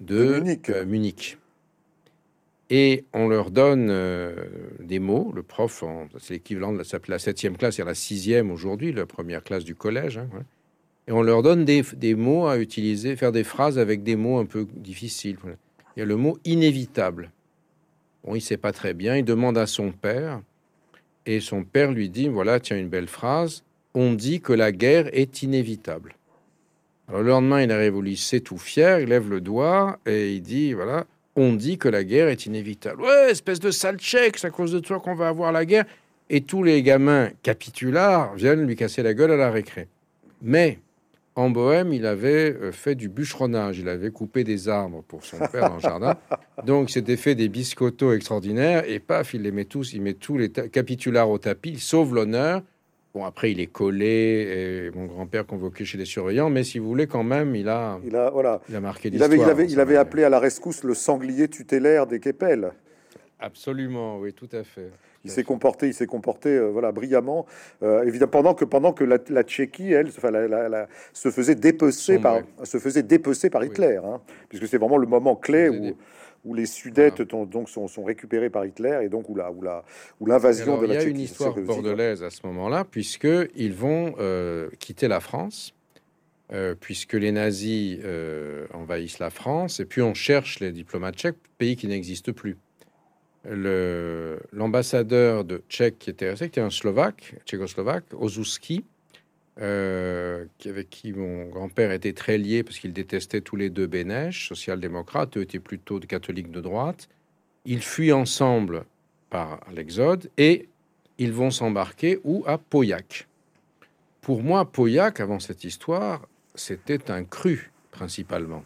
de, 0.00 0.42
euh, 0.70 0.84
Munich. 0.84 1.38
Et 2.70 3.04
on 3.12 3.28
leur 3.28 3.50
donne 3.50 3.88
euh, 3.90 4.34
des 4.80 4.98
mots. 4.98 5.32
Le 5.34 5.42
prof, 5.42 5.84
c'est 6.18 6.34
l'équivalent 6.34 6.72
de 6.72 6.78
la, 6.78 6.84
la 7.08 7.18
septième 7.18 7.56
classe, 7.56 7.76
c'est 7.76 7.84
la 7.84 7.94
sixième 7.94 8.50
aujourd'hui, 8.50 8.92
la 8.92 9.06
première 9.06 9.42
classe 9.42 9.64
du 9.64 9.74
collège. 9.74 10.18
Hein, 10.18 10.28
et 11.08 11.12
on 11.12 11.22
leur 11.22 11.42
donne 11.42 11.64
des, 11.64 11.82
des, 11.96 12.14
mots 12.14 12.46
à 12.46 12.58
utiliser, 12.58 13.16
faire 13.16 13.32
des 13.32 13.42
phrases 13.42 13.78
avec 13.78 14.04
des 14.04 14.14
mots 14.14 14.38
un 14.38 14.46
peu 14.46 14.66
difficiles. 14.76 15.38
Il 15.96 16.00
y 16.00 16.02
a 16.02 16.06
le 16.06 16.16
mot 16.16 16.38
inévitable. 16.44 17.32
Bon, 18.24 18.36
il 18.36 18.40
sait 18.40 18.56
pas 18.56 18.72
très 18.72 18.94
bien. 18.94 19.16
Il 19.16 19.24
demande 19.24 19.58
à 19.58 19.66
son 19.66 19.90
père. 19.90 20.40
Et 21.26 21.40
son 21.40 21.64
père 21.64 21.90
lui 21.90 22.08
dit, 22.08 22.28
voilà, 22.28 22.60
tiens, 22.60 22.78
une 22.78 22.88
belle 22.88 23.08
phrase. 23.08 23.64
On 23.94 24.12
dit 24.12 24.40
que 24.40 24.52
la 24.52 24.70
guerre 24.70 25.08
est 25.12 25.42
inévitable. 25.42 26.14
Alors, 27.10 27.22
le 27.22 27.28
lendemain, 27.28 27.60
il 27.60 27.72
arrive 27.72 27.96
au 27.96 28.02
lycée 28.02 28.40
tout 28.40 28.56
fier, 28.56 29.00
il 29.00 29.08
lève 29.08 29.28
le 29.28 29.40
doigt 29.40 29.98
et 30.06 30.32
il 30.32 30.42
dit 30.42 30.74
voilà, 30.74 31.06
on 31.34 31.54
dit 31.54 31.76
que 31.76 31.88
la 31.88 32.04
guerre 32.04 32.28
est 32.28 32.46
inévitable. 32.46 33.02
Ouais, 33.02 33.30
espèce 33.30 33.58
de 33.58 33.72
sale 33.72 33.98
tchèque, 33.98 34.38
c'est 34.38 34.46
à 34.46 34.50
cause 34.50 34.70
de 34.70 34.78
toi 34.78 35.00
qu'on 35.00 35.16
va 35.16 35.26
avoir 35.26 35.50
la 35.50 35.64
guerre. 35.64 35.86
Et 36.28 36.42
tous 36.42 36.62
les 36.62 36.84
gamins 36.84 37.30
capitulards 37.42 38.36
viennent 38.36 38.64
lui 38.64 38.76
casser 38.76 39.02
la 39.02 39.12
gueule 39.12 39.32
à 39.32 39.36
la 39.36 39.50
récré. 39.50 39.88
Mais 40.40 40.78
en 41.34 41.50
Bohème, 41.50 41.92
il 41.92 42.06
avait 42.06 42.52
euh, 42.52 42.70
fait 42.70 42.94
du 42.94 43.08
bûcheronnage. 43.08 43.80
Il 43.80 43.88
avait 43.88 44.12
coupé 44.12 44.44
des 44.44 44.68
arbres 44.68 45.02
pour 45.08 45.24
son 45.24 45.38
père 45.50 45.68
dans 45.68 45.76
le 45.76 45.80
jardin. 45.80 46.14
Donc, 46.64 46.90
il 46.90 46.92
s'était 46.92 47.16
fait 47.16 47.34
des 47.34 47.48
biscottos 47.48 48.12
extraordinaires. 48.12 48.84
Et 48.88 49.00
paf, 49.00 49.34
il 49.34 49.42
les 49.42 49.50
met 49.50 49.64
tous. 49.64 49.94
Il 49.94 50.02
met 50.02 50.14
tous 50.14 50.38
les 50.38 50.50
capitulards 50.50 51.30
au 51.30 51.38
tapis. 51.38 51.70
Il 51.70 51.80
sauve 51.80 52.14
l'honneur. 52.14 52.62
Bon, 53.12 53.24
après, 53.24 53.50
il 53.50 53.58
est 53.58 53.66
collé, 53.66 54.06
et 54.06 54.96
mon 54.96 55.06
grand-père 55.06 55.44
convoqué 55.44 55.84
chez 55.84 55.98
les 55.98 56.04
surveillants, 56.04 56.48
mais 56.48 56.62
si 56.62 56.78
vous 56.78 56.86
voulez, 56.86 57.08
quand 57.08 57.24
même, 57.24 57.56
il 57.56 57.68
a, 57.68 57.98
il 58.04 58.14
a, 58.14 58.30
voilà. 58.30 58.60
il 58.68 58.76
a 58.76 58.80
marqué 58.80 59.10
il 59.12 59.20
avait, 59.20 59.36
il 59.36 59.42
avait, 59.42 59.66
il 59.66 59.80
avait 59.80 59.96
appelé 59.96 60.22
à 60.22 60.28
la 60.28 60.38
rescousse 60.38 60.84
le 60.84 60.94
sanglier 60.94 61.48
tutélaire 61.48 62.06
des 62.06 62.20
Kepel. 62.20 62.70
Absolument, 63.40 64.18
oui, 64.18 64.32
tout 64.32 64.48
à 64.52 64.62
fait. 64.62 64.90
il 65.24 65.30
s'est 65.30 65.42
comporté, 65.42 65.88
il 65.88 65.94
s'est 65.94 66.06
comporté, 66.06 66.50
euh, 66.50 66.68
voilà, 66.68 66.92
brillamment. 66.92 67.46
Euh, 67.82 68.04
évidemment, 68.04 68.30
pendant 68.30 68.54
que 68.54 68.64
pendant 68.64 68.92
que 68.92 69.02
la, 69.02 69.42
Tchéquie, 69.42 69.92
elle, 69.92 70.08
enfin, 70.08 70.30
se 71.12 71.30
faisait 71.30 71.56
dépecer 71.56 72.18
par, 72.20 72.42
se 72.62 72.78
faisait 72.78 73.02
dépecer 73.02 73.50
par 73.50 73.64
Hitler, 73.64 73.98
hein, 74.04 74.20
puisque 74.48 74.68
c'est 74.68 74.78
vraiment 74.78 74.98
le 74.98 75.06
moment 75.08 75.34
clé 75.34 75.68
où 75.68 75.96
où 76.44 76.54
les 76.54 76.66
Sudètes 76.66 77.22
donc 77.22 77.68
sont, 77.68 77.88
sont, 77.88 78.04
récupérés 78.04 78.50
par 78.50 78.64
Hitler 78.64 79.00
et 79.02 79.08
donc 79.08 79.28
où 79.28 79.34
la 79.34 79.50
où 79.50 79.62
la 79.62 79.84
où 80.20 80.26
l'invasion 80.26 80.80
de 80.80 80.86
la. 80.86 80.94
Il 80.94 81.02
y 81.02 81.04
a 81.04 81.08
une 81.08 81.20
histoire 81.20 81.54
bordelaise 81.54 82.22
à 82.22 82.30
ce 82.30 82.46
moment-là, 82.46 82.84
puisque 82.84 83.28
ils 83.54 83.74
vont 83.74 84.14
euh, 84.18 84.68
quitter 84.78 85.08
la 85.08 85.20
France. 85.20 85.74
Euh, 86.52 86.74
puisque 86.74 87.12
les 87.12 87.30
nazis 87.30 88.00
euh, 88.02 88.66
envahissent 88.74 89.20
la 89.20 89.30
France, 89.30 89.78
et 89.78 89.84
puis 89.84 90.02
on 90.02 90.14
cherche 90.14 90.58
les 90.58 90.72
diplomates 90.72 91.14
tchèques, 91.14 91.36
pays 91.58 91.76
qui 91.76 91.86
n'existe 91.86 92.32
plus. 92.32 92.56
l'ambassadeur 93.44 95.44
de 95.44 95.62
Tchèque 95.68 96.00
qui 96.00 96.10
était 96.10 96.30
resté, 96.30 96.46
qui 96.46 96.58
était 96.58 96.60
un 96.60 96.70
Slovaque, 96.70 97.36
tchécoslovaque, 97.46 98.02
Ozuski, 98.18 98.84
euh, 99.60 100.46
avec 100.64 100.90
qui 100.90 101.12
mon 101.12 101.46
grand-père 101.46 101.92
était 101.92 102.12
très 102.12 102.38
lié 102.38 102.62
parce 102.62 102.78
qu'ils 102.78 102.92
détestaient 102.92 103.40
tous 103.40 103.56
les 103.56 103.70
deux 103.70 103.86
Bénèche, 103.86 104.48
social-démocrates, 104.48 105.36
eux 105.36 105.42
étaient 105.42 105.58
plutôt 105.58 106.00
de 106.00 106.06
catholiques 106.06 106.50
de 106.50 106.60
droite. 106.60 107.08
Ils 107.66 107.82
fuient 107.82 108.12
ensemble 108.12 108.84
par 109.28 109.60
l'Exode 109.72 110.30
et 110.38 110.68
ils 111.18 111.32
vont 111.32 111.50
s'embarquer 111.50 112.18
où? 112.24 112.42
À 112.46 112.56
Pauillac. 112.56 113.28
Pour 114.22 114.42
moi, 114.42 114.70
Pauillac, 114.70 115.20
avant 115.20 115.38
cette 115.38 115.64
histoire, 115.64 116.26
c'était 116.54 117.10
un 117.10 117.24
cru 117.24 117.70
principalement. 117.90 118.64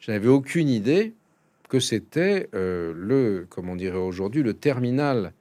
Je 0.00 0.10
n'avais 0.10 0.28
aucune 0.28 0.68
idée 0.68 1.14
que 1.68 1.80
c'était 1.80 2.48
euh, 2.54 2.92
le, 2.96 3.46
comme 3.48 3.68
on 3.68 3.76
dirait 3.76 3.98
aujourd'hui, 3.98 4.42
le 4.42 4.54
terminal 4.54 5.32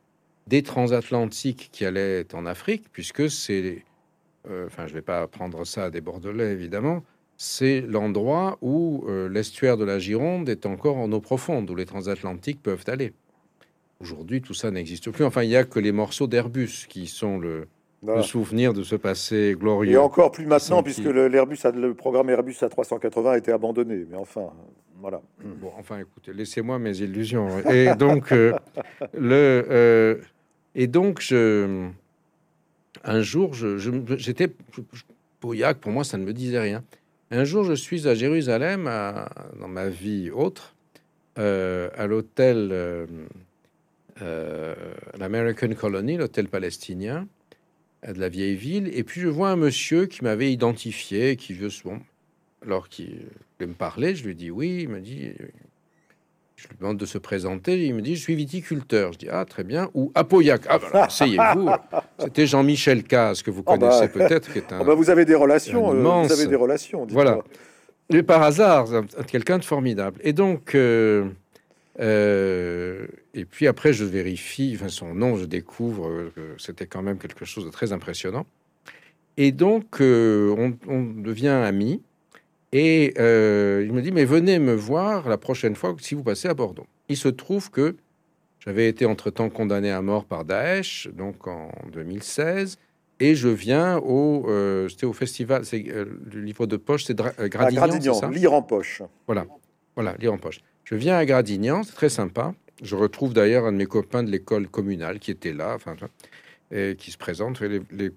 des 0.48 0.64
transatlantiques 0.64 1.70
qui 1.72 1.86
allait 1.86 2.20
être 2.20 2.36
en 2.36 2.46
Afrique, 2.46 2.86
puisque 2.92 3.30
c'est, 3.30 3.84
enfin, 4.46 4.86
je 4.86 4.92
ne 4.92 4.98
vais 4.98 5.02
pas 5.02 5.28
prendre 5.28 5.66
ça 5.66 5.86
à 5.86 5.90
des 5.90 6.02
Bordelais 6.02 6.52
évidemment, 6.52 7.04
c'est 7.38 7.82
l'endroit 7.82 8.58
où 8.62 9.06
euh, 9.08 9.30
l'estuaire 9.30 9.78
de 9.78 9.86
la 9.86 10.00
Gironde 10.00 10.50
est 10.50 10.66
encore 10.66 10.98
en 10.98 11.12
eau 11.12 11.22
profonde, 11.22 11.70
où 11.70 11.76
les 11.76 11.86
transatlantiques 11.86 12.62
peuvent 12.62 12.84
aller. 12.88 13.14
Aujourd'hui, 14.00 14.42
tout 14.42 14.56
ça 14.56 14.72
n'existe 14.72 15.12
plus. 15.12 15.24
Enfin, 15.24 15.44
il 15.44 15.50
n'y 15.50 15.56
a 15.56 15.64
que 15.64 15.80
les 15.80 15.92
morceaux 15.92 16.28
d'Airbus 16.28 16.88
qui 16.90 17.08
sont 17.08 17.38
le, 17.40 17.68
souvenir 18.24 18.74
de 18.74 18.84
ce 18.84 18.96
passé 18.96 19.56
glorieux. 19.58 19.94
Et 19.94 19.98
encore 19.98 20.32
plus 20.32 20.46
maintenant, 20.46 20.82
puisque 20.84 21.06
l'Airbus, 21.06 21.58
le 21.76 21.94
programme 21.94 22.30
Airbus 22.30 22.54
A380 22.54 23.30
a 23.30 23.38
été 23.38 23.52
abandonné. 23.52 24.06
Mais 24.10 24.18
enfin, 24.18 24.50
voilà. 25.00 25.22
Bon, 25.62 25.72
enfin, 25.78 26.00
écoutez, 26.00 26.34
laissez-moi 26.34 26.80
mes 26.80 27.00
illusions. 27.00 27.48
Et 27.70 27.94
donc, 27.96 28.32
euh, 28.32 28.54
le, 29.14 29.66
euh, 29.70 30.16
et 30.76 30.88
donc, 30.88 31.22
je, 31.22 31.88
un 33.08 33.22
jour, 33.22 33.54
j'étais 33.54 34.50
Pauillac. 35.40 35.80
Pour 35.80 35.92
moi, 35.92 36.04
ça 36.04 36.18
ne 36.18 36.26
me 36.26 36.34
disait 36.34 36.60
rien. 36.60 36.84
Un 37.32 37.44
jour, 37.46 37.64
je 37.64 37.74
suis 37.74 38.08
à 38.08 38.14
Jérusalem, 38.14 38.90
dans 39.60 39.68
ma 39.68 39.90
vie 39.90 40.30
autre, 40.30 40.76
euh, 41.40 41.90
à 41.96 42.06
l'hôtel, 42.06 43.08
l'American 45.18 45.74
Colony, 45.74 46.18
l'hôtel 46.18 46.48
palestinien 46.48 47.28
de 48.08 48.20
la 48.20 48.30
vieille 48.30 48.56
ville. 48.56 48.90
Et 48.94 49.04
puis, 49.04 49.22
je 49.22 49.28
vois 49.28 49.50
un 49.50 49.56
monsieur 49.56 50.06
qui 50.06 50.24
m'avait 50.24 50.52
identifié, 50.52 51.36
qui 51.38 51.54
veut 51.54 51.70
bon, 51.84 52.00
alors 52.62 52.90
qu'il 52.90 53.26
me 53.60 53.74
parler, 53.74 54.16
je 54.16 54.26
lui 54.26 54.36
dis 54.36 54.52
oui. 54.52 54.82
Il 54.82 54.90
me 54.90 55.00
dit, 55.00 55.32
je 56.58 56.68
lui 56.68 56.76
demande 56.80 56.98
de 56.98 57.06
se 57.06 57.20
présenter. 57.20 57.86
Il 57.86 57.94
me 57.94 58.02
dit, 58.02 58.16
je 58.16 58.22
suis 58.22 58.36
viticulteur. 58.36 59.14
Je 59.14 59.20
dis, 59.20 59.28
ah, 59.32 59.46
très 59.46 59.64
bien. 59.64 59.92
Ou 59.94 60.12
Apoyac. 60.16 60.64
Ah, 60.68 60.80
ben, 60.80 61.02
asseyez-vous. 61.02 61.70
C'était 62.20 62.48
Jean-Michel 62.48 63.04
Caz, 63.04 63.44
que 63.44 63.52
vous 63.52 63.62
ah, 63.68 63.78
bah. 63.78 63.90
connaissez 63.90 64.12
peut-être. 64.12 64.50
Ah, 64.72 64.84
bah, 64.84 64.96
vous 64.96 65.12
avez 65.12 65.24
des 65.24 65.36
relations. 65.36 65.94
Euh, 65.94 66.24
vous 66.24 66.32
avez 66.32 66.48
des 66.48 66.56
relations. 66.56 67.06
Voilà. 67.10 67.40
Et 68.10 68.24
par 68.24 68.42
hasard, 68.42 68.88
quelqu'un 69.28 69.60
de 69.60 69.66
formidable. 69.66 70.20
Et 70.24 70.34
donc, 70.34 70.74
euh, 70.74 71.30
euh, 72.00 73.06
et 73.36 73.46
puis 73.46 73.68
après, 73.68 73.94
je 73.94 74.04
vérifie 74.04 74.76
enfin, 74.76 74.90
son 74.90 75.14
nom, 75.14 75.36
je 75.36 75.46
découvre 75.46 76.32
que 76.36 76.56
c'était 76.58 76.88
quand 76.88 77.04
même 77.04 77.20
quelque 77.20 77.46
chose 77.46 77.66
de 77.66 77.70
très 77.70 77.94
impressionnant. 77.94 78.48
Et 79.36 79.52
donc, 79.52 79.98
on, 80.00 80.74
on 80.88 81.04
devient 81.04 81.50
amis. 81.50 82.02
Et 82.80 83.16
euh, 83.18 83.84
il 83.84 83.92
me 83.92 84.04
dit, 84.04 84.12
mais 84.12 84.24
venez 84.24 84.60
me 84.60 84.76
voir 84.76 85.28
la 85.28 85.40
prochaine 85.40 85.76
fois 85.76 85.96
si 86.00 86.14
vous 86.14 86.22
passez 86.22 86.48
à 86.48 86.54
Bordeaux. 86.54 86.86
Il 87.10 87.18
se 87.18 87.28
trouve 87.28 87.72
que 87.72 87.96
j'avais 88.60 88.88
été 88.88 89.08
entre-temps 89.08 89.50
condamné 89.50 89.90
à 89.90 90.04
mort 90.04 90.26
par 90.26 90.46
Daesh, 90.46 91.10
donc 91.12 91.48
en 91.48 91.72
2016, 91.92 92.78
et 93.20 93.34
je 93.34 93.48
viens 93.48 93.98
au, 93.98 94.48
euh, 94.48 94.88
c'était 94.90 95.08
au 95.08 95.14
festival, 95.14 95.66
c'est 95.66 95.86
euh, 95.88 96.06
le 96.32 96.42
livre 96.42 96.68
de 96.68 96.78
poche, 96.78 97.06
c'est 97.06 97.18
Gradignan, 97.18 98.14
ça 98.14 98.30
lire 98.30 98.54
en 98.54 98.62
poche. 98.62 99.02
Voilà, 99.26 99.48
voilà, 99.96 100.14
lire 100.20 100.34
en 100.34 100.38
poche. 100.38 100.60
Je 100.84 100.94
viens 100.94 101.18
à 101.18 101.26
Gradignan, 101.26 101.82
c'est 101.82 101.96
très 101.96 102.10
sympa. 102.10 102.54
Je 102.84 102.96
retrouve 102.96 103.34
d'ailleurs 103.34 103.66
un 103.66 103.72
de 103.72 103.78
mes 103.78 103.88
copains 103.88 104.22
de 104.22 104.30
l'école 104.30 104.68
communale 104.68 105.18
qui 105.18 105.32
était 105.32 105.54
là, 105.54 105.74
enfin, 105.74 105.96
et 106.70 106.96
qui 106.96 107.10
se 107.10 107.18
présente. 107.18 107.60
Les, 107.60 107.82
les 107.90 108.12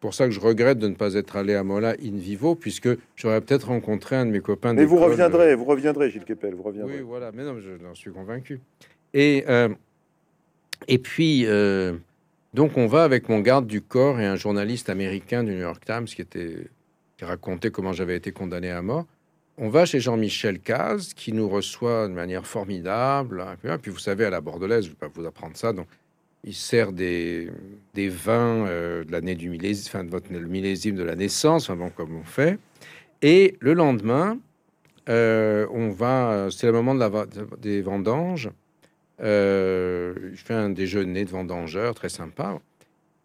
pour 0.00 0.14
ça 0.14 0.24
que 0.24 0.30
je 0.32 0.40
regrette 0.40 0.78
de 0.78 0.88
ne 0.88 0.94
pas 0.94 1.14
être 1.14 1.36
allé 1.36 1.54
à 1.54 1.62
Mola 1.62 1.94
in 2.02 2.16
vivo, 2.16 2.54
puisque 2.54 2.88
j'aurais 3.16 3.40
peut-être 3.42 3.68
rencontré 3.68 4.16
un 4.16 4.24
de 4.24 4.30
mes 4.30 4.40
copains. 4.40 4.72
Mais 4.72 4.86
vous 4.86 4.96
reviendrez, 4.96 5.54
vous 5.54 5.66
reviendrez, 5.66 6.10
Gilles 6.10 6.24
Kepel, 6.24 6.54
vous 6.54 6.62
reviendrez. 6.62 6.96
Oui, 6.96 7.00
voilà, 7.02 7.30
mais 7.32 7.44
non, 7.44 7.56
j'en 7.60 7.94
suis 7.94 8.10
convaincu. 8.10 8.60
Et, 9.12 9.44
euh, 9.48 9.68
et 10.88 10.98
puis, 10.98 11.44
euh, 11.46 11.92
donc, 12.54 12.78
on 12.78 12.86
va 12.86 13.04
avec 13.04 13.28
mon 13.28 13.40
garde 13.40 13.66
du 13.66 13.82
corps 13.82 14.18
et 14.18 14.26
un 14.26 14.36
journaliste 14.36 14.88
américain 14.88 15.44
du 15.44 15.52
New 15.52 15.60
York 15.60 15.84
Times 15.84 16.06
qui, 16.06 16.22
était, 16.22 16.66
qui 17.18 17.24
racontait 17.24 17.70
comment 17.70 17.92
j'avais 17.92 18.16
été 18.16 18.32
condamné 18.32 18.70
à 18.70 18.80
mort. 18.80 19.04
On 19.58 19.68
va 19.68 19.84
chez 19.84 20.00
Jean-Michel 20.00 20.60
Caz, 20.60 21.12
qui 21.12 21.34
nous 21.34 21.46
reçoit 21.46 22.08
de 22.08 22.14
manière 22.14 22.46
formidable. 22.46 23.44
Et 23.62 23.68
puis, 23.76 23.90
vous 23.90 23.98
savez, 23.98 24.24
à 24.24 24.30
la 24.30 24.40
Bordelaise, 24.40 24.84
je 24.84 24.88
ne 24.88 24.94
vais 24.94 24.98
pas 24.98 25.08
vous 25.14 25.26
apprendre 25.26 25.56
ça, 25.56 25.74
donc 25.74 25.86
il 26.44 26.54
sert 26.54 26.92
des, 26.92 27.50
vins 27.94 28.66
euh, 28.66 29.04
de 29.04 29.12
l'année 29.12 29.34
du 29.34 29.50
millésime, 29.50 29.84
enfin 29.88 30.04
de 30.04 30.10
votre 30.10 30.30
millésime 30.32 30.96
de 30.96 31.02
la 31.02 31.16
naissance, 31.16 31.68
enfin 31.68 31.90
comme 31.90 32.16
on 32.16 32.24
fait. 32.24 32.58
Et 33.22 33.56
le 33.60 33.74
lendemain, 33.74 34.38
euh, 35.08 35.66
on 35.72 35.90
va, 35.90 36.48
c'est 36.50 36.66
le 36.66 36.72
moment 36.72 36.94
des 37.58 37.82
vendanges. 37.82 38.50
Euh, 39.20 40.30
il 40.32 40.38
fait 40.38 40.54
un 40.54 40.70
déjeuner 40.70 41.26
de 41.26 41.30
vendangeurs 41.30 41.94
très 41.94 42.08
sympa. 42.08 42.58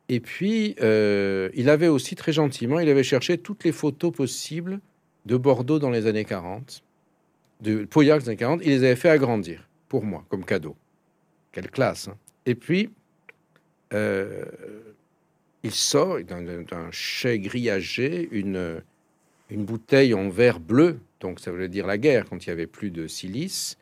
Et 0.10 0.20
puis, 0.20 0.76
il 0.80 1.70
avait 1.70 1.88
aussi 1.88 2.16
très 2.16 2.34
gentiment, 2.34 2.80
il 2.80 2.90
avait 2.90 3.04
cherché 3.04 3.38
toutes 3.38 3.64
les 3.64 3.72
photos 3.72 4.12
possibles 4.12 4.80
de 5.26 5.38
Bordeaux 5.38 5.80
dans 5.80 5.90
les 5.90 6.06
années 6.06 6.26
40, 6.26 6.84
de 7.62 7.86
Pauillac 7.86 8.20
dans 8.20 8.26
les 8.26 8.30
années 8.30 8.38
40. 8.38 8.62
Il 8.64 8.70
les 8.70 8.84
avait 8.84 8.96
fait 8.96 9.10
agrandir 9.10 9.68
pour 9.88 10.04
moi, 10.04 10.24
comme 10.30 10.44
cadeau. 10.46 10.76
Quelle 11.52 11.72
classe. 11.72 12.10
Hein. 12.10 12.18
Et 12.46 12.54
puis, 12.54 12.92
euh, 13.94 14.46
il 15.64 15.72
sort 15.72 16.20
d'un 16.24 16.92
chai 16.92 17.40
grillagé 17.40 18.28
une, 18.32 18.82
une 19.50 19.66
bouteille 19.66 20.14
en 20.14 20.30
verre 20.30 20.60
bleu, 20.60 21.00
donc 21.20 21.40
ça 21.40 21.52
veut 21.52 21.68
dire 21.68 21.88
la 21.88 21.98
guerre 21.98 22.26
quand 22.30 22.46
il 22.46 22.50
y 22.50 22.52
avait 22.52 22.68
plus 22.68 22.92
de 22.92 23.08
silice. 23.08 23.78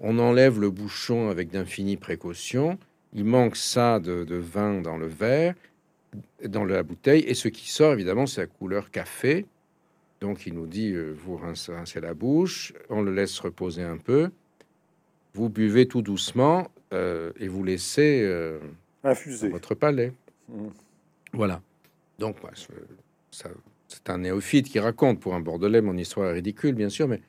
On 0.00 0.18
enlève 0.18 0.60
le 0.60 0.70
bouchon 0.70 1.30
avec 1.30 1.50
d'infinies 1.50 1.96
précautions. 1.96 2.78
Il 3.14 3.24
manque 3.24 3.56
ça 3.56 4.00
de, 4.00 4.36
vin 4.36 4.80
dans 4.80 4.96
le 4.96 5.06
verre, 5.06 5.54
dans 6.44 6.64
la 6.64 6.82
bouteille, 6.82 7.24
et 7.26 7.34
ce 7.34 7.48
qui 7.48 7.70
sort 7.70 7.92
évidemment, 7.92 8.26
c'est 8.26 8.42
la 8.42 8.46
couleur 8.46 8.90
café. 8.90 9.46
Donc 10.20 10.46
il 10.46 10.54
nous 10.54 10.66
dit 10.66 10.92
euh, 10.92 11.12
vous 11.16 11.36
rincez, 11.36 12.00
la 12.00 12.14
bouche, 12.14 12.72
on 12.88 13.02
le 13.02 13.12
laisse 13.12 13.38
reposer 13.40 13.82
un 13.82 13.98
peu, 13.98 14.30
vous 15.32 15.48
buvez 15.48 15.86
tout 15.86 16.02
doucement 16.02 16.70
euh, 16.92 17.32
et 17.38 17.48
vous 17.48 17.64
laissez 17.64 18.22
Infusé. 19.04 19.48
votre 19.48 19.74
palais. 19.74 20.12
Mmh. 20.48 20.68
Voilà. 21.32 21.62
Donc, 22.18 22.36
bah, 22.42 22.50
c'est 23.30 24.10
un 24.10 24.18
néophyte 24.18 24.68
qui 24.68 24.78
raconte 24.78 25.20
pour 25.20 25.34
un 25.34 25.40
Bordelais, 25.40 25.80
mon 25.80 25.96
histoire 25.96 26.30
est 26.30 26.34
ridicule, 26.34 26.74
bien 26.74 26.88
sûr, 26.88 27.08
mais 27.08 27.20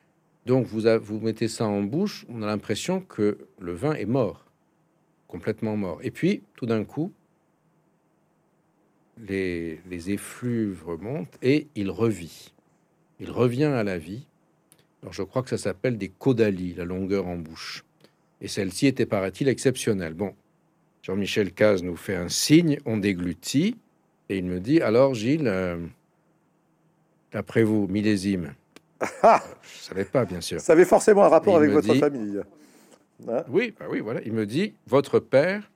donc 0.46 0.66
vous, 0.66 0.82
vous 1.02 1.20
mettez 1.20 1.48
ça 1.48 1.66
en 1.66 1.82
bouche, 1.82 2.24
on 2.28 2.42
a 2.42 2.46
l'impression 2.46 3.00
que 3.00 3.38
le 3.60 3.72
vin 3.72 3.94
est 3.94 4.06
mort, 4.06 4.46
complètement 5.28 5.76
mort. 5.76 5.98
Et 6.02 6.10
puis, 6.10 6.42
tout 6.54 6.66
d'un 6.66 6.84
coup, 6.84 7.12
les, 9.18 9.80
les 9.90 10.10
effluves 10.10 10.84
remontent 10.86 11.36
et 11.42 11.66
il 11.74 11.90
revit. 11.90 12.52
Il 13.18 13.30
revient 13.30 13.64
à 13.64 13.82
la 13.82 13.98
vie. 13.98 14.26
Alors, 15.02 15.12
je 15.12 15.22
crois 15.22 15.42
que 15.42 15.50
ça 15.50 15.58
s'appelle 15.58 15.98
des 15.98 16.08
caudalies, 16.08 16.74
la 16.74 16.84
longueur 16.84 17.26
en 17.26 17.36
bouche. 17.36 17.84
Et 18.40 18.48
celle-ci 18.48 18.86
était, 18.86 19.06
paraît-il, 19.06 19.48
exceptionnelle. 19.48 20.14
Bon, 20.14 20.34
Jean-Michel 21.06 21.52
Caz 21.52 21.84
nous 21.84 21.94
fait 21.94 22.16
un 22.16 22.28
signe, 22.28 22.80
on 22.84 22.96
déglutit, 22.96 23.76
et 24.28 24.38
il 24.38 24.44
me 24.44 24.58
dit 24.58 24.80
Alors, 24.80 25.14
Gilles, 25.14 25.46
euh, 25.46 25.76
après 27.32 27.62
vous, 27.62 27.86
millésime? 27.86 28.54
Ah 29.22 29.40
Je 29.62 29.84
savais 29.84 30.04
pas, 30.04 30.24
bien 30.24 30.40
sûr. 30.40 30.60
Ça 30.60 30.72
avait 30.72 30.84
forcément 30.84 31.22
un 31.22 31.28
rapport 31.28 31.58
avec 31.58 31.70
votre 31.70 31.94
famille. 31.94 32.40
Hein? 33.28 33.44
Oui, 33.48 33.72
bah 33.78 33.86
oui, 33.88 34.00
voilà. 34.00 34.20
Il 34.24 34.32
me 34.32 34.46
dit 34.46 34.74
Votre 34.88 35.20
père 35.20 35.70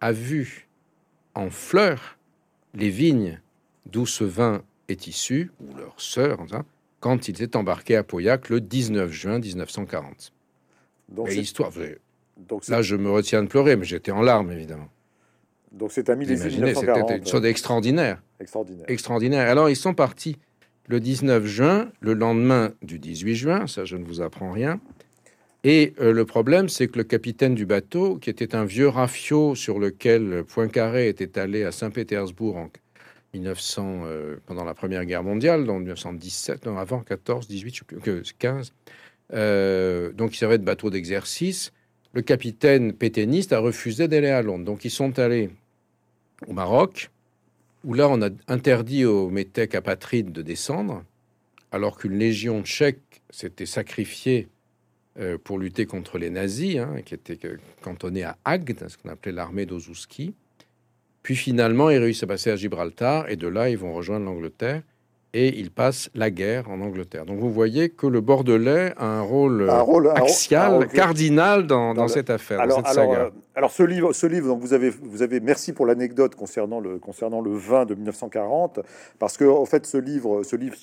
a 0.00 0.10
vu 0.10 0.66
en 1.34 1.50
fleurs 1.50 2.16
les 2.72 2.88
vignes 2.88 3.42
d'où 3.84 4.06
ce 4.06 4.24
vin 4.24 4.62
est 4.88 5.06
issu, 5.06 5.50
ou 5.60 5.76
leur 5.76 6.00
sœur, 6.00 6.40
hein, 6.52 6.64
quand 7.00 7.28
ils 7.28 7.42
étaient 7.42 7.56
embarqués 7.56 7.96
à 7.96 8.04
Pauillac 8.04 8.48
le 8.48 8.62
19 8.62 9.12
juin 9.12 9.38
1940. 9.38 10.32
Donc, 11.10 11.28
l'histoire, 11.28 11.70
donc 12.36 12.66
Là, 12.68 12.82
je 12.82 12.96
me 12.96 13.10
retiens 13.10 13.42
de 13.42 13.48
pleurer, 13.48 13.76
mais 13.76 13.84
j'étais 13.84 14.10
en 14.10 14.22
larmes, 14.22 14.52
évidemment. 14.52 14.88
Donc 15.70 15.92
c'est 15.92 16.10
un 16.10 16.16
millésime 16.16 16.74
C'était 16.74 17.16
une 17.16 17.26
chose 17.26 17.44
extraordinaire. 17.44 18.22
Extraordinaire. 18.40 18.84
Extraordinaire. 18.88 19.50
Alors, 19.50 19.70
ils 19.70 19.76
sont 19.76 19.94
partis 19.94 20.36
le 20.88 21.00
19 21.00 21.46
juin, 21.46 21.90
le 22.00 22.14
lendemain 22.14 22.72
du 22.82 22.98
18 22.98 23.34
juin, 23.34 23.66
ça, 23.66 23.84
je 23.84 23.96
ne 23.96 24.04
vous 24.04 24.20
apprends 24.20 24.50
rien. 24.50 24.80
Et 25.64 25.94
euh, 26.00 26.12
le 26.12 26.24
problème, 26.24 26.68
c'est 26.68 26.88
que 26.88 26.98
le 26.98 27.04
capitaine 27.04 27.54
du 27.54 27.66
bateau, 27.66 28.16
qui 28.16 28.30
était 28.30 28.54
un 28.56 28.64
vieux 28.64 28.88
rafio 28.88 29.54
sur 29.54 29.78
lequel 29.78 30.44
Poincaré 30.44 31.08
était 31.08 31.38
allé 31.38 31.62
à 31.62 31.70
Saint-Pétersbourg 31.70 32.56
en 32.56 32.68
1900, 33.34 34.02
euh, 34.04 34.36
pendant 34.44 34.64
la 34.64 34.74
Première 34.74 35.04
Guerre 35.04 35.22
mondiale, 35.22 35.70
en 35.70 35.78
1917, 35.78 36.66
non, 36.66 36.78
avant 36.78 37.00
14, 37.00 37.46
18, 37.46 37.74
je 37.74 37.78
sais 37.78 37.84
plus, 37.84 38.32
15, 38.38 38.72
euh, 39.34 40.12
donc 40.12 40.34
il 40.34 40.36
servait 40.36 40.58
de 40.58 40.64
bateau 40.64 40.90
d'exercice. 40.90 41.72
Le 42.12 42.22
capitaine 42.22 42.92
pétainiste 42.92 43.52
a 43.52 43.58
refusé 43.58 44.08
d'aller 44.08 44.28
à 44.28 44.42
Londres. 44.42 44.64
Donc 44.64 44.84
ils 44.84 44.90
sont 44.90 45.18
allés 45.18 45.50
au 46.46 46.52
Maroc, 46.52 47.10
où 47.84 47.94
là 47.94 48.08
on 48.08 48.20
a 48.22 48.28
interdit 48.48 49.04
aux 49.04 49.30
métèques 49.30 49.74
apatrides 49.74 50.32
de 50.32 50.42
descendre, 50.42 51.04
alors 51.70 51.98
qu'une 51.98 52.18
légion 52.18 52.62
tchèque 52.62 53.22
s'était 53.30 53.66
sacrifiée 53.66 54.48
euh, 55.18 55.38
pour 55.42 55.58
lutter 55.58 55.86
contre 55.86 56.18
les 56.18 56.30
nazis, 56.30 56.78
hein, 56.78 56.96
qui 57.04 57.14
étaient 57.14 57.38
cantonnés 57.80 58.24
à 58.24 58.36
Agde, 58.44 58.88
ce 58.88 58.96
qu'on 58.96 59.08
appelait 59.08 59.32
l'armée 59.32 59.66
d'Ozouski. 59.66 60.34
Puis 61.22 61.36
finalement, 61.36 61.90
ils 61.90 61.98
réussissent 61.98 62.24
à 62.24 62.26
passer 62.26 62.50
à 62.50 62.56
Gibraltar, 62.56 63.28
et 63.28 63.36
de 63.36 63.46
là, 63.46 63.70
ils 63.70 63.78
vont 63.78 63.94
rejoindre 63.94 64.26
l'Angleterre 64.26 64.82
et 65.34 65.58
il 65.58 65.70
passe 65.70 66.10
la 66.14 66.30
guerre 66.30 66.68
en 66.70 66.80
Angleterre. 66.80 67.24
Donc 67.24 67.38
vous 67.38 67.50
voyez 67.50 67.88
que 67.88 68.06
le 68.06 68.20
Bordelais 68.20 68.92
a 68.96 69.06
un 69.06 69.22
rôle, 69.22 69.68
axial, 70.14 70.86
cardinal 70.88 71.66
dans, 71.66 72.08
cette 72.08 72.30
affaire, 72.30 72.60
alors, 72.60 72.78
cette 72.78 72.94
saga. 72.94 73.30
Euh, 73.51 73.51
alors 73.54 73.70
ce 73.70 73.82
livre, 73.82 74.12
ce 74.12 74.26
livre, 74.26 74.48
donc 74.48 74.60
vous 74.60 74.72
avez, 74.72 74.90
vous 74.90 75.22
avez, 75.22 75.40
merci 75.40 75.72
pour 75.72 75.84
l'anecdote 75.84 76.34
concernant 76.34 76.80
le, 76.80 76.98
concernant 76.98 77.40
le 77.40 77.52
vin 77.52 77.84
de 77.84 77.94
1940, 77.94 78.80
parce 79.18 79.36
que 79.36 79.44
en 79.44 79.66
fait 79.66 79.86
ce 79.86 79.98
livre, 79.98 80.42
ce 80.42 80.56
livre, 80.56 80.76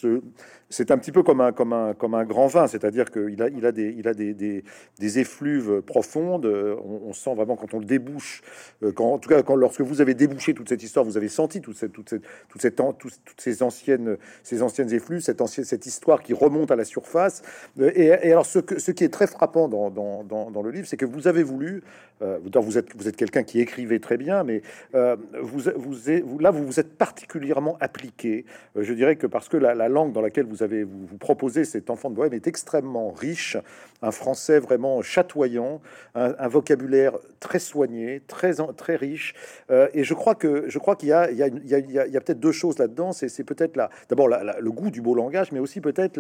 c'est 0.70 0.92
un 0.92 0.98
petit 0.98 1.12
peu 1.12 1.24
comme 1.24 1.42
un, 1.42 1.52
comme 1.52 1.74
un, 1.74 1.94
comme 1.94 2.14
un 2.14 2.26
grand 2.26 2.48
vin, 2.48 2.68
c'est-à-dire 2.68 3.10
qu'il 3.10 3.42
a, 3.42 3.50
il 3.50 3.66
a 3.66 3.72
des, 3.72 3.96
il 3.98 4.08
a 4.08 4.14
des, 4.14 4.34
des, 4.34 5.20
effluves 5.20 5.82
profondes. 5.82 6.46
On, 6.46 7.12
sent 7.14 7.34
vraiment 7.34 7.56
quand 7.56 7.74
on 7.74 7.80
le 7.80 7.86
débouche, 7.86 8.44
euh, 8.84 8.92
quand, 8.92 9.14
en 9.14 9.18
tout 9.18 9.30
cas 9.30 9.42
quand 9.42 9.56
lorsque 9.56 9.82
vous 9.82 10.00
avez 10.00 10.14
débouché 10.14 10.54
toute 10.54 10.70
cette 10.70 10.84
histoire, 10.84 11.04
vous 11.04 11.18
avez 11.18 11.28
senti 11.28 11.62
toute 11.62 11.76
cette, 11.76 11.92
toute 11.92 12.10
cette, 12.10 12.24
toute 12.50 12.62
cette, 12.62 12.76
toutes 12.76 13.42
ces 13.42 13.64
anciennes 13.64 14.18
ces 14.44 14.62
anciennes 14.62 14.92
effluves, 14.94 15.22
cette, 15.22 15.42
ancienne, 15.42 15.66
cette 15.66 15.86
histoire 15.86 16.24
qui 16.24 16.34
remonte 16.34 16.72
à 16.72 16.76
la 16.76 16.86
surface. 16.86 17.42
Euh, 17.80 17.92
et, 17.96 18.12
alors, 18.12 18.46
ce, 18.46 18.60
que, 18.60 18.80
ce, 18.80 18.92
qui 18.92 19.04
est 19.04 19.14
très 19.14 19.28
frappant 19.28 19.68
dans, 19.68 19.90
dans, 19.90 20.24
dans, 20.24 20.62
le 20.62 20.72
livre, 20.72 20.88
c'est 20.88 20.98
que 20.98 21.06
vous 21.06 21.28
avez 21.28 21.44
voulu, 21.44 21.84
euh, 22.22 22.40
vous 22.62 22.78
êtes, 22.78 22.95
vous 22.95 23.07
êtes 23.07 23.16
quelqu'un 23.16 23.43
qui 23.43 23.60
écrivait 23.60 23.99
très 23.99 24.18
bien, 24.18 24.43
mais 24.43 24.62
euh, 24.95 25.16
vous, 25.41 25.64
vous, 25.76 26.39
là, 26.39 26.51
vous 26.51 26.66
vous 26.66 26.80
êtes 26.80 26.97
particulièrement 26.97 27.78
appliqué. 27.80 28.45
je 28.76 28.93
dirais 28.93 29.16
que 29.16 29.28
parce 29.28 29.49
que 29.49 29.57
la, 29.57 29.89
langue 29.89 30.12
dans 30.14 30.22
laquelle 30.22 30.45
vous 30.45 30.64
avez 30.64 30.84
vous, 30.84 31.05
vous 31.05 31.18
proposez 31.18 31.66
cet 31.66 31.89
enfant 31.89 32.10
de 32.10 32.16
Bohème 32.16 32.34
est 32.34 32.47
extrêmement 32.47 33.12
riche, 33.12 33.57
un 34.01 34.12
français 34.12 34.60
vraiment 34.60 35.01
chatoyant, 35.01 35.82
un, 36.16 36.47
vocabulaire 36.47 37.18
très 37.39 37.60
soigné, 37.60 38.22
très, 38.28 38.53
très 38.78 38.95
riche. 38.95 39.34
et 39.70 40.03
je 40.03 40.14
crois 40.14 40.36
que 40.36 40.66
je 40.68 40.80
crois 40.80 40.95
qu'il 40.95 41.10
y 41.10 41.14
a, 41.14 41.30
il 41.32 41.38
y 41.38 41.43
a, 41.43 41.80
y 41.80 42.18
a, 42.18 42.22
peut-être 42.22 42.39
deux 42.39 42.51
choses 42.51 42.78
là-dedans. 42.78 43.12
C'est 43.12 43.43
peut-être 43.43 43.76
là, 43.76 43.89
d'abord 44.10 44.28
le 44.28 44.72
goût 44.72 44.89
du 44.89 45.01
beau 45.01 45.16
langage, 45.16 45.51
mais 45.51 45.60
aussi 45.60 45.82
peut-être 45.82 46.18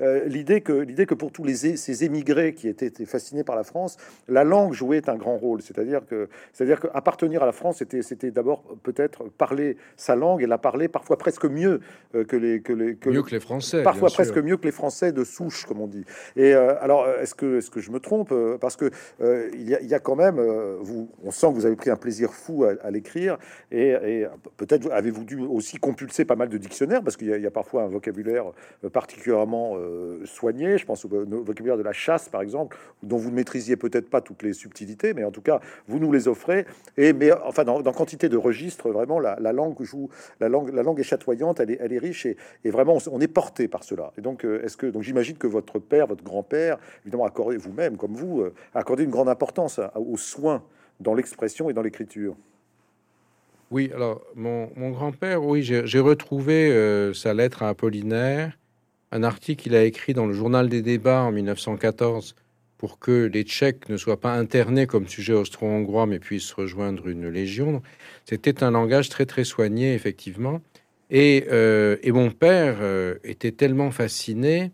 euh, 0.00 0.24
l'idée 0.26 0.60
que, 0.60 0.72
l'idée 0.72 1.06
que 1.06 1.14
pour 1.14 1.32
tous 1.32 1.44
les, 1.44 1.76
ces 1.76 2.04
émigrés 2.04 2.54
qui 2.54 2.68
étaient, 2.68 2.90
fascinés 3.04 3.44
par 3.44 3.56
la 3.56 3.64
France, 3.64 3.96
la 4.28 4.44
langue 4.44 4.72
jouait 4.72 5.08
un 5.08 5.16
grand 5.16 5.36
rôle. 5.36 5.60
C'est-à-dire 5.82 6.06
que, 6.06 6.28
c'est-à-dire 6.52 6.80
qu'appartenir 6.80 7.42
à 7.42 7.46
la 7.46 7.52
France, 7.52 7.78
c'était, 7.78 8.02
c'était 8.02 8.30
d'abord 8.30 8.62
peut-être 8.82 9.24
parler 9.24 9.76
sa 9.96 10.16
langue 10.16 10.42
et 10.42 10.46
la 10.46 10.58
parler 10.58 10.88
parfois 10.88 11.16
presque 11.18 11.44
mieux 11.44 11.80
euh, 12.14 12.24
que 12.24 12.36
les, 12.36 12.60
que 12.60 12.72
les, 12.72 12.96
que 12.96 13.10
mieux 13.10 13.22
que 13.22 13.30
les 13.30 13.40
Français, 13.40 13.82
parfois 13.82 14.10
presque 14.10 14.38
mieux 14.38 14.56
que 14.56 14.64
les 14.64 14.72
Français 14.72 15.12
de 15.12 15.24
souche, 15.24 15.66
comme 15.66 15.80
on 15.80 15.86
dit. 15.86 16.04
Et 16.36 16.54
euh, 16.54 16.74
alors, 16.80 17.08
est-ce 17.08 17.34
que, 17.34 17.58
est-ce 17.58 17.70
que 17.70 17.80
je 17.80 17.90
me 17.90 18.00
trompe 18.00 18.32
Parce 18.60 18.76
que 18.76 18.90
il 19.20 19.68
y, 19.68 19.74
a, 19.74 19.80
il, 19.80 19.88
y 19.88 19.94
a, 19.94 19.98
quand 19.98 20.16
même, 20.16 20.40
vous, 20.80 21.10
on 21.24 21.30
sent 21.30 21.48
que 21.48 21.54
vous 21.54 21.66
avez 21.66 21.76
pris 21.76 21.90
un 21.90 21.96
plaisir 21.96 22.32
fou 22.32 22.64
à, 22.64 22.90
l'écrire, 22.90 23.38
et, 23.70 23.94
peut-être 24.56 24.90
avez-vous 24.90 25.24
dû 25.24 25.40
aussi 25.40 25.78
compulser 25.78 26.24
pas 26.24 26.36
mal 26.36 26.48
de 26.48 26.58
dictionnaires, 26.58 27.02
parce 27.02 27.16
qu'il 27.16 27.28
y, 27.28 27.46
a 27.46 27.50
parfois 27.50 27.82
un 27.82 27.88
vocabulaire 27.88 28.52
euh, 28.84 28.90
particulièrement 28.90 29.74
euh, 29.76 30.24
soigné. 30.24 30.78
Je 30.78 30.84
pense 30.84 31.04
au 31.04 31.08
vocabulaire 31.08 31.76
de 31.76 31.82
la 31.82 31.92
chasse, 31.92 32.28
par 32.28 32.42
exemple, 32.42 32.76
dont 33.02 33.16
vous 33.16 33.30
ne 33.30 33.36
maîtrisiez 33.36 33.76
peut-être 33.76 34.10
pas 34.10 34.20
toutes 34.20 34.42
les 34.42 34.52
subtilités, 34.52 35.14
mais 35.14 35.24
en 35.24 35.30
tout 35.30 35.42
cas, 35.42 35.60
vous 35.88 35.98
nous 35.98 36.12
les 36.12 36.28
offrez. 36.28 36.66
Et 36.96 37.12
mais 37.12 37.32
enfin, 37.32 37.64
dans, 37.64 37.82
quantité 37.92 38.28
de 38.28 38.36
registres, 38.36 38.90
vraiment, 38.90 39.18
la, 39.18 39.36
langue 39.52 39.82
joue, 39.82 40.08
la 40.40 40.48
langue, 40.48 40.72
la 40.72 40.82
langue 40.82 41.00
est 41.00 41.04
chatoyante, 41.04 41.60
elle 41.60 41.70
est, 41.70 41.78
elle 41.80 41.92
est 41.92 41.98
riche 41.98 42.26
et, 42.26 42.36
vraiment, 42.70 42.98
on, 43.10 43.20
est 43.20 43.28
porté 43.28 43.68
par 43.68 43.84
cela. 43.84 44.12
Et 44.18 44.20
donc, 44.20 44.44
euh, 44.44 44.62
est-ce 44.64 44.76
que 44.76 44.86
donc 44.86 45.02
j'imagine 45.02 45.36
que 45.36 45.46
votre 45.46 45.78
père, 45.78 46.06
votre 46.06 46.24
grand-père, 46.24 46.78
évidemment, 47.04 47.24
accordé 47.24 47.56
vous-même, 47.56 47.96
comme 47.96 48.14
vous, 48.14 48.44
accordé 48.74 49.04
une 49.04 49.10
grande 49.10 49.28
importance 49.28 49.80
aux 49.94 50.16
soins 50.16 50.62
dans 51.00 51.14
l'expression 51.14 51.70
et 51.70 51.72
dans 51.72 51.82
l'écriture. 51.82 52.36
Oui, 53.70 53.90
alors 53.94 54.22
mon, 54.34 54.68
grand-père, 54.90 55.42
oui, 55.42 55.62
j'ai 55.62 56.00
retrouvé 56.00 56.70
euh, 56.70 57.14
sa 57.14 57.32
lettre 57.32 57.62
à 57.62 57.70
Apollinaire, 57.70 58.58
un 59.12 59.22
article 59.22 59.62
qu'il 59.62 59.74
a 59.74 59.84
écrit 59.84 60.12
dans 60.12 60.26
le 60.26 60.34
journal 60.34 60.68
des 60.68 60.82
débats 60.82 61.22
en 61.22 61.32
1914 61.32 62.34
pour 62.82 62.98
que 62.98 63.30
les 63.32 63.44
Tchèques 63.44 63.88
ne 63.88 63.96
soient 63.96 64.18
pas 64.18 64.34
internés 64.34 64.88
comme 64.88 65.06
sujet 65.06 65.34
austro-hongrois, 65.34 66.06
mais 66.06 66.18
puissent 66.18 66.50
rejoindre 66.50 67.06
une 67.06 67.28
légion. 67.28 67.80
C'était 68.24 68.64
un 68.64 68.72
langage 68.72 69.08
très 69.08 69.24
très 69.24 69.44
soigné, 69.44 69.94
effectivement. 69.94 70.60
Et, 71.08 71.46
euh, 71.52 71.96
mon 72.06 72.32
père 72.32 72.78
euh, 72.80 73.14
était 73.22 73.52
tellement 73.52 73.92
fasciné, 73.92 74.72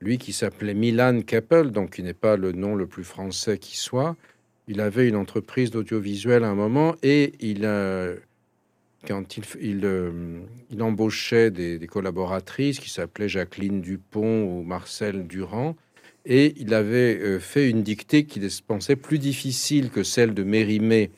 lui 0.00 0.16
qui 0.16 0.32
s'appelait 0.32 0.72
Milan 0.72 1.20
Keppel, 1.20 1.70
donc 1.70 1.96
qui 1.96 2.02
n'est 2.02 2.14
pas 2.14 2.38
le 2.38 2.52
nom 2.52 2.74
le 2.76 2.86
plus 2.86 3.04
français 3.04 3.58
qui 3.58 3.76
soit. 3.76 4.16
Il 4.66 4.80
avait 4.80 5.06
une 5.06 5.16
entreprise 5.16 5.70
d'audiovisuel 5.70 6.44
à 6.44 6.48
un 6.48 6.54
moment 6.54 6.94
et 7.02 7.34
il 7.40 7.66
a 7.66 8.08
quand 9.06 9.36
il, 9.36 9.84
euh, 9.84 10.40
il, 10.70 10.82
embauchait 10.82 11.50
des, 11.50 11.86
collaboratrices 11.86 12.80
qui 12.80 12.90
s'appelaient 12.90 13.28
Jacqueline 13.28 13.80
Dupont 13.80 14.44
ou 14.44 14.62
Marcel 14.62 15.26
Durand, 15.26 15.76
et 16.26 16.54
il 16.58 16.74
avait 16.74 17.18
euh, 17.18 17.38
fait 17.38 17.68
une 17.68 17.82
dictée 17.82 18.24
qu'il 18.24 18.48
pensait 18.66 18.96
plus 18.96 19.18
difficile 19.18 19.90
que 19.90 20.02
celle 20.02 20.34
de 20.34 20.42
Mérimée 20.42 21.10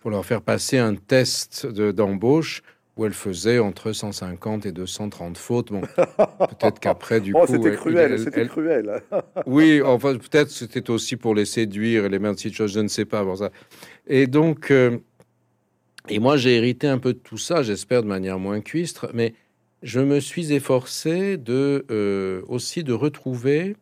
pour 0.00 0.10
leur 0.10 0.24
faire 0.24 0.42
passer 0.42 0.78
un 0.78 0.94
test 0.94 1.66
d'embauche 1.66 2.62
où 2.96 3.04
elle 3.04 3.12
faisait 3.12 3.58
entre 3.58 3.92
150 3.92 4.64
et 4.66 4.72
230 4.72 5.36
fautes. 5.36 5.70
Bon, 5.70 5.80
peut-être 6.38 6.80
qu'après, 6.80 7.20
du 7.20 7.34
oh, 7.34 7.44
coup... 7.44 7.52
C'était 7.52 7.74
cruel, 7.74 8.18
c'était 8.18 8.46
cruel. 8.46 9.02
oui, 9.46 9.82
enfin, 9.82 10.14
peut-être 10.16 10.50
c'était 10.50 10.88
aussi 10.90 11.16
pour 11.16 11.34
les 11.34 11.44
séduire 11.44 12.06
et 12.06 12.08
les 12.08 12.18
mettre 12.18 12.42
de 12.42 12.54
choses, 12.54 12.72
je 12.72 12.80
ne 12.80 12.88
sais 12.88 13.04
pas. 13.04 13.24
Ça. 13.36 13.50
Et 14.06 14.26
donc... 14.26 14.70
Euh, 14.70 14.98
et 16.08 16.20
moi, 16.20 16.36
j'ai 16.36 16.54
hérité 16.54 16.86
un 16.86 16.98
peu 16.98 17.12
de 17.12 17.18
tout 17.18 17.36
ça, 17.36 17.64
j'espère 17.64 18.02
de 18.02 18.06
manière 18.06 18.38
moins 18.38 18.60
cuistre, 18.60 19.10
mais 19.12 19.34
je 19.82 19.98
me 19.98 20.20
suis 20.20 20.52
efforcé 20.52 21.36
de 21.36 21.84
euh, 21.90 22.42
aussi 22.46 22.84
de 22.84 22.92
retrouver 22.92 23.76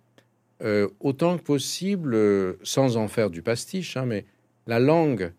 euh, 0.64 0.88
autant 1.00 1.36
que 1.36 1.42
possible, 1.42 2.14
euh, 2.14 2.54
sans 2.62 2.96
en 2.96 3.08
faire 3.08 3.30
du 3.30 3.42
pastiche, 3.42 3.96
hein, 3.96 4.06
mais 4.06 4.24
la 4.66 4.78
langue 4.78 5.32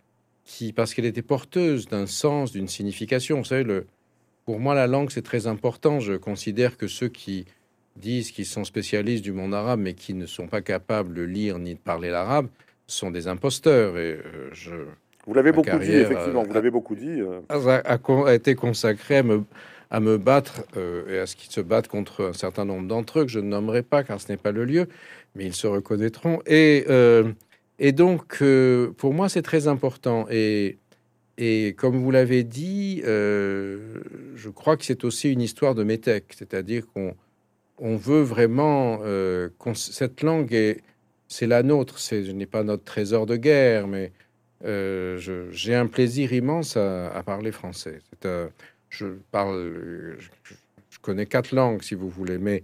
qui, 0.43 0.71
parce 0.71 0.93
qu'elle 0.93 1.05
était 1.05 1.23
porteuse 1.23 1.87
d'un 1.87 2.05
sens, 2.05 2.51
d'une 2.51 2.67
signification. 2.67 3.39
Vous 3.39 3.45
savez, 3.45 3.63
le, 3.63 3.87
pour 4.45 4.59
moi, 4.59 4.75
la 4.75 4.85
langue 4.85 5.09
c'est 5.09 5.23
très 5.23 5.47
important. 5.47 5.99
Je 5.99 6.13
considère 6.13 6.77
que 6.77 6.87
ceux 6.87 7.09
qui 7.09 7.45
disent 7.95 8.31
qu'ils 8.31 8.45
sont 8.45 8.63
spécialistes 8.63 9.23
du 9.23 9.31
monde 9.31 9.55
arabe, 9.55 9.79
mais 9.79 9.93
qui 9.93 10.13
ne 10.13 10.27
sont 10.27 10.47
pas 10.47 10.61
capables 10.61 11.13
de 11.15 11.23
lire 11.23 11.57
ni 11.57 11.73
de 11.73 11.79
parler 11.79 12.11
l'arabe, 12.11 12.47
sont 12.85 13.09
des 13.09 13.27
imposteurs. 13.27 13.97
Et 13.97 14.19
je 14.51 14.75
vous 15.25 15.33
l'avez 15.33 15.51
beaucoup 15.51 15.79
dit, 15.79 15.91
effectivement. 15.91 16.43
Vous 16.43 16.53
l'avez 16.53 16.69
beaucoup 16.69 16.95
dit. 16.95 17.21
A, 17.49 18.33
été 18.33 18.53
consacré 18.53 19.17
à 19.17 19.23
me, 19.23 19.43
à 19.95 20.01
me 20.01 20.17
battre 20.17 20.65
euh, 20.75 21.07
et 21.07 21.19
à 21.19 21.25
ce 21.25 21.37
qu'ils 21.37 21.53
se 21.53 21.61
battent 21.61 21.87
contre 21.87 22.25
un 22.25 22.33
certain 22.33 22.65
nombre 22.65 22.85
d'entre 22.85 23.19
eux 23.19 23.23
que 23.23 23.31
je 23.31 23.39
ne 23.39 23.47
nommerai 23.47 23.81
pas 23.81 24.03
car 24.03 24.19
ce 24.19 24.29
n'est 24.29 24.37
pas 24.37 24.51
le 24.51 24.65
lieu, 24.65 24.89
mais 25.35 25.45
ils 25.45 25.53
se 25.53 25.67
reconnaîtront. 25.67 26.41
Et, 26.45 26.83
euh, 26.89 27.31
et 27.79 27.93
donc, 27.93 28.39
euh, 28.41 28.91
pour 28.97 29.13
moi, 29.13 29.29
c'est 29.29 29.41
très 29.41 29.69
important. 29.69 30.27
Et, 30.29 30.79
et 31.37 31.75
comme 31.77 31.95
vous 31.95 32.11
l'avez 32.11 32.43
dit, 32.43 33.01
je 33.05 34.49
crois 34.53 34.75
que 34.75 34.83
c'est 34.83 35.05
aussi 35.05 35.31
une 35.31 35.41
histoire 35.41 35.75
de 35.75 35.85
métèque, 35.85 36.33
c'est-à-dire 36.37 36.83
qu'on 36.93 37.15
on 37.77 37.95
veut 37.95 38.21
vraiment 38.21 38.99
cette 39.75 40.23
langue 40.23 40.53
est 40.53 40.81
c'est 41.29 41.47
la 41.47 41.63
nôtre. 41.63 41.99
Ce 41.99 42.15
n'est 42.15 42.45
pas 42.45 42.63
notre 42.63 42.83
trésor 42.83 43.25
de 43.25 43.37
guerre, 43.37 43.87
mais 43.87 44.11
j'ai 44.61 45.75
un 45.75 45.87
plaisir 45.87 46.33
immense 46.33 46.75
à, 46.75 47.21
parler 47.25 47.53
français. 47.53 48.01
Je 48.89 49.07
parle, 49.31 50.17
je, 50.89 50.99
connais 51.01 51.25
quatre 51.25 51.51
langues 51.53 51.81
si 51.83 51.93
vous 51.93 52.09
voulez, 52.09 52.37
mais 52.37 52.63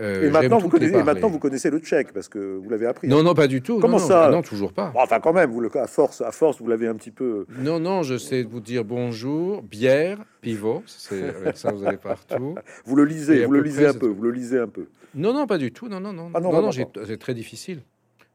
euh, 0.00 0.28
et 0.28 0.30
maintenant, 0.30 0.58
vous 0.58 0.68
connaissez, 0.68 1.02
maintenant, 1.02 1.28
vous 1.28 1.38
connaissez 1.38 1.70
le 1.70 1.80
tchèque 1.80 2.12
parce 2.12 2.28
que 2.28 2.56
vous 2.56 2.68
l'avez 2.70 2.86
appris. 2.86 3.08
Non, 3.08 3.22
non, 3.22 3.34
pas 3.34 3.48
du 3.48 3.62
tout. 3.62 3.80
Comment 3.80 3.98
ça 3.98 4.30
Non, 4.30 4.42
toujours 4.42 4.72
pas. 4.72 4.92
enfin, 4.94 5.18
quand 5.18 5.32
même, 5.32 5.50
vous 5.50 5.60
le, 5.60 5.76
à 5.76 5.88
force, 5.88 6.20
à 6.20 6.30
force, 6.30 6.60
vous 6.60 6.68
l'avez 6.68 6.86
un 6.86 6.94
petit 6.94 7.10
peu. 7.10 7.46
Non, 7.58 7.80
non, 7.80 8.02
je 8.02 8.16
sais 8.16 8.42
vous 8.44 8.60
dire 8.60 8.84
bonjour, 8.84 9.62
bière, 9.62 10.18
pivot. 10.40 10.84
C'est 10.86 11.34
avec 11.34 11.56
ça 11.56 11.72
vous 11.72 11.84
allez 11.84 11.96
partout. 11.96 12.54
vous 12.84 12.96
le 12.96 13.04
lisez, 13.04 13.44
vous 13.44 13.52
le 13.52 13.62
lisez 13.62 13.86
un 13.86 13.94
peu, 13.94 14.06
vous 14.06 14.22
le 14.22 14.30
lisez 14.30 14.58
un 14.58 14.68
peu. 14.68 14.86
Non, 15.14 15.32
non, 15.32 15.46
pas 15.46 15.58
du 15.58 15.72
tout. 15.72 15.88
Non, 15.88 16.00
non, 16.00 16.12
non. 16.12 16.30
Ah 16.34 16.40
non, 16.40 16.52
non, 16.52 16.62
non, 16.62 16.70
c'est 16.72 17.18
très 17.18 17.34
difficile. 17.34 17.80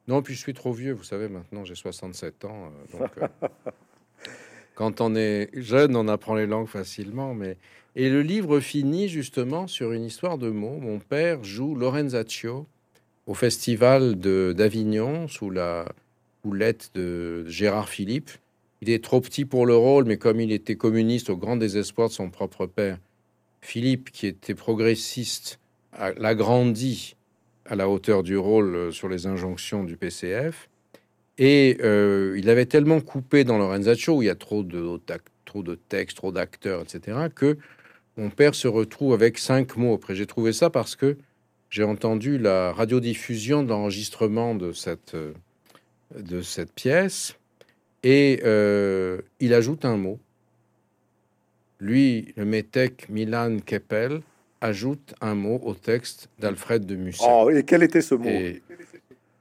Non, 0.07 0.21
puis 0.21 0.33
je 0.33 0.39
suis 0.39 0.53
trop 0.53 0.73
vieux, 0.73 0.93
vous 0.93 1.03
savez, 1.03 1.29
maintenant 1.29 1.63
j'ai 1.63 1.75
67 1.75 2.45
ans. 2.45 2.71
Euh, 2.93 2.99
donc, 2.99 3.09
euh, 3.21 3.47
quand 4.75 5.01
on 5.01 5.15
est 5.15 5.49
jeune, 5.53 5.95
on 5.95 6.07
apprend 6.07 6.35
les 6.35 6.47
langues 6.47 6.67
facilement. 6.67 7.33
Mais... 7.33 7.57
Et 7.95 8.09
le 8.09 8.21
livre 8.21 8.59
finit 8.59 9.07
justement 9.07 9.67
sur 9.67 9.91
une 9.91 10.03
histoire 10.03 10.37
de 10.37 10.49
mots. 10.49 10.77
Mon 10.81 10.99
père 10.99 11.43
joue 11.43 11.75
Lorenzaccio 11.75 12.65
au 13.27 13.33
festival 13.33 14.15
d'Avignon 14.15 15.27
sous 15.27 15.49
la 15.49 15.85
houlette 16.43 16.91
de 16.95 17.45
Gérard 17.47 17.89
Philippe. 17.89 18.31
Il 18.81 18.89
est 18.89 19.03
trop 19.03 19.21
petit 19.21 19.45
pour 19.45 19.65
le 19.65 19.75
rôle, 19.75 20.05
mais 20.05 20.17
comme 20.17 20.41
il 20.41 20.51
était 20.51 20.75
communiste 20.75 21.29
au 21.29 21.37
grand 21.37 21.55
désespoir 21.55 22.09
de 22.09 22.13
son 22.13 22.29
propre 22.29 22.65
père, 22.65 22.97
Philippe, 23.61 24.11
qui 24.11 24.27
était 24.27 24.55
progressiste, 24.55 25.59
l'a 26.17 26.35
grandi 26.35 27.15
à 27.65 27.75
la 27.75 27.87
hauteur 27.87 28.23
du 28.23 28.37
rôle 28.37 28.75
euh, 28.75 28.91
sur 28.91 29.07
les 29.07 29.25
injonctions 29.25 29.83
du 29.83 29.95
PCF. 29.95 30.67
Et 31.37 31.77
euh, 31.81 32.35
il 32.37 32.49
avait 32.49 32.65
tellement 32.65 33.01
coupé 33.01 33.43
dans 33.43 33.57
Lorenzaccio, 33.57 34.17
où 34.17 34.21
il 34.21 34.25
y 34.25 34.29
a 34.29 34.35
trop 34.35 34.63
de, 34.63 34.99
trop 35.45 35.63
de 35.63 35.75
textes, 35.75 36.17
trop 36.17 36.31
d'acteurs, 36.31 36.81
etc., 36.81 37.17
que 37.33 37.57
mon 38.17 38.29
père 38.29 38.53
se 38.53 38.67
retrouve 38.67 39.13
avec 39.13 39.39
cinq 39.39 39.75
mots. 39.75 39.95
Après, 39.95 40.15
j'ai 40.15 40.27
trouvé 40.27 40.53
ça 40.53 40.69
parce 40.69 40.95
que 40.95 41.17
j'ai 41.69 41.83
entendu 41.83 42.37
la 42.37 42.71
radiodiffusion 42.71 43.63
d'enregistrement 43.63 44.53
de 44.53 44.71
cette, 44.71 45.15
euh, 45.15 45.33
de 46.15 46.41
cette 46.43 46.71
pièce 46.71 47.35
et 48.03 48.41
il 49.39 49.53
ajoute 49.53 49.85
un 49.85 49.97
mot. 49.97 50.19
Lui, 51.79 52.33
le 52.35 52.45
métèque 52.45 53.07
Milan 53.09 53.57
Keppel, 53.65 54.21
ajoute 54.63 55.13
un 55.19 55.35
mot 55.35 55.59
au 55.63 55.73
texte 55.73 56.29
d'Alfred 56.39 56.85
de 56.85 56.95
Musset. 56.95 57.25
Oh, 57.27 57.49
et 57.49 57.63
quel 57.63 57.83
était 57.83 58.01
ce 58.01 58.15
mot? 58.15 58.29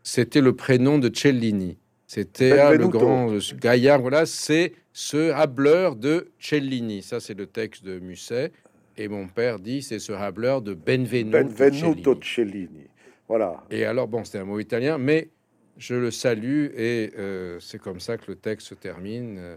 C'était 0.02 0.40
le 0.40 0.54
prénom 0.54 0.98
de 0.98 1.10
Cellini. 1.14 1.76
C'était 2.14 2.76
le 2.76 2.88
grand 2.88 3.32
gaillard. 3.54 4.02
Voilà, 4.02 4.26
c'est 4.26 4.74
ce 4.92 5.30
hableur 5.30 5.96
de 5.96 6.28
Cellini. 6.38 7.00
Ça, 7.00 7.20
c'est 7.20 7.32
le 7.32 7.46
texte 7.46 7.84
de 7.86 7.98
Musset. 8.00 8.52
Et 8.98 9.08
mon 9.08 9.28
père 9.28 9.58
dit, 9.58 9.80
c'est 9.80 9.98
ce 9.98 10.12
hableur 10.12 10.60
de 10.60 10.74
Benvenuto, 10.74 11.38
Benvenuto 11.38 12.20
Cellini. 12.22 12.86
Voilà. 13.26 13.64
Et 13.70 13.86
alors, 13.86 14.08
bon, 14.08 14.24
c'était 14.24 14.40
un 14.40 14.44
mot 14.44 14.60
italien, 14.60 14.98
mais 14.98 15.30
je 15.78 15.94
le 15.94 16.10
salue 16.10 16.66
et 16.76 17.14
euh, 17.18 17.58
c'est 17.60 17.78
comme 17.78 17.98
ça 17.98 18.18
que 18.18 18.24
le 18.28 18.36
texte 18.36 18.68
se 18.68 18.74
termine. 18.74 19.38
Euh, 19.38 19.56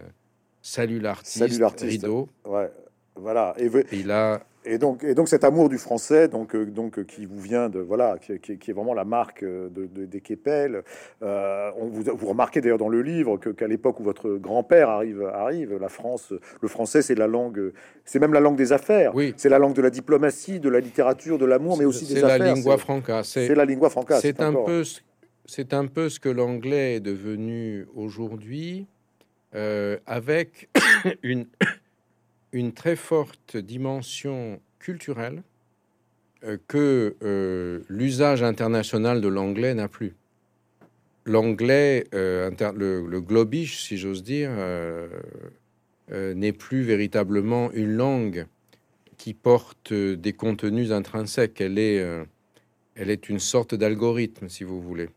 salut 0.62 0.98
l'artiste, 0.98 1.36
salut 1.36 1.58
l'artiste. 1.58 2.04
Rideau. 2.04 2.26
Ouais, 2.46 2.70
voilà. 3.16 3.54
Et, 3.58 3.68
il 3.92 4.10
a 4.10 4.42
et 4.66 4.78
donc, 4.78 5.04
et 5.04 5.14
donc 5.14 5.28
cet 5.28 5.44
amour 5.44 5.68
du 5.68 5.78
français, 5.78 6.28
donc, 6.28 6.54
euh, 6.54 6.66
donc 6.66 7.04
qui 7.06 7.24
vous 7.24 7.40
vient 7.40 7.68
de 7.68 7.78
voilà, 7.78 8.16
qui, 8.18 8.58
qui, 8.58 8.70
est 8.70 8.74
vraiment 8.74 8.94
la 8.94 9.04
marque 9.04 9.42
euh, 9.42 9.68
de, 9.70 10.04
des 10.04 10.20
Kepel. 10.20 10.82
Euh, 11.22 11.70
on 11.78 11.86
vous, 11.86 12.02
vous 12.02 12.26
remarquez 12.26 12.60
d'ailleurs 12.60 12.78
dans 12.78 12.88
le 12.88 13.00
livre 13.00 13.36
que 13.36 13.50
qu'à 13.50 13.68
l'époque 13.68 14.00
où 14.00 14.02
votre 14.02 14.30
grand-père 14.36 14.90
arrive, 14.90 15.22
arrive, 15.32 15.76
la 15.76 15.88
France, 15.88 16.32
le 16.60 16.68
français, 16.68 17.02
c'est 17.02 17.14
la 17.14 17.26
langue, 17.26 17.72
c'est 18.04 18.18
même 18.18 18.32
la 18.32 18.40
langue 18.40 18.56
des 18.56 18.72
affaires. 18.72 19.14
Oui. 19.14 19.34
C'est 19.36 19.48
la 19.48 19.58
langue 19.58 19.74
de 19.74 19.82
la 19.82 19.90
diplomatie, 19.90 20.60
de 20.60 20.68
la 20.68 20.80
littérature, 20.80 21.38
de 21.38 21.46
l'amour, 21.46 21.78
mais 21.78 21.84
aussi 21.84 22.04
des 22.06 22.22
affaires. 22.22 22.36
C'est 22.36 22.38
la 22.38 22.54
lingua 22.54 22.76
franca. 22.76 23.22
C'est 23.22 23.54
la 23.54 23.64
lingua 23.64 23.90
franca. 23.90 24.20
C'est 24.20 24.40
un 24.40 24.52
peu, 24.52 24.82
c'est 25.44 25.74
un 25.74 25.86
peu 25.86 26.08
ce 26.08 26.18
que 26.20 26.28
l'anglais 26.28 26.96
est 26.96 27.00
devenu 27.00 27.86
aujourd'hui, 27.94 28.86
avec 29.52 30.68
une 31.22 31.46
une 32.56 32.72
très 32.72 32.96
forte 32.96 33.56
dimension 33.56 34.60
culturelle 34.78 35.42
euh, 36.44 36.56
que 36.68 37.14
euh, 37.22 37.80
l'usage 37.88 38.42
international 38.42 39.20
de 39.20 39.28
l'anglais 39.28 39.74
n'a 39.74 39.88
plus. 39.88 40.14
L'anglais, 41.26 42.04
euh, 42.14 42.50
le, 42.74 43.06
le, 43.06 43.20
globish, 43.20 43.82
si 43.82 43.98
j'ose 43.98 44.22
dire, 44.22 44.50
n'est 46.10 46.52
plus 46.52 46.82
véritablement 46.82 47.72
une 47.72 47.94
langue 47.94 48.46
qui 49.18 49.34
porte 49.34 49.92
des 49.92 50.32
contenus 50.32 50.92
intrinsèques. 50.92 51.60
Elle 51.60 51.78
est, 51.78 51.96
elle 52.94 53.10
est 53.10 53.28
une 53.28 53.40
sorte 53.40 53.74
d'algorithme, 53.74 54.48
si 54.48 54.62
vous 54.62 54.80
voulez, 54.80 55.08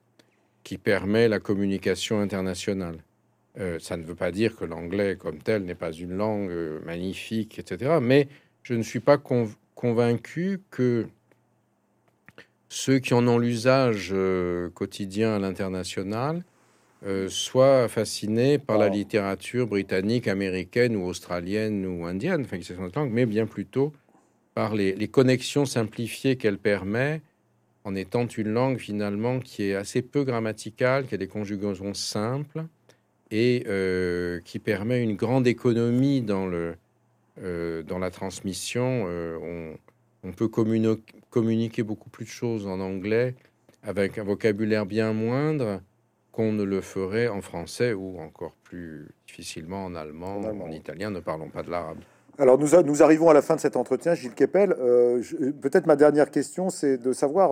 qui 0.64 0.80
permet 0.80 1.28
la 1.28 1.40
communication 1.40 2.20
internationale. 2.22 2.98
Euh, 3.60 3.78
ça 3.80 3.98
ne 3.98 4.04
veut 4.04 4.16
pas 4.16 4.32
dire 4.32 4.56
que 4.56 4.64
l'anglais 4.64 5.18
comme 5.18 5.40
tel 5.40 5.64
n'est 5.64 5.76
pas 5.76 5.92
une 5.92 6.16
langue 6.16 6.50
euh, 6.50 6.80
magnifique, 6.86 7.60
etc. 7.60 8.00
Mais 8.02 8.30
je 8.64 8.74
ne 8.74 8.84
suis 8.84 9.02
pas 9.02 9.18
convaincu 9.76 10.62
que 10.72 11.08
ceux 12.70 13.00
qui 13.00 13.14
en 13.14 13.28
ont 13.28 13.38
l'usage 13.38 14.12
euh, 14.14 14.70
quotidien 14.70 15.36
à 15.36 15.40
l'international 15.40 16.44
soient 17.30 17.88
fascinés 17.88 18.58
par 18.58 18.78
la 18.78 18.90
littérature 18.90 19.68
britannique, 19.68 20.28
américaine 20.28 20.98
ou 20.98 21.06
australienne 21.06 21.86
ou 21.86 22.06
indienne, 22.06 22.42
enfin, 22.42 22.58
qui 22.58 22.74
langue, 22.74 23.10
mais 23.10 23.26
bien 23.26 23.46
plutôt 23.46 23.94
par 24.54 24.76
les, 24.76 24.94
les 24.96 25.08
connexions 25.08 25.66
simplifiées 25.66 26.36
qu'elle 26.36 26.58
permet 26.58 27.22
en 27.86 27.96
étant 27.96 28.28
une 28.28 28.50
langue 28.50 28.80
finalement 28.80 29.40
qui 29.40 29.64
est 29.64 29.76
assez 29.76 30.02
peu 30.02 30.26
grammaticale, 30.26 31.08
qui 31.08 31.16
a 31.16 31.18
des 31.18 31.30
conjugaisons 31.30 31.94
simples, 31.94 32.66
et 33.32 33.64
euh, 33.68 34.40
qui 34.44 34.60
permet 34.60 35.04
une 35.04 35.16
grande 35.16 35.48
économie 35.48 36.22
dans, 36.22 36.48
le, 36.48 36.76
euh, 37.42 37.84
dans 37.84 38.00
la 38.00 38.12
transmission. 38.12 39.06
Euh, 39.08 39.38
on, 40.24 40.30
on, 40.30 40.32
peut 40.32 40.48
communiquer 40.48 41.84
beaucoup 41.84 42.10
plus 42.10 42.26
de 42.26 42.30
choses 42.30 42.68
en 42.68 42.80
anglais 42.80 43.36
avec 43.84 44.18
un 44.18 44.24
vocabulaire 44.24 44.86
bien 44.86 45.14
moindre 45.14 45.82
qu'on 46.32 46.52
ne 46.52 46.64
le 46.64 46.82
ferait 46.82 47.28
en 47.28 47.42
français 47.42 47.94
ou 47.94 48.20
encore 48.20 48.54
plus 48.64 49.08
difficilement 49.28 49.86
en 49.86 49.96
allemand, 49.96 50.38
en, 50.38 50.62
en 50.62 50.72
italien, 50.72 51.12
ne 51.12 51.20
parlons 51.20 51.50
pas 51.50 51.64
de 51.64 51.72
l'arabe. 51.72 52.00
Alors 52.38 52.58
nous, 52.58 52.70
nous, 52.84 53.04
arrivons 53.04 53.30
à 53.30 53.34
la 53.34 53.42
fin 53.42 53.56
de 53.56 53.60
cet 53.60 53.76
entretien, 53.76 54.14
Gilles 54.14 54.34
Kepel. 54.34 54.70
Peut-être 55.62 55.88
ma 55.88 55.98
dernière 55.98 56.32
question, 56.32 56.70
c'est 56.70 56.98
de 56.98 57.12
savoir 57.12 57.52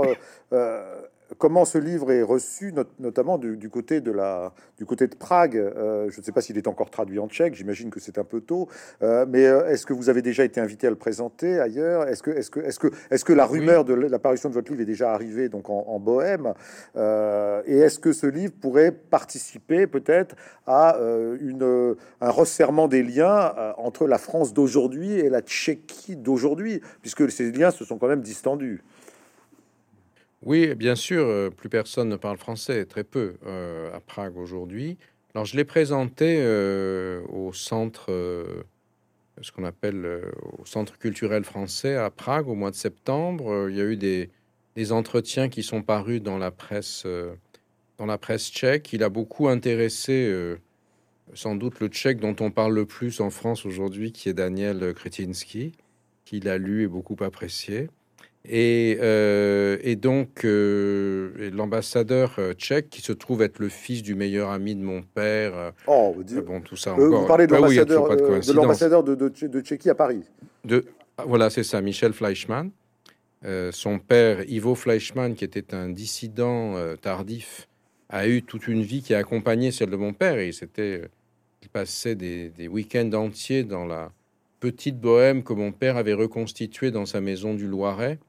comment 1.37 1.65
ce 1.65 1.77
livre 1.77 2.11
est 2.11 2.21
reçu, 2.21 2.73
notamment 2.99 3.37
du, 3.37 3.69
côté 3.69 4.01
de 4.01 4.11
la, 4.11 4.53
du 4.77 4.85
côté 4.85 5.07
de 5.07 5.15
Prague. 5.15 5.57
Euh, 5.57 6.09
je 6.09 6.19
ne 6.19 6.23
sais 6.23 6.31
pas 6.31 6.41
s'il 6.41 6.57
est 6.57 6.67
encore 6.67 6.89
traduit 6.89 7.19
en 7.19 7.27
tchèque. 7.27 7.55
J'imagine 7.55 7.89
que 7.89 7.99
c'est 7.99 8.17
un 8.17 8.23
peu 8.23 8.41
tôt. 8.41 8.67
Euh, 9.01 9.25
mais 9.27 9.45
euh, 9.45 9.69
est-ce 9.69 9.85
que 9.85 9.93
vous 9.93 10.09
avez 10.09 10.21
déjà 10.21 10.43
été 10.43 10.59
invité 10.59 10.87
à 10.87 10.89
le 10.89 10.95
présenter 10.95 11.59
ailleurs? 11.59 12.07
Est-ce 12.07 12.23
que, 12.23 12.31
est-ce 12.31 12.49
que, 12.49 12.59
est-ce 12.61 12.79
que, 12.79 12.87
est-ce 13.11 13.25
que 13.25 13.33
la 13.33 13.45
rumeur 13.45 13.83
de 13.85 13.93
l'apparition 13.93 14.49
de 14.49 14.53
votre 14.53 14.71
livre 14.71 14.81
est 14.81 14.85
déjà 14.85 15.13
arrivée 15.13 15.49
donc 15.49 15.69
en, 15.69 15.97
Bohème 15.97 16.53
Et 16.95 17.77
est-ce 17.77 17.99
que 17.99 18.13
ce 18.13 18.27
livre 18.27 18.53
pourrait 18.61 18.91
participer 18.91 19.87
peut-être 19.87 20.35
à 20.65 20.97
une, 21.41 21.95
un 22.21 22.29
resserrement 22.29 22.87
des 22.87 23.03
liens 23.03 23.53
entre 23.77 24.07
la 24.07 24.17
France 24.17 24.53
d'aujourd'hui 24.53 25.13
et 25.13 25.29
la 25.29 25.41
Tchéquie 25.41 26.15
d'aujourd'hui, 26.15 26.81
puisque 27.01 27.29
ces 27.31 27.51
liens 27.51 27.71
se 27.71 27.83
sont 27.83 27.97
quand 27.97 28.07
même 28.07 28.21
distendus 28.21 28.83
oui, 30.47 30.75
bien 30.75 30.95
sûr, 30.95 31.25
euh, 31.25 31.49
plus 31.49 31.67
personne 31.67 32.07
ne 32.07 32.15
parle 32.15 32.37
français, 32.37 32.85
très 32.85 33.03
peu 33.03 33.35
euh, 33.45 33.93
à 33.93 33.99
Prague 33.99 34.37
aujourd'hui. 34.37 34.97
Alors 35.35 35.43
je 35.43 35.57
l'ai 35.57 35.65
présenté 35.65 36.37
euh, 36.39 37.21
au 37.27 37.51
centre, 37.51 38.05
ce 39.41 39.51
qu'on 39.51 39.65
appelle 39.65 40.21
au 40.57 40.65
centre 40.65 40.97
culturel 40.97 41.43
français 41.43 41.97
à 41.97 42.09
Prague 42.09 42.47
au 42.47 42.55
mois 42.55 42.71
de 42.71 42.77
septembre. 42.77 43.67
Il 43.69 43.75
y 43.75 43.81
a 43.81 43.83
eu 43.83 43.97
des, 43.97 44.29
entretiens 44.93 45.49
qui 45.49 45.63
sont 45.63 45.81
parus 45.81 46.21
dans 46.21 46.37
la 46.37 46.51
presse, 46.51 47.05
dans 47.97 48.05
la 48.05 48.17
presse 48.17 48.49
tchèque. 48.49 48.93
Il 48.93 49.03
a 49.03 49.09
beaucoup 49.09 49.49
intéressé 49.49 50.33
sans 51.33 51.55
doute 51.55 51.81
le 51.81 51.89
tchèque 51.89 52.21
dont 52.21 52.37
on 52.39 52.51
parle 52.51 52.73
le 52.73 52.85
plus 52.85 53.19
en 53.19 53.31
France 53.31 53.65
aujourd'hui, 53.65 54.13
qui 54.13 54.29
est 54.29 54.33
Daniel 54.33 54.93
Kretinsky, 54.93 55.73
qu'il 56.23 56.47
a 56.47 56.57
lu 56.57 56.83
et 56.83 56.87
beaucoup 56.87 57.17
apprécié. 57.19 57.89
Et, 58.49 58.97
euh, 59.01 59.77
et 59.81 59.97
donc, 59.97 60.45
euh, 60.45 61.49
l'ambassadeur 61.53 62.35
euh, 62.39 62.53
tchèque, 62.53 62.89
qui 62.89 63.01
se 63.01 63.11
trouve 63.11 63.41
être 63.41 63.59
le 63.59 63.67
fils 63.67 64.01
du 64.01 64.15
meilleur 64.15 64.51
ami 64.51 64.75
de 64.75 64.81
mon 64.81 65.01
père. 65.01 65.73
Oh, 65.85 66.15
bon, 66.45 66.61
tout 66.61 66.77
ça 66.77 66.93
encore. 66.93 67.21
Vous 67.21 67.27
parlez 67.27 67.45
de 67.45 67.53
l'ambassadeur 68.53 69.03
de, 69.03 69.15
de, 69.15 69.47
de, 69.47 69.61
Tchéquie 69.61 69.89
à 69.89 69.95
Paris. 69.95 70.23
De, 70.63 70.85
voilà, 71.25 71.49
c'est 71.49 71.63
ça, 71.63 71.81
Michel 71.81 72.13
Fleischmann. 72.13 72.71
son 73.71 73.99
père, 73.99 74.49
Ivo 74.49 74.75
Fleischmann, 74.75 75.35
qui 75.35 75.43
était 75.43 75.73
un 75.75 75.89
dissident 75.89 76.75
tardif, 77.01 77.67
a 78.09 78.29
eu 78.29 78.43
toute 78.43 78.69
une 78.69 78.81
vie 78.81 79.01
qui 79.01 79.13
a 79.13 79.17
accompagné 79.17 79.71
celle 79.71 79.89
de 79.89 79.97
mon 79.97 80.13
père. 80.13 80.39
Et 80.39 80.53
c'était, 80.53 81.01
il 81.63 81.69
passait 81.69 82.15
des, 82.15 82.47
des 82.49 82.69
week-ends 82.69 83.11
entiers 83.11 83.65
dans 83.65 83.85
la 83.85 84.13
petite 84.61 85.01
bohème 85.01 85.43
que 85.43 85.51
mon 85.51 85.73
père 85.73 85.97
avait 85.97 86.13
reconstituée 86.13 86.91
dans 86.91 87.05
sa 87.05 87.19
maison 87.19 87.53
du 87.53 87.67
Loiret 87.67 88.19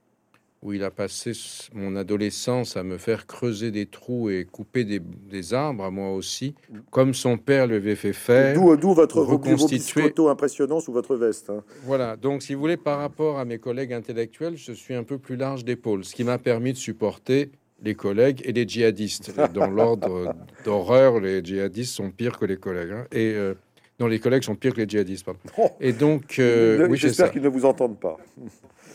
où 0.63 0.73
il 0.73 0.83
a 0.83 0.91
passé 0.91 1.33
mon 1.73 1.95
adolescence 1.95 2.77
à 2.77 2.83
me 2.83 2.99
faire 2.99 3.27
creuser 3.27 3.71
des 3.71 3.87
trous 3.87 4.29
et 4.29 4.45
couper 4.45 4.85
des, 4.85 5.55
arbres, 5.55 5.85
à 5.85 5.91
moi 5.91 6.11
aussi, 6.13 6.55
comme 6.91 7.15
son 7.15 7.39
père 7.39 7.67
lui 7.67 7.77
avait 7.77 7.95
fait 7.95 8.13
faire. 8.13 8.55
D'où 8.55 8.93
votre 8.93 9.21
reconstituer 9.21 10.03
photo 10.03 10.29
impressionnant 10.29 10.81
sous 10.81 10.93
votre 10.93 11.17
veste. 11.17 11.51
Hein. 11.51 11.63
Voilà, 11.85 12.17
donc 12.17 12.43
si 12.43 12.55
vous 12.55 12.61
voulez, 12.61 12.77
par 12.77 12.99
rapport 12.99 13.39
à 13.39 13.45
mes 13.45 13.59
collègues 13.59 13.93
intellectuels, 13.93 14.57
je 14.57 14.73
suis 14.73 14.95
un 14.95 15.05
peu 15.05 15.19
plus 15.19 15.37
large 15.37 15.65
d'épaule, 15.65 16.05
ce 16.05 16.15
qui 16.15 16.25
m'a 16.25 16.39
permis 16.39 16.73
de 16.73 16.79
supporter 16.79 17.53
les 17.83 17.95
collègues 17.95 18.43
et 18.45 18.53
les 18.53 18.67
djihadistes. 18.67 19.33
dans 19.55 19.71
l'ordre 19.71 20.35
d'horreur, 20.65 21.21
les 21.21 21.45
djihadistes 21.45 21.95
sont 21.95 22.11
pires 22.11 22.39
que 22.39 22.45
les 22.45 22.57
collègues. 22.57 22.91
Hein. 22.91 23.07
Et 23.13 23.35
euh, 23.35 23.55
non, 24.01 24.07
les 24.07 24.19
collègues 24.19 24.43
sont 24.43 24.57
pires 24.57 24.75
que 24.75 24.81
les 24.81 24.89
djihadistes. 24.89 25.27
Oh. 25.57 25.69
Et 25.81 25.93
donc, 25.93 26.39
euh, 26.39 26.89
oui, 26.89 26.99
j'espère 26.99 27.31
qu'ils 27.31 27.43
ne 27.43 27.49
vous 27.49 27.65
entendent 27.65 28.01
pas. 28.01 28.17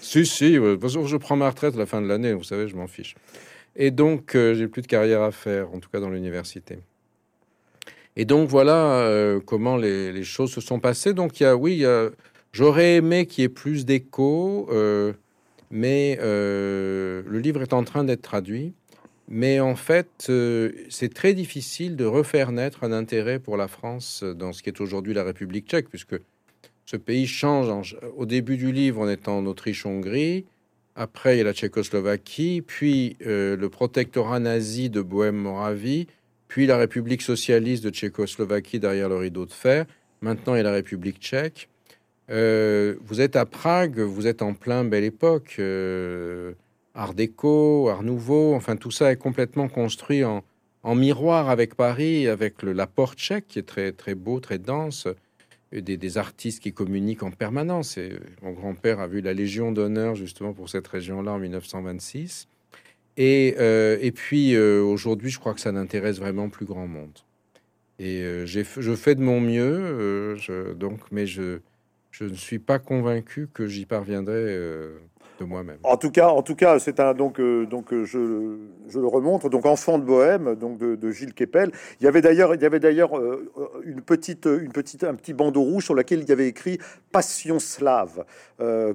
Si, 0.04 0.26
si. 0.26 0.54
je 0.56 1.18
prends 1.18 1.36
ma 1.36 1.49
retraite 1.49 1.76
à 1.76 1.78
la 1.78 1.86
fin 1.86 2.01
de 2.01 2.08
l'année. 2.08 2.34
Vous 2.34 2.43
savez, 2.43 2.68
je 2.68 2.76
m'en 2.76 2.88
fiche. 2.88 3.16
Et 3.76 3.89
donc, 3.89 4.36
euh, 4.36 4.54
j'ai 4.54 4.68
plus 4.68 4.82
de 4.82 4.88
carrière 4.88 5.22
à 5.22 5.32
faire, 5.32 5.74
en 5.74 5.80
tout 5.80 5.89
cas 5.89 5.99
dans 5.99 6.10
l'université. 6.10 6.80
Et 8.16 8.26
donc, 8.26 8.47
voilà 8.49 9.39
comment 9.47 9.76
les, 9.76 10.24
choses 10.24 10.51
se 10.51 10.62
sont 10.62 10.80
passées. 10.80 11.14
Donc, 11.14 11.39
il 11.39 11.43
y 11.43 11.45
a, 11.47 11.56
oui, 11.56 11.84
j'aurais 12.51 12.97
aimé 12.97 13.26
qu'il 13.26 13.41
y 13.41 13.45
ait 13.45 13.49
plus 13.49 13.86
d'écho 13.86 14.70
mais 15.74 16.20
euh, 16.22 17.24
le 17.26 17.39
livre 17.39 17.64
est 17.64 17.74
en 17.74 17.84
train 17.84 18.04
d'être 18.04 18.22
traduit. 18.22 18.74
Mais 19.28 19.60
en 19.60 19.76
fait, 19.76 20.28
euh, 20.30 20.72
c'est 20.89 21.12
très 21.12 21.34
difficile 21.34 21.95
de 21.95 22.06
refaire 22.06 22.51
naître 22.51 22.84
un 22.84 22.91
intérêt 22.91 23.39
pour 23.39 23.58
la 23.58 23.68
France 23.68 24.24
dans 24.24 24.54
ce 24.54 24.62
qui 24.62 24.70
est 24.70 24.80
aujourd'hui 24.80 25.16
la 25.16 25.24
République 25.24 25.68
tchèque, 25.68 25.89
puisque 25.89 26.16
ce 26.86 26.97
pays 26.97 27.27
change. 27.27 27.97
Au 28.15 28.25
début 28.25 28.57
du 28.57 28.71
livre, 28.71 29.01
on 29.01 29.09
est 29.09 29.27
en 29.27 29.45
Autriche-Hongrie, 29.45 30.45
après 30.95 31.36
il 31.36 31.38
y 31.39 31.41
a 31.41 31.45
la 31.45 31.53
Tchécoslovaquie, 31.53 32.61
puis 32.61 33.17
euh, 33.25 33.55
le 33.55 33.69
protectorat 33.69 34.39
nazi 34.39 34.89
de 34.89 35.01
Bohème-Moravie, 35.01 36.07
puis 36.47 36.67
la 36.67 36.77
République 36.77 37.21
socialiste 37.21 37.84
de 37.84 37.89
Tchécoslovaquie 37.89 38.79
derrière 38.79 39.09
le 39.09 39.17
rideau 39.17 39.45
de 39.45 39.51
fer. 39.51 39.86
Maintenant, 40.21 40.53
il 40.55 40.57
y 40.57 40.61
a 40.61 40.63
la 40.63 40.71
République 40.71 41.19
tchèque. 41.19 41.67
Euh, 42.29 42.95
vous 43.01 43.21
êtes 43.21 43.36
à 43.36 43.45
Prague, 43.45 43.99
vous 43.99 44.27
êtes 44.27 44.41
en 44.41 44.53
plein 44.53 44.86
belle 44.86 45.03
époque, 45.03 45.55
euh, 45.59 46.53
Art 46.93 47.13
déco, 47.13 47.89
Art 47.89 48.03
nouveau, 48.03 48.53
enfin 48.53 48.75
tout 48.75 48.91
ça 48.91 49.11
est 49.11 49.17
complètement 49.17 49.67
construit 49.67 50.23
en, 50.23 50.43
miroir 50.95 51.49
avec 51.49 51.75
Paris, 51.75 52.27
avec 52.27 52.61
le, 52.61 52.71
la 52.71 52.88
porte 52.88 53.17
tchèque 53.17 53.47
qui 53.47 53.59
est 53.59 53.63
très 53.63 53.91
très 53.91 54.15
beau, 54.15 54.39
très 54.39 54.57
dense, 54.57 55.07
des, 55.82 56.17
artistes 56.17 56.61
qui 56.61 56.74
communiquent 56.74 57.24
en 57.24 57.32
permanence. 57.32 57.97
Et 57.97 58.13
mon 58.41 58.51
grand-père 58.51 58.99
a 58.99 59.07
vu 59.07 59.21
la 59.21 59.34
Légion 59.34 59.71
d'honneur 59.71 60.15
justement 60.15 60.53
pour 60.53 60.69
cette 60.69 60.88
région-là 60.88 61.34
en 61.34 61.39
1926. 61.39 62.47
Et, 63.17 63.55
euh, 63.59 63.97
et 64.01 64.11
puis 64.11 64.57
aujourd'hui, 64.57 65.30
je 65.30 65.39
crois 65.39 65.53
que 65.53 65.61
ça 65.61 65.71
n'intéresse 65.71 66.19
vraiment 66.19 66.49
plus 66.49 66.65
grand 66.65 66.88
monde. 66.88 67.19
Et 67.99 68.24
j'ai, 68.45 68.63
je 68.63 68.95
fais 68.95 69.15
de 69.15 69.21
mon 69.21 69.39
mieux, 69.39 70.36
je, 70.36 70.74
donc, 70.74 70.99
mais 71.11 71.28
je 71.28 71.59
je 72.13 72.26
ne 72.26 72.36
suis 72.36 72.59
pas 72.59 72.78
convaincu 72.78 73.47
que 73.51 73.65
j'y 73.65 73.86
parviendrai 73.88 74.55
euh, 75.44 75.46
de 75.46 75.50
moi-même. 75.50 75.78
En 75.84 75.98
tout 75.98 76.12
cas, 76.12 76.30
en 76.30 76.41
tout 76.41 76.56
cas, 76.56 76.80
c'est 76.80 77.00
un 77.00 77.14
donc 77.14 77.39
euh, 77.39 77.66
donc 77.66 77.94
euh, 77.94 78.06
je, 78.06 78.58
je, 78.88 79.00
le 79.00 79.08
remontre 79.08 79.50
donc 79.50 79.66
Enfant 79.66 79.98
de 79.98 80.04
Bohème 80.04 80.56
donc 80.56 80.78
de, 80.78 81.12
Gilles 81.12 81.34
Kepel. 81.34 81.72
Il 82.00 82.06
y 82.06 82.08
avait 82.08 82.22
d'ailleurs 82.22 82.56
il 82.56 82.62
y 82.62 82.66
avait 82.66 82.80
d'ailleurs 82.80 83.12
une 83.84 84.02
petite 84.02 84.46
une 84.46 84.72
petite 84.72 85.04
un 85.04 85.16
petit 85.16 85.34
bandeau 85.34 85.62
rouge 85.62 85.86
sur 85.86 85.94
lequel 85.94 86.22
il 86.22 86.30
y 86.30 86.32
avait 86.32 86.48
écrit 86.48 86.80
Passion 87.12 87.60
slave, 87.60 88.26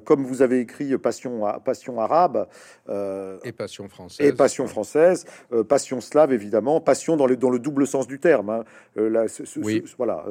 comme 0.04 0.24
vous 0.24 0.42
avez 0.42 0.60
écrit 0.60 0.96
Passion 0.98 1.42
Passion 1.64 2.00
arabe 2.00 2.48
et 2.88 3.52
Passion 3.52 3.88
française 3.88 4.26
et 4.26 4.32
Passion 4.32 4.66
française, 4.66 5.24
Passion 5.68 6.00
slave 6.00 6.32
évidemment, 6.32 6.80
Passion 6.80 7.16
dans 7.16 7.26
le 7.26 7.36
dans 7.36 7.50
le 7.50 7.58
double 7.58 7.86
sens 7.86 8.06
du 8.06 8.18
terme. 8.18 8.50
Hein. 8.50 8.64
oui. 9.56 9.84
voilà, 9.96 10.24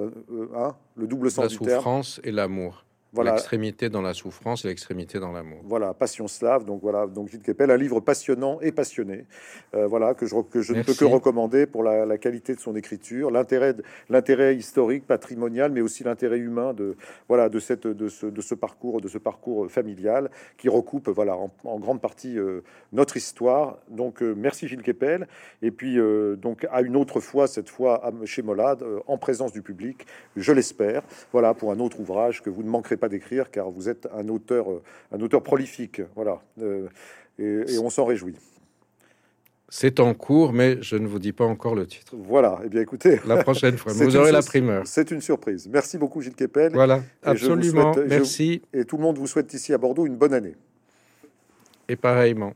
hein, 0.55 0.75
le 0.95 1.07
double 1.07 1.31
sens 1.31 1.45
la 1.45 1.49
du 1.49 1.57
terme. 1.57 1.69
La 1.69 1.75
souffrance 1.77 2.21
et 2.23 2.31
l'amour. 2.31 2.86
Voilà. 3.13 3.31
L'extrémité 3.31 3.89
dans 3.89 4.01
la 4.01 4.13
souffrance 4.13 4.65
et 4.65 4.67
l'extrémité 4.67 5.19
dans 5.19 5.31
l'amour. 5.31 5.59
Voilà, 5.63 5.93
Passion 5.93 6.27
slave. 6.27 6.65
Donc 6.65 6.81
voilà, 6.81 7.07
donc 7.07 7.29
Gilles 7.29 7.41
Kepel, 7.41 7.71
un 7.71 7.77
livre 7.77 8.01
passionnant 8.01 8.59
et 8.61 8.73
passionné. 8.73 9.25
Euh, 9.75 9.87
voilà 9.87 10.13
que 10.13 10.25
je, 10.25 10.35
que 10.35 10.61
je 10.61 10.73
ne 10.73 10.83
peux 10.83 10.93
que 10.93 11.05
recommander 11.05 11.65
pour 11.67 11.83
la, 11.83 12.17
qualité 12.17 12.53
de 12.53 12.59
son 12.59 12.75
écriture, 12.75 13.31
l'intérêt, 13.31 13.75
l'intérêt 14.09 14.55
historique, 14.55 15.07
patrimonial, 15.07 15.71
mais 15.71 15.81
aussi 15.81 16.03
l'intérêt 16.03 16.37
humain 16.37 16.73
de 16.73 16.97
voilà 17.29 17.47
de 17.47 17.59
cette 17.59 17.87
de 17.87 18.09
ce, 18.09 18.25
de 18.25 18.41
ce 18.41 18.55
parcours, 18.55 18.99
de 18.99 19.07
ce 19.07 19.17
parcours 19.17 19.71
familial 19.71 20.29
qui 20.57 20.67
recoupe 20.67 21.07
voilà 21.09 21.37
en, 21.37 21.79
grande 21.79 22.01
partie 22.01 22.37
euh, 22.37 22.61
notre 22.91 23.15
histoire. 23.15 23.77
Donc 23.89 24.21
euh, 24.21 24.33
merci 24.35 24.67
Gilles 24.67 24.83
Kepel. 24.83 25.27
Et 25.61 25.71
puis 25.71 25.97
donc 26.37 26.67
à 26.71 26.81
une 26.81 26.95
autre 26.95 27.19
fois, 27.19 27.47
cette 27.47 27.69
fois 27.69 28.11
chez 28.25 28.41
Molade, 28.41 28.83
en 29.07 29.17
présence 29.17 29.53
du 29.53 29.61
public, 29.61 30.05
je 30.35 30.51
l'espère. 30.51 31.03
Voilà 31.31 31.53
pour 31.53 31.71
un 31.71 31.79
autre 31.79 31.99
ouvrage 31.99 32.41
que 32.41 32.49
vous 32.49 32.63
ne 32.63 32.69
manquerez 32.69 32.96
pas 32.97 33.09
d'écrire, 33.09 33.51
car 33.51 33.69
vous 33.69 33.89
êtes 33.89 34.07
un 34.13 34.27
auteur, 34.29 34.71
euh, 34.71 34.83
un 35.11 35.21
auteur 35.21 35.43
prolifique. 35.43 36.01
Voilà, 36.15 36.41
euh, 36.61 36.87
et, 37.39 37.77
on 37.79 37.89
s'en 37.89 38.05
réjouit. 38.05 38.35
C'est 39.69 39.99
en 39.99 40.13
cours, 40.13 40.53
mais 40.53 40.81
je 40.81 40.95
ne 40.95 41.07
vous 41.07 41.19
dis 41.19 41.33
pas 41.33 41.43
encore 41.43 41.75
le 41.75 41.85
titre. 41.85 42.15
Voilà. 42.15 42.59
et 42.61 42.67
eh 42.67 42.69
bien, 42.69 42.81
écoutez, 42.81 43.19
la 43.27 43.43
prochaine 43.43 43.77
fois, 43.77 43.91
vous 43.95 44.15
aurez 44.15 44.31
la 44.31 44.41
primeur. 44.41 44.87
C'est 44.87 45.11
une 45.11 45.21
surprise. 45.21 45.67
Merci 45.71 45.97
beaucoup, 45.97 46.21
Gilles 46.21 46.35
Kepel. 46.35 46.73
Voilà, 46.73 47.01
absolument. 47.23 47.93
Merci. 48.07 48.61
et 48.73 48.85
tout 48.85 48.97
le 48.97 49.03
monde 49.03 49.17
vous 49.17 49.27
souhaite 49.27 49.53
ici 49.53 49.73
à 49.73 49.77
Bordeaux 49.77 50.05
une 50.05 50.15
bonne 50.15 50.33
année. 50.33 50.55
Et 51.89 51.95
pareillement. 51.95 52.53